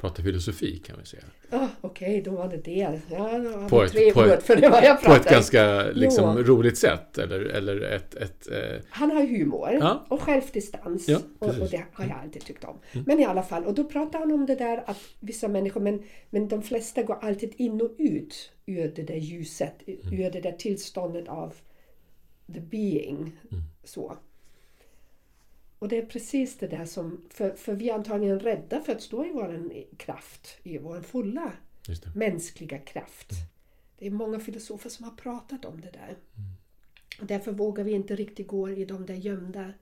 pratar 0.00 0.22
filosofi 0.22 0.78
kan 0.78 0.96
vi 1.00 1.06
säga. 1.06 1.22
Ah, 1.50 1.68
Okej, 1.80 2.22
då 2.24 2.30
var 2.30 2.48
det 2.48 2.56
det. 2.56 3.00
Ja, 3.10 3.38
då 3.38 3.68
På 3.68 3.82
ett- 3.82 4.14
på 4.14 4.22
ett- 4.22 4.38
ord 4.38 4.42
för 4.42 4.56
det 4.56 4.68
var 4.68 4.82
jag 4.82 5.02
På 5.02 5.12
ett 5.12 5.30
ganska 5.30 5.82
liksom, 5.92 6.34
Jo. 6.38 6.42
roligt 6.44 6.78
sätt. 6.78 7.18
Eller, 7.18 7.40
eller 7.40 7.80
ett... 7.80 8.14
ett 8.14 8.48
eh, 8.52 8.80
Han 8.90 9.10
har 9.10 9.22
humor 9.26 9.78
Ja. 9.80 10.06
och 10.08 10.22
självdistans. 10.22 11.08
Ja, 11.08 11.18
och. 11.38 11.48
Mm. 11.48 11.62
och 11.62 11.68
det 11.70 11.84
har 11.92 12.04
jag 12.04 12.16
alltid 12.22 12.44
tyckt 12.44 12.64
om. 12.64 12.76
Men 13.06 13.20
i 13.20 13.24
alla 13.24 13.42
fall, 13.42 13.64
och 13.64 13.74
då 13.74 13.84
pratar 13.84 14.18
han 14.18 14.32
om 14.32 14.46
det 14.46 14.54
där 14.54 14.82
att 14.86 14.98
vissa 15.20 15.48
människor, 15.48 15.80
men, 15.80 16.02
men 16.30 16.48
de 16.48 16.62
flesta 16.62 17.02
går 17.02 17.18
alltid 17.22 17.52
in 17.56 17.80
och 17.80 17.90
ut 17.98 18.52
ur 18.66 18.92
det 18.96 19.02
där 19.02 19.16
ljuset, 19.16 19.74
Mm. 19.86 20.20
ur 20.20 20.30
det 20.30 20.40
där 20.40 20.52
tillståndet 20.52 21.28
av 21.28 21.54
the 22.54 22.60
being. 22.60 23.18
Mm. 23.18 23.62
Så. 23.84 24.16
Och 25.80 25.88
det 25.88 25.98
är 25.98 26.06
precis 26.06 26.58
det 26.58 26.66
där 26.66 26.84
som, 26.84 27.20
för, 27.30 27.50
för 27.50 27.74
vi 27.74 27.90
är 27.90 27.94
antagligen 27.94 28.40
rädda 28.40 28.80
för 28.80 28.92
att 28.92 29.02
stå 29.02 29.24
i 29.24 29.30
vår 29.32 29.72
kraft, 29.96 30.58
i 30.62 30.78
vår 30.78 31.00
fulla 31.00 31.52
det. 31.86 32.14
mänskliga 32.14 32.78
kraft. 32.78 33.30
Det 33.98 34.06
är 34.06 34.10
många 34.10 34.40
filosofer 34.40 34.90
som 34.90 35.04
har 35.04 35.12
pratat 35.12 35.64
om 35.64 35.80
det 35.80 35.90
där. 35.90 36.08
Mm. 36.08 36.50
Och 37.20 37.26
därför 37.26 37.52
vågar 37.52 37.84
vi 37.84 37.92
inte 37.92 38.16
riktigt 38.16 38.46
gå 38.46 38.70
i 38.70 38.84
de 38.84 39.06
där 39.06 39.14
gömda 39.14 39.72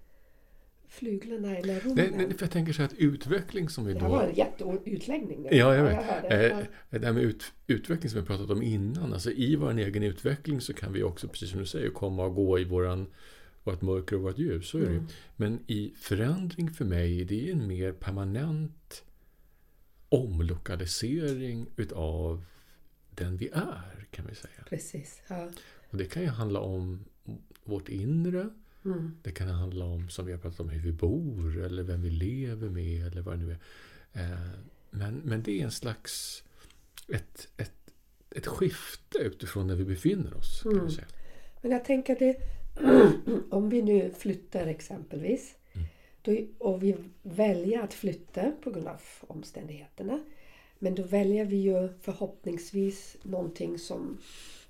flyglarna 0.89 1.57
eller 1.57 1.81
rummen. 1.81 1.97
Nej, 1.97 2.11
nej, 2.17 2.35
för 2.35 2.43
jag 2.47 2.51
tänker 2.51 2.73
så 2.73 2.83
här 2.83 2.89
att 2.89 2.95
utveckling 2.95 3.69
som 3.69 3.87
vi 3.87 3.93
det 3.93 3.99
då... 3.99 4.05
här 4.05 4.13
var 4.13 4.23
en 4.23 4.35
jätteutläggning. 4.35 5.47
Ja, 5.51 5.75
jag 5.75 5.85
vet. 5.85 6.05
hörde. 6.05 6.51
Eh, 6.51 6.59
det 6.91 7.07
här 7.07 7.13
med 7.13 7.23
ut, 7.23 7.53
utveckling 7.67 8.11
som 8.11 8.21
vi 8.21 8.27
pratat 8.27 8.51
om 8.51 8.63
innan. 8.63 9.13
Alltså 9.13 9.31
i 9.31 9.57
vår 9.57 9.79
egen 9.79 10.03
utveckling 10.03 10.61
så 10.61 10.75
kan 10.75 10.93
vi 10.93 11.03
också, 11.03 11.29
precis 11.29 11.51
som 11.51 11.59
du 11.59 11.67
säger, 11.67 11.91
komma 11.91 12.25
och 12.25 12.35
gå 12.35 12.59
i 12.59 12.65
våran, 12.65 13.07
vårt 13.71 13.83
mörker 13.83 14.17
och 14.17 14.23
vårt 14.23 14.39
ljus. 14.39 14.69
Så 14.69 14.79
är 14.79 14.87
det 14.87 14.93
ju. 14.93 15.03
Men 15.37 15.61
i 15.67 15.93
förändring 15.97 16.71
för 16.71 16.85
mig, 16.85 17.25
det 17.25 17.49
är 17.49 17.53
en 17.53 17.67
mer 17.67 17.93
permanent 17.93 19.05
omlokalisering 20.09 21.67
utav 21.77 22.45
den 23.11 23.37
vi 23.37 23.49
är, 23.53 24.07
kan 24.11 24.27
vi 24.27 24.35
säga. 24.35 24.65
Precis. 24.69 25.23
Ja. 25.29 25.51
Och 25.91 25.97
det 25.99 26.05
kan 26.05 26.23
ju 26.23 26.29
handla 26.29 26.61
om 26.61 27.05
vårt 27.65 27.89
inre. 27.89 28.49
Mm. 28.85 29.17
Det 29.23 29.31
kan 29.33 29.49
handla 29.49 29.85
om, 29.85 30.09
som 30.09 30.27
vi 30.27 30.33
har 30.33 30.39
pratat 30.39 30.61
om, 30.61 30.69
hur 30.69 30.81
vi 30.81 30.93
bor 30.93 31.63
eller 31.63 31.83
vem 31.83 32.03
vi 32.03 32.11
lever 32.11 32.69
med 32.69 33.07
eller 33.07 33.23
vad 33.23 33.39
det 33.39 33.45
nu 33.45 33.57
är. 34.13 34.33
Eh, 34.33 34.39
Men, 34.91 35.15
men 35.25 35.43
det 35.43 35.61
är 35.61 35.65
en 35.65 35.71
slags 35.71 36.45
ett, 37.09 37.49
ett, 37.57 37.73
ett 38.31 38.47
skifte 38.47 39.19
utifrån 39.19 39.69
där 39.69 39.75
vi 39.77 39.85
befinner 39.85 40.35
oss. 40.37 40.61
Kan 40.63 40.73
Mm. 40.73 40.87
vi 40.87 40.93
säga. 40.93 41.07
Men 41.63 41.71
jag 41.71 41.85
tänker 41.85 42.17
det, 42.19 42.37
om 43.51 43.69
vi 43.69 43.83
nu 43.83 44.13
flyttar 44.19 44.67
exempelvis 44.67 45.55
då, 46.23 46.37
och 46.59 46.83
vi 46.83 46.97
väljer 47.23 47.83
att 47.83 47.95
flytta 47.95 48.53
på 48.63 48.71
grund 48.71 48.89
av 48.89 49.01
omständigheterna. 49.21 50.21
Men 50.79 50.95
då 50.95 51.03
väljer 51.03 51.45
vi 51.45 51.57
ju 51.57 51.89
förhoppningsvis 52.01 53.17
någonting 53.23 53.79
som, 53.79 54.19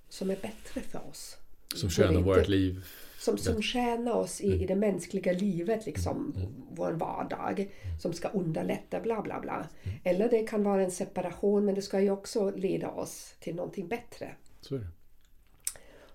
som 0.08 0.30
är 0.30 0.36
bättre 0.36 0.80
för 0.80 1.08
oss. 1.10 1.36
Som 1.74 1.90
tjänar 1.90 2.20
vårt 2.20 2.48
liv. 2.48 2.84
Som, 3.18 3.38
som 3.38 3.62
tjänar 3.62 4.12
oss 4.12 4.40
i, 4.40 4.52
i 4.62 4.66
det 4.66 4.76
mänskliga 4.76 5.32
livet, 5.32 5.86
liksom 5.86 6.32
Mm. 6.36 6.52
vår 6.70 6.92
vardag. 6.92 7.70
Som 8.00 8.12
ska 8.12 8.28
underlätta, 8.28 9.00
bla 9.00 9.22
bla 9.22 9.40
bla. 9.40 9.68
Eller 10.04 10.28
det 10.28 10.42
kan 10.46 10.62
vara 10.62 10.82
en 10.82 10.90
separation, 10.90 11.64
men 11.64 11.74
det 11.74 11.82
ska 11.82 12.00
ju 12.00 12.10
också 12.10 12.50
leda 12.50 12.90
oss 12.90 13.34
till 13.40 13.54
någonting 13.54 13.88
bättre. 13.88 14.34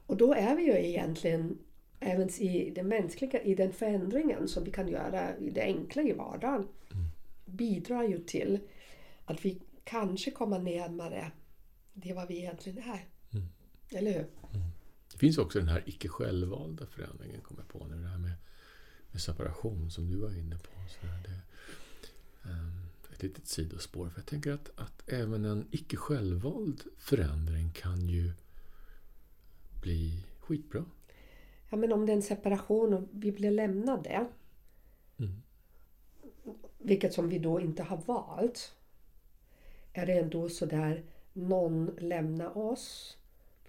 Och 0.05 0.17
då 0.17 0.33
är 0.33 0.55
vi 0.55 0.63
ju 0.63 0.87
egentligen 0.87 1.57
även 2.03 2.29
i 2.29 2.71
det 2.75 2.83
mänskliga, 2.83 3.41
i 3.41 3.55
den 3.55 3.73
förändringen 3.73 4.47
som 4.47 4.63
vi 4.63 4.71
kan 4.71 4.87
göra 4.87 5.37
i 5.37 5.49
det 5.49 5.61
enkla 5.61 6.01
i 6.01 6.13
vardagen. 6.13 6.67
Bidrar 7.45 8.03
ju 8.03 8.19
till 8.19 8.59
att 9.25 9.45
vi 9.45 9.61
kanske 9.83 10.31
kommer 10.31 10.59
närmare 10.59 11.31
det 11.93 12.13
vad 12.13 12.27
vi 12.27 12.37
egentligen 12.37 12.77
är. 12.77 13.05
Eller 13.97 14.13
hur? 14.13 14.27
Det 15.11 15.17
finns 15.17 15.37
också 15.37 15.59
den 15.59 15.67
här 15.67 15.83
icke 15.85 16.07
självvalda 16.07 16.85
förändringen, 16.85 17.41
kommer 17.41 17.61
jag 17.61 17.67
på 17.67 17.87
nu. 17.87 18.01
Det 18.01 18.07
här 18.07 18.17
med, 18.17 18.31
med 19.11 19.21
separation 19.21 19.91
som 19.91 20.09
du 20.09 20.15
var 20.15 20.37
inne 20.37 20.55
på. 20.55 20.71
Så 20.89 21.05
det, 21.05 21.41
ehm, 22.49 22.83
ett 23.13 23.23
litet 23.23 23.47
sidospår. 23.47 24.09
För 24.09 24.19
jag 24.19 24.25
tänker 24.25 24.51
att, 24.51 24.69
att 24.75 25.09
även 25.09 25.45
en 25.45 25.67
icke 25.71 25.97
självvald 25.97 26.83
förändring 26.97 27.71
kan 27.71 28.07
ju 28.07 28.31
bli 29.81 30.23
skitbra. 30.39 30.85
Ja, 31.73 31.77
men 31.77 31.91
om 31.91 32.05
det 32.05 32.11
är 32.11 32.15
en 32.15 32.21
separation 32.21 32.93
och 32.93 33.03
vi 33.11 33.31
blir 33.31 33.51
lämnade. 33.51 34.25
Mm. 35.19 35.41
Vilket 36.77 37.13
som 37.13 37.29
vi 37.29 37.39
då 37.39 37.61
inte 37.61 37.83
har 37.83 37.97
valt. 37.97 38.75
Är 39.93 40.05
det 40.05 40.13
ändå 40.13 40.49
så 40.49 40.65
där 40.65 41.03
någon 41.33 41.95
lämnar 41.99 42.57
oss 42.57 43.17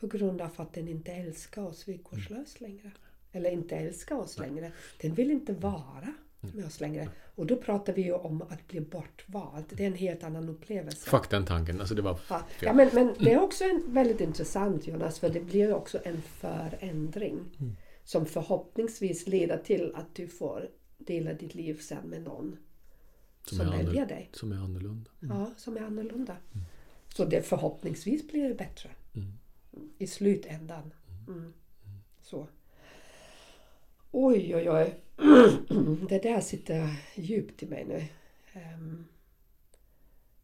på 0.01 0.07
grund 0.07 0.41
av 0.41 0.51
att 0.57 0.73
den 0.73 0.89
inte 0.89 1.13
älskar 1.13 1.63
oss 1.63 1.89
villkorslöst 1.89 2.61
längre. 2.61 2.91
Eller 3.33 3.51
inte 3.51 3.77
älskar 3.77 4.17
oss 4.17 4.39
längre. 4.39 4.73
Den 5.01 5.15
vill 5.15 5.31
inte 5.31 5.53
vara 5.53 6.15
med 6.41 6.67
oss 6.67 6.81
längre. 6.81 7.09
Och 7.35 7.47
då 7.47 7.57
pratar 7.57 7.93
vi 7.93 8.03
ju 8.03 8.13
om 8.13 8.43
att 8.43 8.69
bli 8.69 8.81
bortvald. 8.81 9.65
Det 9.69 9.83
är 9.83 9.87
en 9.87 9.95
helt 9.95 10.25
annan 10.25 10.49
upplevelse. 10.49 11.11
Fuck 11.11 11.31
den 11.31 11.45
tanken. 11.45 11.81
Alltså 11.81 11.95
det 11.95 12.03
var 12.03 12.19
Ja, 12.29 12.43
ja, 12.61 12.73
men, 12.73 12.91
men 12.93 13.15
det 13.19 13.33
är 13.33 13.41
också 13.41 13.65
en, 13.65 13.83
väldigt 13.87 14.21
intressant 14.21 14.87
Jonas, 14.87 15.19
för 15.19 15.29
det 15.29 15.41
blir 15.41 15.67
ju 15.67 15.73
också 15.73 15.99
en 16.05 16.23
förändring. 16.23 17.41
Mm. 17.61 17.77
Som 18.05 18.27
förhoppningsvis 18.27 19.27
leder 19.27 19.59
till 19.59 19.95
att 19.95 20.15
du 20.15 20.29
får 20.29 20.71
dela 20.99 21.33
ditt 21.33 21.55
liv 21.55 21.79
sen 21.81 22.09
med 22.09 22.23
någon 22.23 22.57
som, 23.45 23.61
är 23.61 23.85
väljer 23.85 24.07
dig. 24.07 24.31
Som 24.33 24.53
är 24.53 24.57
annorlunda. 24.57 25.11
Ja, 25.21 25.51
som 25.57 25.77
är 25.77 25.81
annorlunda. 25.81 26.37
Så 27.09 27.25
det 27.25 27.43
förhoppningsvis 27.43 28.29
blir 28.29 28.49
det 28.49 28.55
bättre. 28.55 28.91
Mm. 29.15 29.33
I 29.99 30.07
slutändan. 30.07 30.95
Mm. 31.29 31.53
Så. 32.23 32.49
Oj, 34.11 34.57
oj, 34.57 34.71
oj. 34.71 35.01
Det 36.09 36.23
där 36.23 36.41
sitter 36.41 36.97
djupt 37.15 37.63
i 37.63 37.67
mig 37.67 37.85
nu. 37.85 38.05
Ehm, 38.61 39.05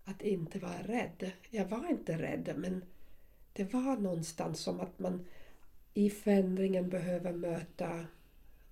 att 0.05 0.23
inte 0.23 0.59
vara 0.59 0.83
rädd. 0.83 1.31
Jag 1.51 1.69
var 1.69 1.91
inte 1.91 2.19
rädd, 2.19 2.55
men 2.57 2.85
det 3.53 3.73
var 3.73 3.97
någonstans 3.97 4.61
som 4.61 4.81
att 4.81 4.99
man 4.99 5.27
i 5.95 6.11
förändringen 6.11 6.89
behöver 6.89 7.33
möta 7.33 8.07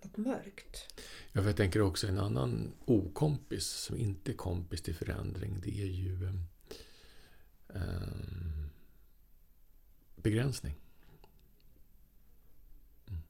något 0.02 0.16
mörkt. 0.16 0.94
Ja, 1.32 1.40
för 1.40 1.48
jag 1.48 1.56
tänker 1.56 1.80
också 1.82 2.06
en 2.06 2.18
annan 2.18 2.72
okompis 2.84 3.66
som 3.66 3.96
inte 3.96 4.32
är 4.32 4.36
kompis 4.36 4.82
till 4.82 4.94
förändring. 4.94 5.60
Det 5.64 5.80
är 5.80 5.86
ju 5.86 6.28
eh, 7.74 7.82
begränsning. 10.16 10.74
Mm. 13.08 13.20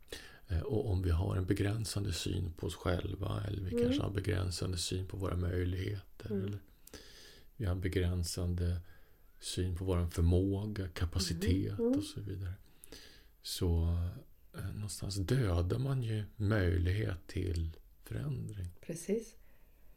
Eh, 0.49 0.61
och 0.63 0.91
om 0.91 1.03
vi 1.03 1.11
har 1.11 1.37
en 1.37 1.47
begränsande 1.47 2.13
syn 2.13 2.53
på 2.57 2.67
oss 2.67 2.75
själva 2.75 3.45
eller 3.49 3.63
vi 3.63 3.71
Mm. 3.73 3.85
kanske 3.85 4.03
har 4.03 4.11
begränsande 4.11 4.79
syn 4.79 5.07
på 5.07 5.17
våra 5.17 5.37
möjligheter. 5.37 6.31
Mm. 6.31 6.45
Eller 6.47 6.59
vi 7.57 7.65
har 7.65 7.75
begränsande 7.75 8.81
syn 9.41 9.77
på 9.77 9.85
vår 9.85 10.07
förmåga, 10.07 10.89
kapacitet 10.89 11.79
Mm. 11.79 11.93
och 11.93 12.05
så 12.05 12.21
vidare. 12.21 12.53
Så 13.43 13.99
eh, 14.55 14.75
någonstans 14.75 15.17
dödar 15.17 15.79
man 15.79 16.03
ju 16.03 16.25
möjlighet 16.37 17.27
till 17.27 17.77
förändring. 18.05 18.69
Precis. 18.81 19.35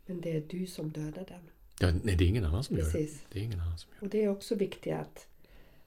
Men 0.06 0.22
det 0.22 0.38
är 0.38 0.42
du 0.50 0.68
som 0.68 0.92
dödar 0.92 1.26
den. 1.28 1.50
Ja, 1.80 1.92
nej, 2.04 2.16
det 2.16 2.24
är 2.24 2.28
ingen 2.28 2.46
annan 2.46 2.64
som 2.64 2.78
gör 2.78 2.86
det. 2.86 2.92
Precis. 2.92 3.26
Det 3.32 3.40
är 3.40 3.44
ingen 3.44 3.60
annan 3.60 3.78
som 3.78 3.92
gör 3.94 4.00
det. 4.00 4.06
Och 4.06 4.12
det 4.12 4.24
är 4.24 4.28
också 4.28 4.56
viktigt 4.56 4.94
att, 4.94 5.28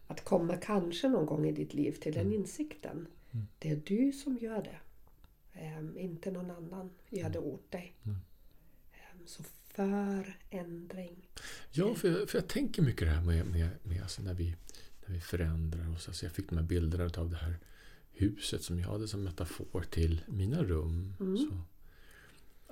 att 0.07 0.25
komma 0.25 0.57
kanske 0.57 1.09
någon 1.09 1.27
gång 1.27 1.47
i 1.47 1.53
ditt 1.53 1.75
liv 1.75 1.93
till 1.93 2.13
den 2.15 2.33
insikten. 2.33 3.07
Mm. 3.33 3.47
Det 3.59 3.71
är 3.71 3.77
du 3.77 4.13
som 4.13 4.39
gör 4.39 4.63
det. 4.63 4.79
Ehm, 5.61 5.99
inte 5.99 6.31
någon 6.31 6.51
annan 6.51 6.91
gör 7.09 7.31
det 7.31 7.39
åt 7.39 7.71
dig. 7.71 7.95
Mm. 8.05 8.19
Ehm, 8.93 9.27
så 9.27 9.43
för 9.75 10.39
ändring. 10.51 11.29
Ja, 11.73 11.95
för 11.95 12.09
jag, 12.09 12.31
för 12.31 12.39
jag 12.39 12.49
tänker 12.49 12.83
mycket 12.83 13.09
det 13.09 13.15
här 13.15 13.23
med, 13.23 13.47
med, 13.47 13.69
med 13.83 14.03
alltså 14.03 14.23
när, 14.23 14.35
vi, 14.35 14.57
när 15.07 15.15
vi 15.15 15.21
förändrar 15.21 15.91
oss. 15.95 16.09
Alltså 16.09 16.27
jag 16.27 16.33
fick 16.33 16.49
de 16.49 16.57
här 16.57 16.65
bilderna 16.65 17.11
av 17.17 17.31
det 17.31 17.37
här 17.37 17.59
huset 18.13 18.63
som 18.63 18.79
jag 18.81 18.89
hade 18.89 19.09
som 19.09 19.25
metafor 19.25 19.85
till 19.91 20.23
mina 20.27 20.63
rum. 20.63 21.15
Mm. 21.21 21.37
Så 21.37 21.65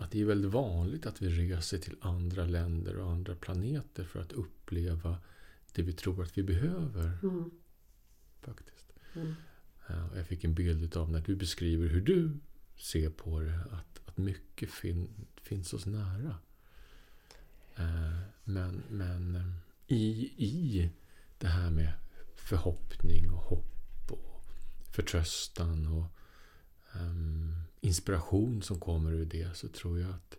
att 0.03 0.11
det 0.11 0.21
är 0.21 0.25
väldigt 0.25 0.51
vanligt 0.51 1.07
att 1.07 1.23
vi 1.23 1.29
reser 1.29 1.79
till 1.79 1.97
andra 2.01 2.47
länder 2.47 2.97
och 2.97 3.11
andra 3.11 3.35
planeter 3.35 4.05
för 4.05 4.21
att 4.21 4.33
uppleva 4.33 5.19
det 5.73 5.83
vi 5.83 5.93
tror 5.93 6.23
att 6.23 6.39
vi 6.39 6.43
behöver. 6.43 7.19
Mm. 7.23 7.51
faktiskt. 8.41 8.93
Mm. 9.15 9.35
Eh, 9.87 10.11
och 10.11 10.19
Jag 10.19 10.27
fick 10.27 10.45
en 10.45 10.55
bild 10.55 10.97
av 10.97 11.11
när 11.11 11.21
du 11.21 11.37
beskriver 11.37 11.89
hur 11.89 12.01
du 12.01 12.31
ser 12.77 13.11
på 13.11 13.41
det, 13.41 13.61
att, 13.71 14.09
att 14.09 14.19
mycket 14.19 14.71
fin, 14.71 15.09
finns 15.43 15.73
oss 15.73 15.87
nära. 15.87 16.37
Eh, 17.77 18.19
Men, 18.45 18.83
men 18.91 19.37
eh, 19.37 19.43
i, 19.87 20.33
i 20.37 20.91
det 21.39 21.47
här 21.47 21.71
med 21.71 21.93
förhoppning 22.37 23.31
och 23.31 23.43
hopp 23.43 24.11
och 24.11 24.45
förtröstan 24.91 25.87
och 25.87 26.07
ehm, 26.95 27.55
inspiration 27.81 28.63
som 28.63 28.81
kommer 28.81 29.13
ur 29.13 29.25
det 29.25 29.57
så 29.57 29.69
tror 29.69 30.01
jag 30.01 30.11
att, 30.11 30.37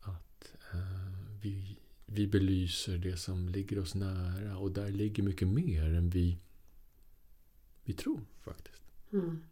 att 0.00 0.54
eh, 0.72 1.12
vi, 1.40 1.78
vi 2.06 2.26
belyser 2.26 2.98
det 2.98 3.16
som 3.16 3.48
ligger 3.48 3.78
oss 3.78 3.94
nära 3.94 4.58
och 4.58 4.72
där 4.72 4.90
ligger 4.90 5.22
mycket 5.22 5.48
mer 5.48 5.94
än 5.94 6.10
vi, 6.10 6.38
vi 7.84 7.92
tror 7.92 8.20
faktiskt. 8.40 8.82
Mm. 9.12 9.44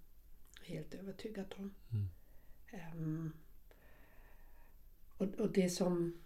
Helt 0.62 0.94
övertygad 0.94 1.54
om. 1.56 1.74
Mm. 1.90 2.08
Ehm, 2.70 3.32
och, 5.16 5.26
och 5.26 5.52
det 5.52 5.70
som 5.70 6.18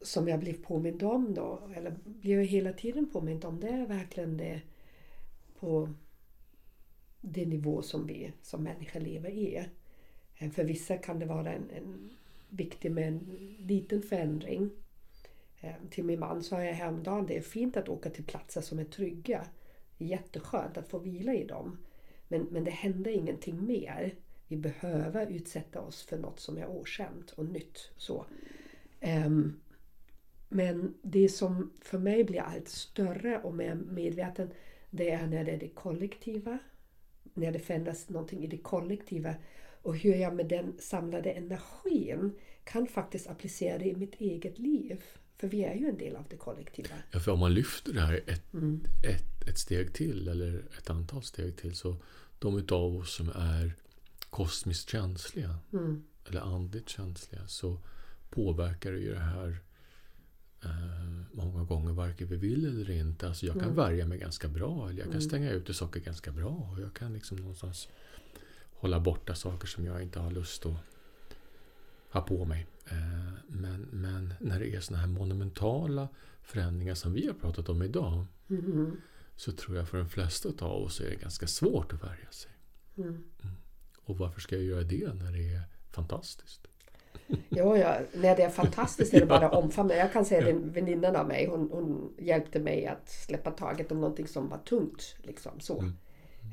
som 0.00 0.28
jag 0.28 0.40
blev 0.40 0.62
påmind 0.62 1.02
om 1.02 1.34
då, 1.34 1.70
eller 1.74 1.96
blir 2.04 2.36
jag 2.36 2.44
hela 2.44 2.72
tiden 2.72 3.10
påmind 3.10 3.44
om, 3.44 3.60
det 3.60 3.68
är 3.68 3.86
verkligen 3.86 4.36
det 4.36 4.60
på 5.58 5.88
det 7.20 7.46
nivå 7.46 7.82
som 7.82 8.06
vi 8.06 8.32
som 8.42 8.62
människor 8.62 9.00
lever 9.00 9.30
i. 9.30 9.66
Eh, 10.36 10.50
för 10.50 10.64
vissa 10.64 10.96
kan 10.96 11.18
det 11.18 11.26
vara 11.26 11.52
en, 11.52 11.70
en 11.70 12.10
viktig 12.48 12.90
med 12.90 13.08
en 13.08 13.18
liten 13.58 14.02
förändring. 14.02 14.70
Eh, 15.60 15.74
till 15.90 16.04
min 16.04 16.20
man 16.20 16.42
sa 16.42 16.64
jag 16.64 16.74
häromdagen, 16.74 17.26
det 17.26 17.36
är 17.36 17.40
fint 17.40 17.76
att 17.76 17.88
åka 17.88 18.10
till 18.10 18.24
platser 18.24 18.60
som 18.60 18.78
är 18.78 18.84
trygga. 18.84 19.46
Jätteskönt 19.98 20.76
att 20.76 20.88
få 20.88 20.98
vila 20.98 21.34
i 21.34 21.44
dem. 21.44 21.78
Men, 22.28 22.42
men 22.42 22.64
det 22.64 22.70
händer 22.70 23.10
ingenting 23.10 23.66
mer. 23.66 24.14
Vi 24.48 24.56
behöver 24.56 25.26
utsätta 25.26 25.80
oss 25.80 26.02
för 26.02 26.18
något 26.18 26.40
som 26.40 26.58
är 26.58 26.66
okänt 26.66 27.30
och 27.30 27.44
nytt. 27.44 27.90
Så. 27.96 28.26
Um, 29.26 29.60
men 30.48 30.94
det 31.02 31.28
som 31.28 31.72
för 31.80 31.98
mig 31.98 32.24
blir 32.24 32.40
allt 32.40 32.68
större 32.68 33.38
och 33.38 33.54
mer 33.54 33.74
medveten 33.74 34.50
det 34.90 35.10
är 35.10 35.26
när 35.26 35.44
det 35.44 35.50
är 35.52 35.58
det 35.58 35.68
kollektiva. 35.68 36.58
När 37.34 37.52
det 37.52 37.58
förändras 37.58 38.08
någonting 38.08 38.44
i 38.44 38.46
det 38.46 38.58
kollektiva. 38.58 39.34
Och 39.82 39.96
hur 39.96 40.14
jag 40.14 40.34
med 40.34 40.46
den 40.48 40.74
samlade 40.78 41.30
energin 41.30 42.32
kan 42.64 42.86
faktiskt 42.86 43.26
applicera 43.26 43.78
det 43.78 43.84
i 43.88 43.96
mitt 43.96 44.14
eget 44.14 44.58
liv. 44.58 45.02
För 45.36 45.48
vi 45.48 45.64
är 45.64 45.74
ju 45.74 45.86
en 45.88 45.98
del 45.98 46.16
av 46.16 46.24
det 46.30 46.36
kollektiva. 46.36 46.88
Ja, 47.12 47.20
för 47.20 47.32
om 47.32 47.38
man 47.38 47.54
lyfter 47.54 47.92
det 47.92 48.00
här 48.00 48.20
ett, 48.26 48.52
Mm. 48.54 48.80
ett, 49.08 49.48
ett 49.48 49.58
steg 49.58 49.94
till 49.94 50.28
eller 50.28 50.64
ett 50.78 50.90
antal 50.90 51.22
steg 51.22 51.56
till 51.56 51.74
så 51.74 51.96
de 52.38 52.58
utav 52.58 52.96
oss 52.96 53.14
som 53.16 53.28
är 53.28 53.72
kosmiskt 54.30 54.90
känsliga 54.90 55.58
Mm. 55.72 56.04
eller 56.28 56.40
andligt 56.40 56.88
känsliga 56.88 57.46
så 57.46 57.78
påverkar 58.30 58.92
det 58.92 58.98
ju 58.98 59.12
det 59.12 59.18
här 59.20 59.58
många 61.32 61.64
gånger 61.64 61.92
varken 61.92 62.28
vi 62.28 62.36
vill 62.36 62.64
eller 62.66 62.90
inte. 62.90 63.28
Alltså 63.28 63.46
jag 63.46 63.54
kan 63.54 63.62
Mm. 63.64 63.76
värja 63.76 64.06
mig 64.06 64.18
ganska 64.18 64.48
bra 64.48 64.88
eller 64.88 64.98
jag 64.98 65.04
kan 65.04 65.12
Mm. 65.12 65.20
stänga 65.28 65.50
ute 65.50 65.74
saker 65.74 66.00
ganska 66.00 66.32
bra 66.32 66.48
och 66.72 66.80
jag 66.80 66.94
kan 66.94 67.12
liksom 67.12 67.36
någonstans 67.38 67.88
hålla 68.72 69.00
borta 69.00 69.34
saker 69.34 69.66
som 69.66 69.84
jag 69.86 70.02
inte 70.02 70.18
har 70.20 70.30
lust 70.30 70.66
att 70.66 70.76
ha 72.10 72.20
på 72.20 72.44
mig. 72.44 72.66
Eh, 72.90 73.32
men, 73.48 73.80
men 73.92 74.34
när 74.40 74.60
det 74.60 74.74
är 74.74 74.80
såna 74.80 74.98
här 74.98 75.06
monumentala 75.06 76.08
förändringar 76.42 76.94
som 76.94 77.12
vi 77.12 77.26
har 77.26 77.34
pratat 77.34 77.68
om 77.68 77.82
idag 77.82 78.26
Mm. 78.50 78.96
så 79.36 79.52
tror 79.52 79.76
jag 79.76 79.88
för 79.88 79.98
de 79.98 80.08
flesta 80.08 80.48
av 80.64 80.82
oss 80.82 81.00
är 81.00 81.10
det 81.10 81.16
ganska 81.16 81.46
svårt 81.46 81.92
att 81.92 82.02
värja 82.02 82.30
sig. 82.30 82.50
Mm. 82.96 83.24
Och 83.98 84.18
varför 84.18 84.40
ska 84.40 84.56
jag 84.56 84.64
göra 84.64 84.82
det 84.82 85.14
när 85.14 85.32
det 85.32 85.54
är 85.54 85.62
fantastiskt? 85.90 86.68
Jo, 87.48 87.76
ja, 87.76 87.98
när 88.14 88.36
det 88.36 88.42
är 88.42 88.50
fantastiskt 88.50 89.14
är 89.14 89.20
det 89.20 89.26
bara 89.26 89.46
att 89.48 89.64
omfamna. 89.64 89.94
Jag 89.94 90.12
kan 90.12 90.24
säga 90.24 90.40
den 90.40 90.70
väninnan 90.72 91.16
av 91.16 91.28
mig, 91.28 91.46
hon, 91.46 91.70
hon 91.72 92.14
hjälpte 92.18 92.58
mig 92.60 92.86
att 92.86 93.08
släppa 93.08 93.50
taget 93.50 93.92
om 93.92 94.00
någonting 94.00 94.28
som 94.28 94.48
var 94.48 94.58
tungt. 94.58 95.16
Liksom, 95.22 95.60
så. 95.60 95.78
Mm. 95.78 95.92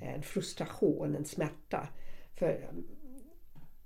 En 0.02 0.22
frustration, 0.24 1.16
en 1.16 1.26
smärta. 1.26 1.88
För 2.36 2.68
um, 2.72 2.84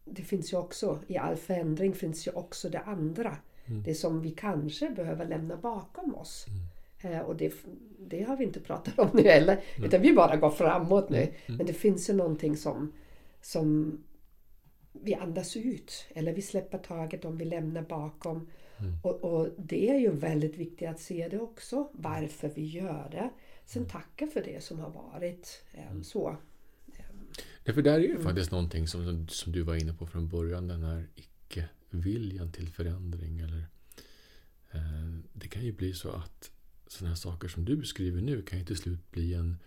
det 0.06 0.22
finns 0.22 0.54
ju 0.54 0.58
också, 0.58 1.00
i 1.08 1.18
all 1.18 1.36
förändring 1.36 1.94
finns 1.94 2.28
ju 2.28 2.32
också 2.32 2.70
det 2.70 2.80
andra. 2.80 3.38
Mm. 3.66 3.84
Det 3.84 3.94
som 3.94 4.22
vi 4.22 4.32
kanske 4.32 4.90
behöver 4.90 5.26
lämna 5.26 5.58
bakom 5.58 6.16
oss. 6.16 6.46
Mm. 6.48 7.14
Eh, 7.16 7.22
Och 7.22 7.36
det, 7.36 7.54
det 8.00 8.24
har 8.24 8.38
vi 8.38 8.44
inte 8.44 8.60
pratat 8.60 9.00
om 9.00 9.10
nu 9.14 9.22
heller. 9.24 9.62
Utan 9.84 10.02
vi 10.02 10.14
bara 10.14 10.36
går 10.36 10.50
framåt 10.50 11.10
nu. 11.10 11.18
Mm. 11.18 11.58
Men 11.58 11.66
det 11.66 11.74
finns 11.74 12.10
ju 12.10 12.14
någonting 12.14 12.58
som, 12.58 12.94
som 13.42 13.98
vi 15.04 15.14
andas 15.16 15.58
ut. 15.58 16.06
Eller 16.10 16.34
vi 16.34 16.42
släpper 16.42 16.78
taget 16.78 17.26
om 17.26 17.38
vi 17.38 17.46
lämnar 17.46 17.82
bakom. 17.82 18.48
Mm. 18.80 18.94
Och, 19.04 19.24
och 19.24 19.50
det 19.58 19.90
är 19.90 20.00
ju 20.00 20.12
väldigt 20.12 20.56
viktigt 20.58 20.90
att 20.90 21.00
se 21.00 21.28
det 21.32 21.40
också. 21.40 21.90
Varför 21.94 22.52
vi 22.56 22.66
gör 22.66 23.10
det. 23.12 23.30
Sen 23.66 23.82
Mm. 23.82 23.90
tacka 23.90 24.28
för 24.28 24.42
det 24.44 24.64
som 24.64 24.80
har 24.80 24.90
varit. 24.90 25.64
Eh, 25.74 26.02
Så. 26.02 26.38
Ja, 27.64 27.74
för 27.74 27.82
där 27.82 27.94
är 27.94 28.00
det 28.00 28.08
Mm. 28.12 28.24
faktiskt 28.24 28.52
någonting 28.52 28.88
som, 28.88 29.28
som 29.28 29.52
du 29.52 29.62
var 29.62 29.76
inne 29.76 29.94
på 29.94 30.08
från 30.08 30.28
början. 30.30 30.68
Den 30.68 30.84
här 30.84 31.08
icke-viljan 31.16 32.52
till 32.52 32.70
förändring. 32.70 33.40
Eller, 33.40 33.66
eh, 34.72 35.18
det 35.34 35.48
kan 35.48 35.62
ju 35.66 35.72
bli 35.72 35.94
så 35.94 36.10
att 36.10 36.52
sådana 36.88 37.10
här 37.10 37.16
saker 37.16 37.48
som 37.48 37.66
du 37.66 37.76
beskriver 37.78 38.22
nu 38.22 38.42
kan 38.42 38.60
ju 38.60 38.66
till 38.66 38.78
slut 38.78 39.12
bli 39.12 39.34
en 39.34 39.58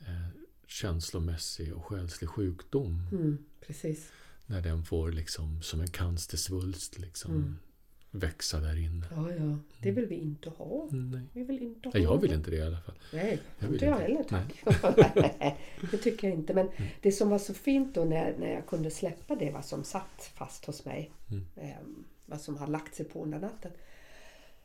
eh, 0.00 0.28
känslomässig 0.66 1.74
och 1.74 1.84
själslig 1.84 2.30
sjukdom. 2.30 3.02
Mm, 3.12 3.38
precis. 3.60 4.10
När 4.46 4.62
den 4.62 4.84
får 4.84 5.12
liksom 5.12 5.62
som 5.62 5.80
en 5.80 5.90
cancersvulst 5.90 6.98
liksom 6.98 7.30
Mm. 7.30 7.58
växa 8.10 8.60
där 8.60 8.78
inne. 8.84 9.06
Ja, 9.10 9.30
ja. 9.32 9.58
Det 9.82 9.90
vill 9.90 10.06
vi 10.06 10.14
inte 10.14 10.50
ha. 10.50 10.88
Nej. 10.92 11.22
Vi 11.32 11.44
vill 11.44 11.62
inte 11.62 11.88
ha 11.88 11.98
jag 11.98 12.20
vill 12.20 12.30
det. 12.30 12.36
inte 12.36 12.50
det 12.50 12.56
i 12.56 12.62
alla 12.62 12.80
fall. 12.80 12.94
Nej, 13.12 13.38
Jag 13.58 13.72
inte 13.72 13.84
jag 13.84 13.98
heller 13.98 14.22
tack. 14.24 14.62
det 15.90 15.96
tycker 15.98 16.28
jag 16.28 16.36
inte. 16.36 16.54
Men 16.54 16.68
det 17.02 17.12
som 17.12 17.28
var 17.30 17.38
så 17.38 17.54
fint 17.54 17.94
då 17.94 18.04
när, 18.04 18.36
när 18.38 18.52
jag 18.54 18.66
kunde 18.66 18.90
släppa 18.90 19.34
det, 19.36 19.50
vad 19.50 19.64
som 19.64 19.84
satt 19.84 20.30
fast 20.34 20.64
hos 20.64 20.84
mig. 20.84 21.10
Mm. 21.30 21.46
ehm, 21.56 22.04
vad 22.26 22.40
som 22.40 22.56
har 22.56 22.66
lagt 22.66 22.94
sig 22.94 23.06
på 23.06 23.22
under 23.22 23.38
natten. 23.38 23.70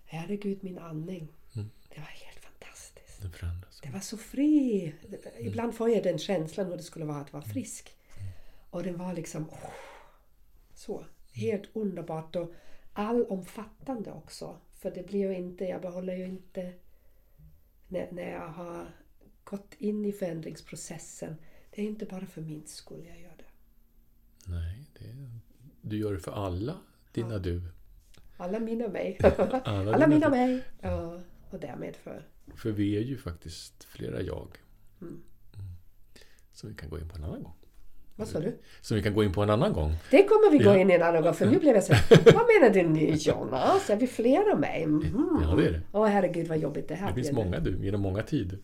Herregud, 0.05 0.63
min 0.63 0.77
andning. 0.77 1.27
Mm. 1.55 1.69
Det 1.89 1.99
var 1.99 2.05
helt 2.07 2.39
fantastiskt. 2.39 3.37
Förändras. 3.39 3.79
Det 3.83 3.89
var 3.89 3.99
så 3.99 4.17
fri. 4.17 4.93
Ibland 5.39 5.75
får 5.75 5.89
jag 5.89 6.03
den 6.03 6.17
känslan 6.17 6.67
hur 6.67 6.77
det 6.77 6.83
skulle 6.83 7.05
vara 7.05 7.17
att 7.21 7.33
vara 7.33 7.43
Mm. 7.43 7.53
frisk. 7.53 7.95
Och 8.71 8.83
den 8.83 8.97
var 8.97 9.13
liksom 9.13 9.49
åh, 9.49 9.71
så. 10.73 11.05
Helt 11.33 11.69
underbart 11.73 12.35
och 12.35 12.53
allomfattande 12.93 14.11
också. 14.11 14.57
För 14.73 14.91
det 14.91 15.07
blir 15.07 15.19
ju 15.19 15.37
inte, 15.37 15.65
jag 15.65 15.81
behåller 15.81 16.15
ju 16.15 16.25
inte 16.25 16.73
när, 17.87 18.11
när 18.11 18.31
jag 18.31 18.47
har 18.47 18.85
gått 19.43 19.73
in 19.77 20.05
i 20.05 20.11
förändringsprocessen. 20.11 21.35
Det 21.71 21.81
är 21.81 21.85
inte 21.85 22.05
bara 22.05 22.25
för 22.25 22.41
min 22.41 22.67
skull 22.67 23.05
jag 23.07 23.21
gör 23.21 23.35
det. 23.37 23.43
Nej, 24.45 24.85
det, 24.99 25.39
du 25.81 25.97
gör 25.97 26.13
det 26.13 26.19
för 26.19 26.31
alla 26.31 26.77
dina 27.11 27.37
du. 27.39 27.61
Alla 28.37 28.59
mina 28.59 28.87
mig. 28.87 29.17
Alla 29.23 29.59
Alla 29.65 29.91
dina 29.91 30.07
mina 30.07 30.29
du. 30.29 30.31
mig. 30.31 30.63
Ja, 30.81 31.21
och 31.49 31.59
därmed 31.59 31.95
för... 31.95 32.27
För 32.55 32.71
vi 32.71 32.97
är 32.97 33.01
ju 33.01 33.17
faktiskt 33.17 33.83
flera 33.83 34.21
jag. 34.21 34.57
Mm. 35.01 35.13
Mm. 35.53 35.65
Som 36.51 36.69
vi 36.69 36.75
kan 36.75 36.89
gå 36.89 36.99
in 36.99 37.09
på 37.09 37.15
en 37.15 37.23
annan 37.23 37.43
gång. 37.43 37.55
Vad 38.21 38.29
sa 38.29 38.39
du? 38.39 38.57
Som 38.81 38.97
vi 38.97 39.03
kan 39.03 39.13
gå 39.13 39.23
in 39.23 39.31
på 39.33 39.43
en 39.43 39.49
annan 39.49 39.73
gång. 39.73 39.95
Det 40.11 40.23
kommer 40.23 40.51
vi 40.51 40.57
gå 40.57 40.69
Ja. 40.69 40.77
in 40.77 40.91
i 40.91 40.93
en 40.93 41.03
annan 41.03 41.21
gång 41.23 41.33
för 41.33 41.45
nu 41.45 41.59
blev 41.59 41.75
jag 41.75 41.83
så 41.83 41.93
Vad 42.09 42.25
menar 42.25 42.69
du 42.73 42.83
nu 42.83 43.09
Jonas? 43.15 43.89
Är 43.89 43.95
vi 43.95 44.07
flera 44.07 44.55
mig? 44.55 44.85
Mhm. 44.87 45.39
Ja, 45.43 45.55
det 45.55 45.67
är 45.67 45.71
det. 45.71 45.81
Åh 45.91 46.07
herregud 46.07 46.47
vad 46.47 46.57
jobbigt 46.57 46.87
det 46.87 46.95
här 46.95 47.07
Det 47.07 47.13
finns 47.15 47.31
många 47.31 47.59
du, 47.59 47.85
genom 47.85 48.01
många 48.01 48.23
tider. 48.23 48.59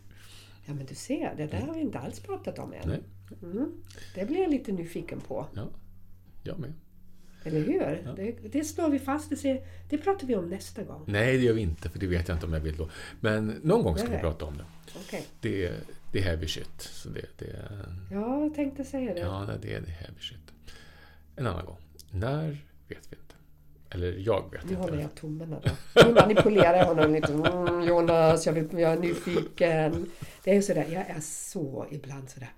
Ja 0.66 0.74
men 0.74 0.86
du 0.86 0.96
ser, 0.96 1.34
det 1.38 1.46
där 1.46 1.58
har 1.62 1.74
vi 1.74 1.80
inte 1.82 2.00
alls 2.00 2.20
pratat 2.20 2.60
om 2.60 2.74
än. 2.74 2.80
Nej, 2.90 3.00
Mm. 3.44 3.72
Det 4.16 4.26
blir 4.26 4.38
jag 4.42 4.52
lite 4.52 4.72
nyfiken 4.72 5.20
på. 5.20 5.46
ja. 5.56 5.68
Jag 6.44 6.60
med. 6.60 6.74
Eller 7.44 7.60
hur? 7.60 8.14
Det, 8.16 8.36
det 8.52 8.64
slår 8.64 8.90
vi 8.90 9.00
fast. 9.00 9.30
Det, 9.30 9.36
ser, 9.36 9.62
det 9.90 9.98
pratar 9.98 10.28
vi 10.28 10.36
om 10.36 10.50
nästa 10.50 10.84
gång. 10.84 11.04
Nej, 11.08 11.38
det 11.38 11.44
gör 11.44 11.54
vi 11.54 11.62
inte, 11.62 11.90
för 11.90 12.00
det 12.00 12.08
vet 12.08 12.28
jag 12.28 12.36
inte 12.36 12.46
om 12.46 12.54
jag 12.54 12.60
vill 12.60 12.78
då. 12.78 12.90
Men 13.20 13.48
någon 13.64 13.84
gång 13.84 13.98
ska 13.98 14.06
vi 14.08 14.12
Nej. 14.14 14.22
prata 14.22 14.46
om 14.46 14.58
det. 14.58 14.64
Okej. 15.06 15.26
Det 15.42 15.72
det 16.18 16.24
är 16.24 16.26
heavy 16.26 16.48
shit. 16.48 16.82
Så 16.82 17.10
det, 17.10 17.26
det 17.38 17.46
är, 17.46 17.86
Ja, 18.12 18.42
jag 18.44 18.56
tänkte 18.56 18.84
säga 18.84 19.14
det. 19.14 19.20
ja, 19.20 19.50
det 19.62 19.74
är 19.74 19.82
heavy 19.82 20.20
shit. 20.20 20.38
En 21.36 21.48
annan 21.48 21.66
gång. 21.66 21.78
När 22.12 22.48
vet 22.88 23.08
vi 23.10 23.16
inte. 23.16 23.36
Eller 23.90 24.14
jag 24.18 24.52
vet 24.52 24.64
Nu 24.66 24.70
inte. 24.70 24.82
håller 24.82 25.02
jag 25.02 25.16
tummarna 25.16 25.60
då. 25.64 25.72
Nu 26.08 26.14
manipulerar 26.14 26.78
jag 26.78 26.86
honom 26.86 27.14
lite. 27.14 27.34
Mm, 27.34 27.88
Jonas, 27.88 28.46
jag, 28.46 28.54
vill, 28.54 28.68
jag 28.80 28.92
är 28.94 29.00
nyfiken. 29.00 30.10
Det 30.44 30.52
är 30.52 30.56
ju 30.56 30.62
sådär, 30.62 30.86
jag 30.92 31.10
är 31.10 31.20
så 31.22 31.88
ibland 31.92 32.30
sådär. 32.30 32.50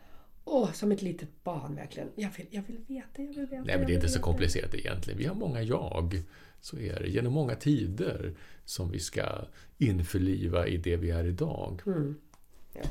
Åh, 0.46 0.72
som 0.72 0.92
ett 0.92 1.02
litet 1.02 1.44
barn 1.44 1.76
verkligen. 1.76 2.10
Jag 2.16 2.30
vill, 2.38 2.48
jag 2.50 2.64
vill 2.68 2.78
veta, 2.88 3.22
jag 3.22 3.28
vill 3.34 3.46
veta. 3.46 3.64
Nej, 3.64 3.78
men 3.78 3.88
det 3.88 3.94
är 3.94 3.96
inte 3.96 4.10
så 4.10 4.20
komplicerat 4.22 4.74
egentligen. 4.76 5.20
Vi 5.20 5.26
har 5.26 5.36
många 5.36 5.62
jag. 5.62 6.22
Så 6.62 6.80
är 6.80 7.00
det. 7.00 7.08
Genom 7.08 7.34
många 7.34 7.56
tider 7.56 8.34
som 8.66 8.92
vi 8.92 9.00
ska 9.00 9.26
införliva 9.78 10.68
i 10.68 10.78
det 10.78 10.96
vi 10.96 11.10
är 11.12 11.26
idag. 11.26 11.82
Mm. 11.86 12.16
Ja. 12.74 12.82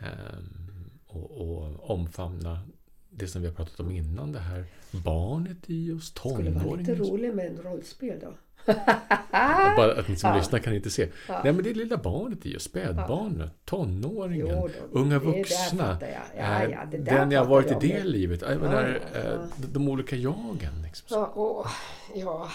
Ehm, 0.00 0.90
och, 1.06 1.30
och 1.40 1.90
omfamna 1.90 2.60
det 3.10 3.26
som 3.28 3.42
vi 3.42 3.48
har 3.48 3.54
pratat 3.54 3.80
om 3.80 3.90
innan. 3.90 4.32
Det 4.32 4.38
här 4.38 4.64
barnet 4.90 5.56
i 5.66 5.92
oss, 5.92 6.12
Det 6.12 6.18
skulle 6.30 6.50
vara 6.50 6.74
lite 6.76 6.96
tonåringen. 6.96 6.96
roligt 7.20 7.34
med 7.34 7.46
en 7.46 7.62
rollspel 7.62 8.18
då. 8.20 8.32
Bara 9.76 9.92
att 10.00 10.08
ni 10.08 10.16
som 10.16 10.30
Ja. 10.30 10.36
lyssnar 10.36 10.58
kan 10.58 10.74
inte 10.74 10.90
se. 10.90 11.08
Ja. 11.28 11.40
Nej, 11.44 11.52
men 11.52 11.64
det 11.64 11.70
är 11.70 11.74
lilla 11.74 11.96
barnet 11.96 12.46
i 12.46 12.56
oss, 12.56 12.62
spädbarnet, 12.62 13.52
tonåringen, 13.64 14.46
Jo 14.50 14.68
då, 14.92 14.98
unga 15.00 15.18
vuxna. 15.18 15.98
jag. 16.00 16.10
Ja, 16.36 16.62
eh, 16.62 16.70
ja, 16.70 16.98
den 16.98 17.30
jag 17.30 17.44
varit 17.44 17.82
vi 17.82 17.86
i 17.86 17.92
det 17.92 18.04
livet. 18.04 18.40
Jag 18.42 18.60
menar, 18.60 19.00
eh, 19.14 19.40
de, 19.72 19.88
olika 19.88 20.16
jagen. 20.16 20.82
Liksom. 20.84 21.06
Ja, 21.10 21.66
ja 22.14 22.48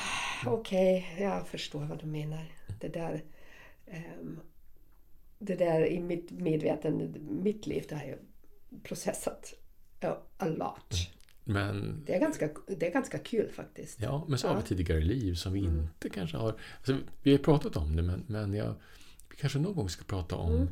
okej, 0.46 1.16
jag 1.20 1.48
förstår 1.48 1.80
vad 1.86 2.00
du 2.00 2.06
menar. 2.06 2.46
Det 2.82 2.88
där, 2.88 3.24
ehm, 3.88 4.40
det 5.46 5.56
där 5.56 5.86
i 5.86 6.00
mitt 6.00 6.32
medvetande, 6.32 7.20
mitt 7.20 7.68
liv, 7.68 7.86
det 7.90 7.96
har 7.96 8.04
jag 8.06 8.20
processat 8.84 9.54
a 10.38 10.46
lot. 10.48 10.94
Men 11.44 12.04
Det 12.06 12.16
är 12.16 12.20
ganska, 12.20 12.50
det 12.68 12.88
är 12.88 12.94
ganska 12.94 13.18
kul 13.18 13.50
faktiskt. 13.52 14.02
Ja, 14.02 14.26
men 14.28 14.40
så 14.40 14.48
har 14.48 14.56
Ja. 14.56 14.62
vi 14.62 14.68
tidigare 14.68 15.02
liv 15.02 15.34
som 15.34 15.54
vi 15.54 15.60
Mm. 15.66 15.80
inte 15.80 16.10
kanske 16.10 16.38
har... 16.38 16.56
Alltså, 16.78 16.98
vi 17.24 17.32
har 17.32 17.38
pratat 17.38 17.76
om 17.78 17.96
det, 17.96 18.02
men, 18.04 18.24
men 18.28 18.54
jag, 18.54 18.76
vi 19.30 19.36
kanske 19.38 19.60
någon 19.60 19.76
gång 19.76 19.90
ska 19.90 20.04
prata 20.04 20.36
om 20.36 20.54
Mm. 20.56 20.68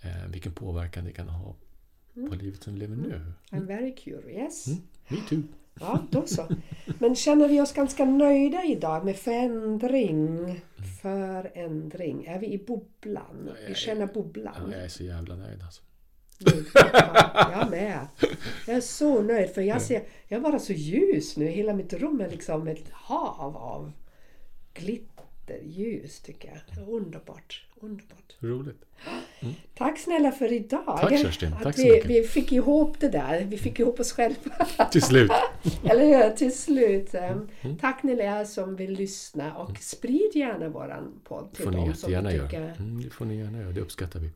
eh, 0.00 0.26
vilken 0.30 0.52
påverkan 0.52 1.04
det 1.04 1.12
kan 1.12 1.28
ha 1.28 1.56
på 2.28 2.34
livet 2.34 2.62
som 2.62 2.74
vi 2.74 2.80
lever 2.80 2.96
nu. 2.96 3.32
I'm 3.50 3.66
very 3.66 3.94
curious. 3.94 4.66
Mm. 4.66 4.80
Me 5.08 5.16
too. 5.28 5.42
Ja, 5.80 5.98
då 6.10 6.26
så. 6.26 6.46
Men 6.98 7.14
känner 7.14 7.48
vi 7.48 7.60
oss 7.60 7.72
ganska 7.72 8.04
nöjda 8.04 8.64
idag 8.64 9.04
med 9.04 9.16
förändring? 9.16 10.60
Förändring. 11.02 12.24
Är 12.26 12.38
vi 12.38 12.46
i 12.52 12.58
bubblan? 12.58 13.50
Vi 13.68 13.74
känner 13.74 14.00
Ja, 14.06 14.12
bubblan. 14.14 14.70
jag 14.72 14.82
är 14.84 14.88
så 14.88 15.04
jävla 15.04 15.36
nöjd 15.36 15.62
alltså. 15.62 15.82
Ja, 16.74 17.50
jag 17.60 17.70
med. 17.70 18.06
Jag 18.66 18.76
är 18.76 18.80
så 18.80 19.22
nöjd 19.22 19.50
för 19.54 19.62
jag 19.62 19.82
ser, 19.82 20.02
jag 20.28 20.38
är 20.38 20.42
bara 20.42 20.58
så 20.58 20.72
ljus 20.72 21.36
nu. 21.36 21.46
Hela 21.46 21.74
mitt 21.74 21.92
rum 21.92 22.20
är 22.20 22.30
liksom 22.30 22.68
ett 22.68 22.90
hav 22.92 23.56
av 23.56 23.92
glitterljus 25.58 26.20
tycker 26.20 26.48
jag. 26.48 26.88
Underbart. 26.88 27.64
Underbart. 27.80 28.36
Roligt. 28.40 28.84
Tack 29.74 29.98
snälla 29.98 30.32
för 30.32 30.52
idag. 30.52 30.98
Tack, 31.00 31.18
Kerstin. 31.18 31.50
Tack 31.62 31.76
så 31.76 31.82
vi, 31.82 31.90
mycket. 31.90 32.10
vi 32.10 32.22
fick 32.22 32.52
ihop 32.52 33.00
det 33.00 33.08
där. 33.08 33.44
Vi 33.44 33.58
fick 33.58 33.80
ihop 33.80 34.00
oss 34.00 34.12
själva. 34.12 34.64
Till 34.92 35.02
slut. 35.02 35.30
Eller 35.84 36.04
hur? 36.24 36.36
Till 36.36 36.58
slut. 36.58 37.14
Mm. 37.14 37.48
Tack 37.80 38.02
ni 38.02 38.12
är 38.12 38.44
som 38.44 38.76
vill 38.76 38.92
lyssna 38.92 39.56
och 39.56 39.78
sprid 39.78 40.30
gärna 40.34 40.68
våran 40.68 41.20
podd 41.24 41.52
till 41.52 41.64
får 41.64 41.70
ni 41.70 41.76
dem 41.76 41.94
som 41.94 42.12
ni 42.12 42.32
tycker 42.40 42.74
Mm, 42.78 43.02
det 43.02 43.10
får 43.10 43.24
ni 43.24 43.36
gärna 43.36 43.58
göra. 43.60 43.70
Det 43.70 43.80
uppskattar 43.80 44.20
vi. 44.20 44.30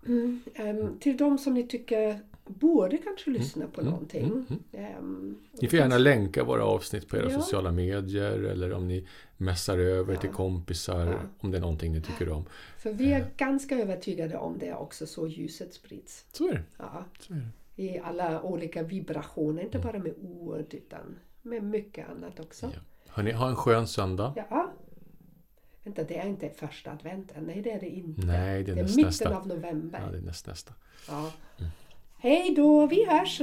Ehm, 0.54 0.98
till 1.00 1.16
de 1.16 1.38
som 1.38 1.54
ni 1.54 1.66
tycker 1.66 2.20
borde 2.46 2.96
kanske 2.96 3.30
lyssna 3.30 3.66
på 3.66 3.80
mm, 3.80 3.92
någonting. 3.92 4.46
Ehm, 4.72 5.36
Ni 5.60 5.68
får 5.68 5.78
gärna 5.78 5.98
länka 5.98 6.44
våra 6.44 6.64
avsnitt 6.64 7.08
på 7.08 7.16
era 7.16 7.30
Ja. 7.30 7.40
sociala 7.40 7.72
medier 7.72 8.38
eller 8.38 8.72
om 8.72 8.88
ni 8.88 9.06
messar 9.36 9.78
över 9.78 10.16
till 10.16 10.30
kompisar 10.30 11.06
Ja. 11.06 11.18
om 11.40 11.50
det 11.50 11.56
är 11.56 11.60
någonting 11.60 11.92
ni 11.92 12.00
tycker 12.00 12.28
om. 12.28 12.44
För 12.78 12.92
vi 12.92 13.12
är 13.12 13.30
ganska 13.36 13.78
övertygade 13.78 14.36
om 14.38 14.58
det 14.58 14.74
också, 14.74 15.06
så 15.06 15.26
ljuset 15.28 15.74
sprids. 15.74 16.24
Så 16.32 16.48
är 16.48 16.52
det. 16.52 16.62
Ja, 16.78 17.04
Så 17.20 17.32
är 17.34 17.36
det. 17.36 17.82
I 17.82 17.98
alla 17.98 18.42
olika 18.42 18.82
vibrationer, 18.82 19.62
inte 19.62 19.78
bara 19.78 19.98
med 19.98 20.14
ord 20.22 20.74
utan 20.74 21.16
med 21.42 21.64
mycket 21.64 22.08
annat 22.08 22.40
också. 22.40 22.66
Ja. 22.74 22.80
Hörrni, 23.08 23.32
ha 23.32 23.48
en 23.48 23.56
skön 23.56 23.86
söndag. 23.86 24.32
Ja. 24.50 24.72
Vänta, 25.82 26.02
det 26.04 26.18
är 26.18 26.26
inte 26.26 26.50
första 26.50 26.90
adventen. 26.92 27.44
Nej, 27.44 27.62
det 27.62 27.70
är 27.70 27.80
det 27.80 27.88
inte. 27.88 28.26
Nej, 28.26 28.64
det 28.64 28.70
är 28.72 28.74
det 28.74 28.80
är 28.80 28.82
näst 28.82 28.96
mitten 28.96 29.08
nästa. 29.08 29.36
av 29.36 29.46
november. 29.46 30.00
Ja, 30.06 30.10
det 30.12 30.18
är 30.18 30.22
näst 30.22 30.46
nästa. 30.46 30.72
Ja. 31.08 31.30
Hej 32.18 32.54
då, 32.56 32.86
vi 32.86 33.06
hörs! 33.06 33.40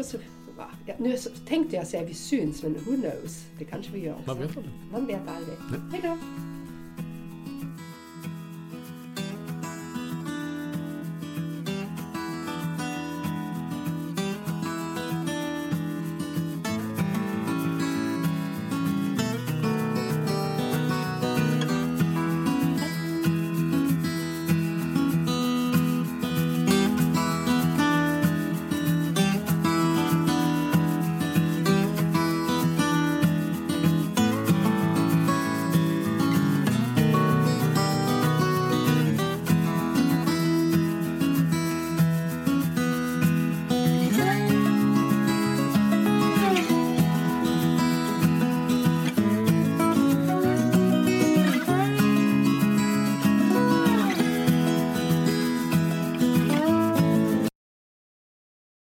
Va? 0.62 0.68
ja, 0.86 0.94
nu 0.98 1.18
tänkte 1.48 1.76
jag 1.76 1.88
säga 1.88 2.04
vi 2.04 2.14
syns, 2.14 2.64
men 2.64 2.74
who 2.74 2.96
knows? 2.96 3.46
Det 3.60 3.66
kanske 3.66 3.92
vi 3.92 4.00
gör 4.00 4.14
också. 4.14 4.28
Man 4.28 4.38
vet 4.38 4.58
aldrig. 4.58 4.74
Man 4.92 5.06
vet 5.06 5.28
aldrig. 5.28 5.58
Hej 5.92 6.02
då! 6.04 6.18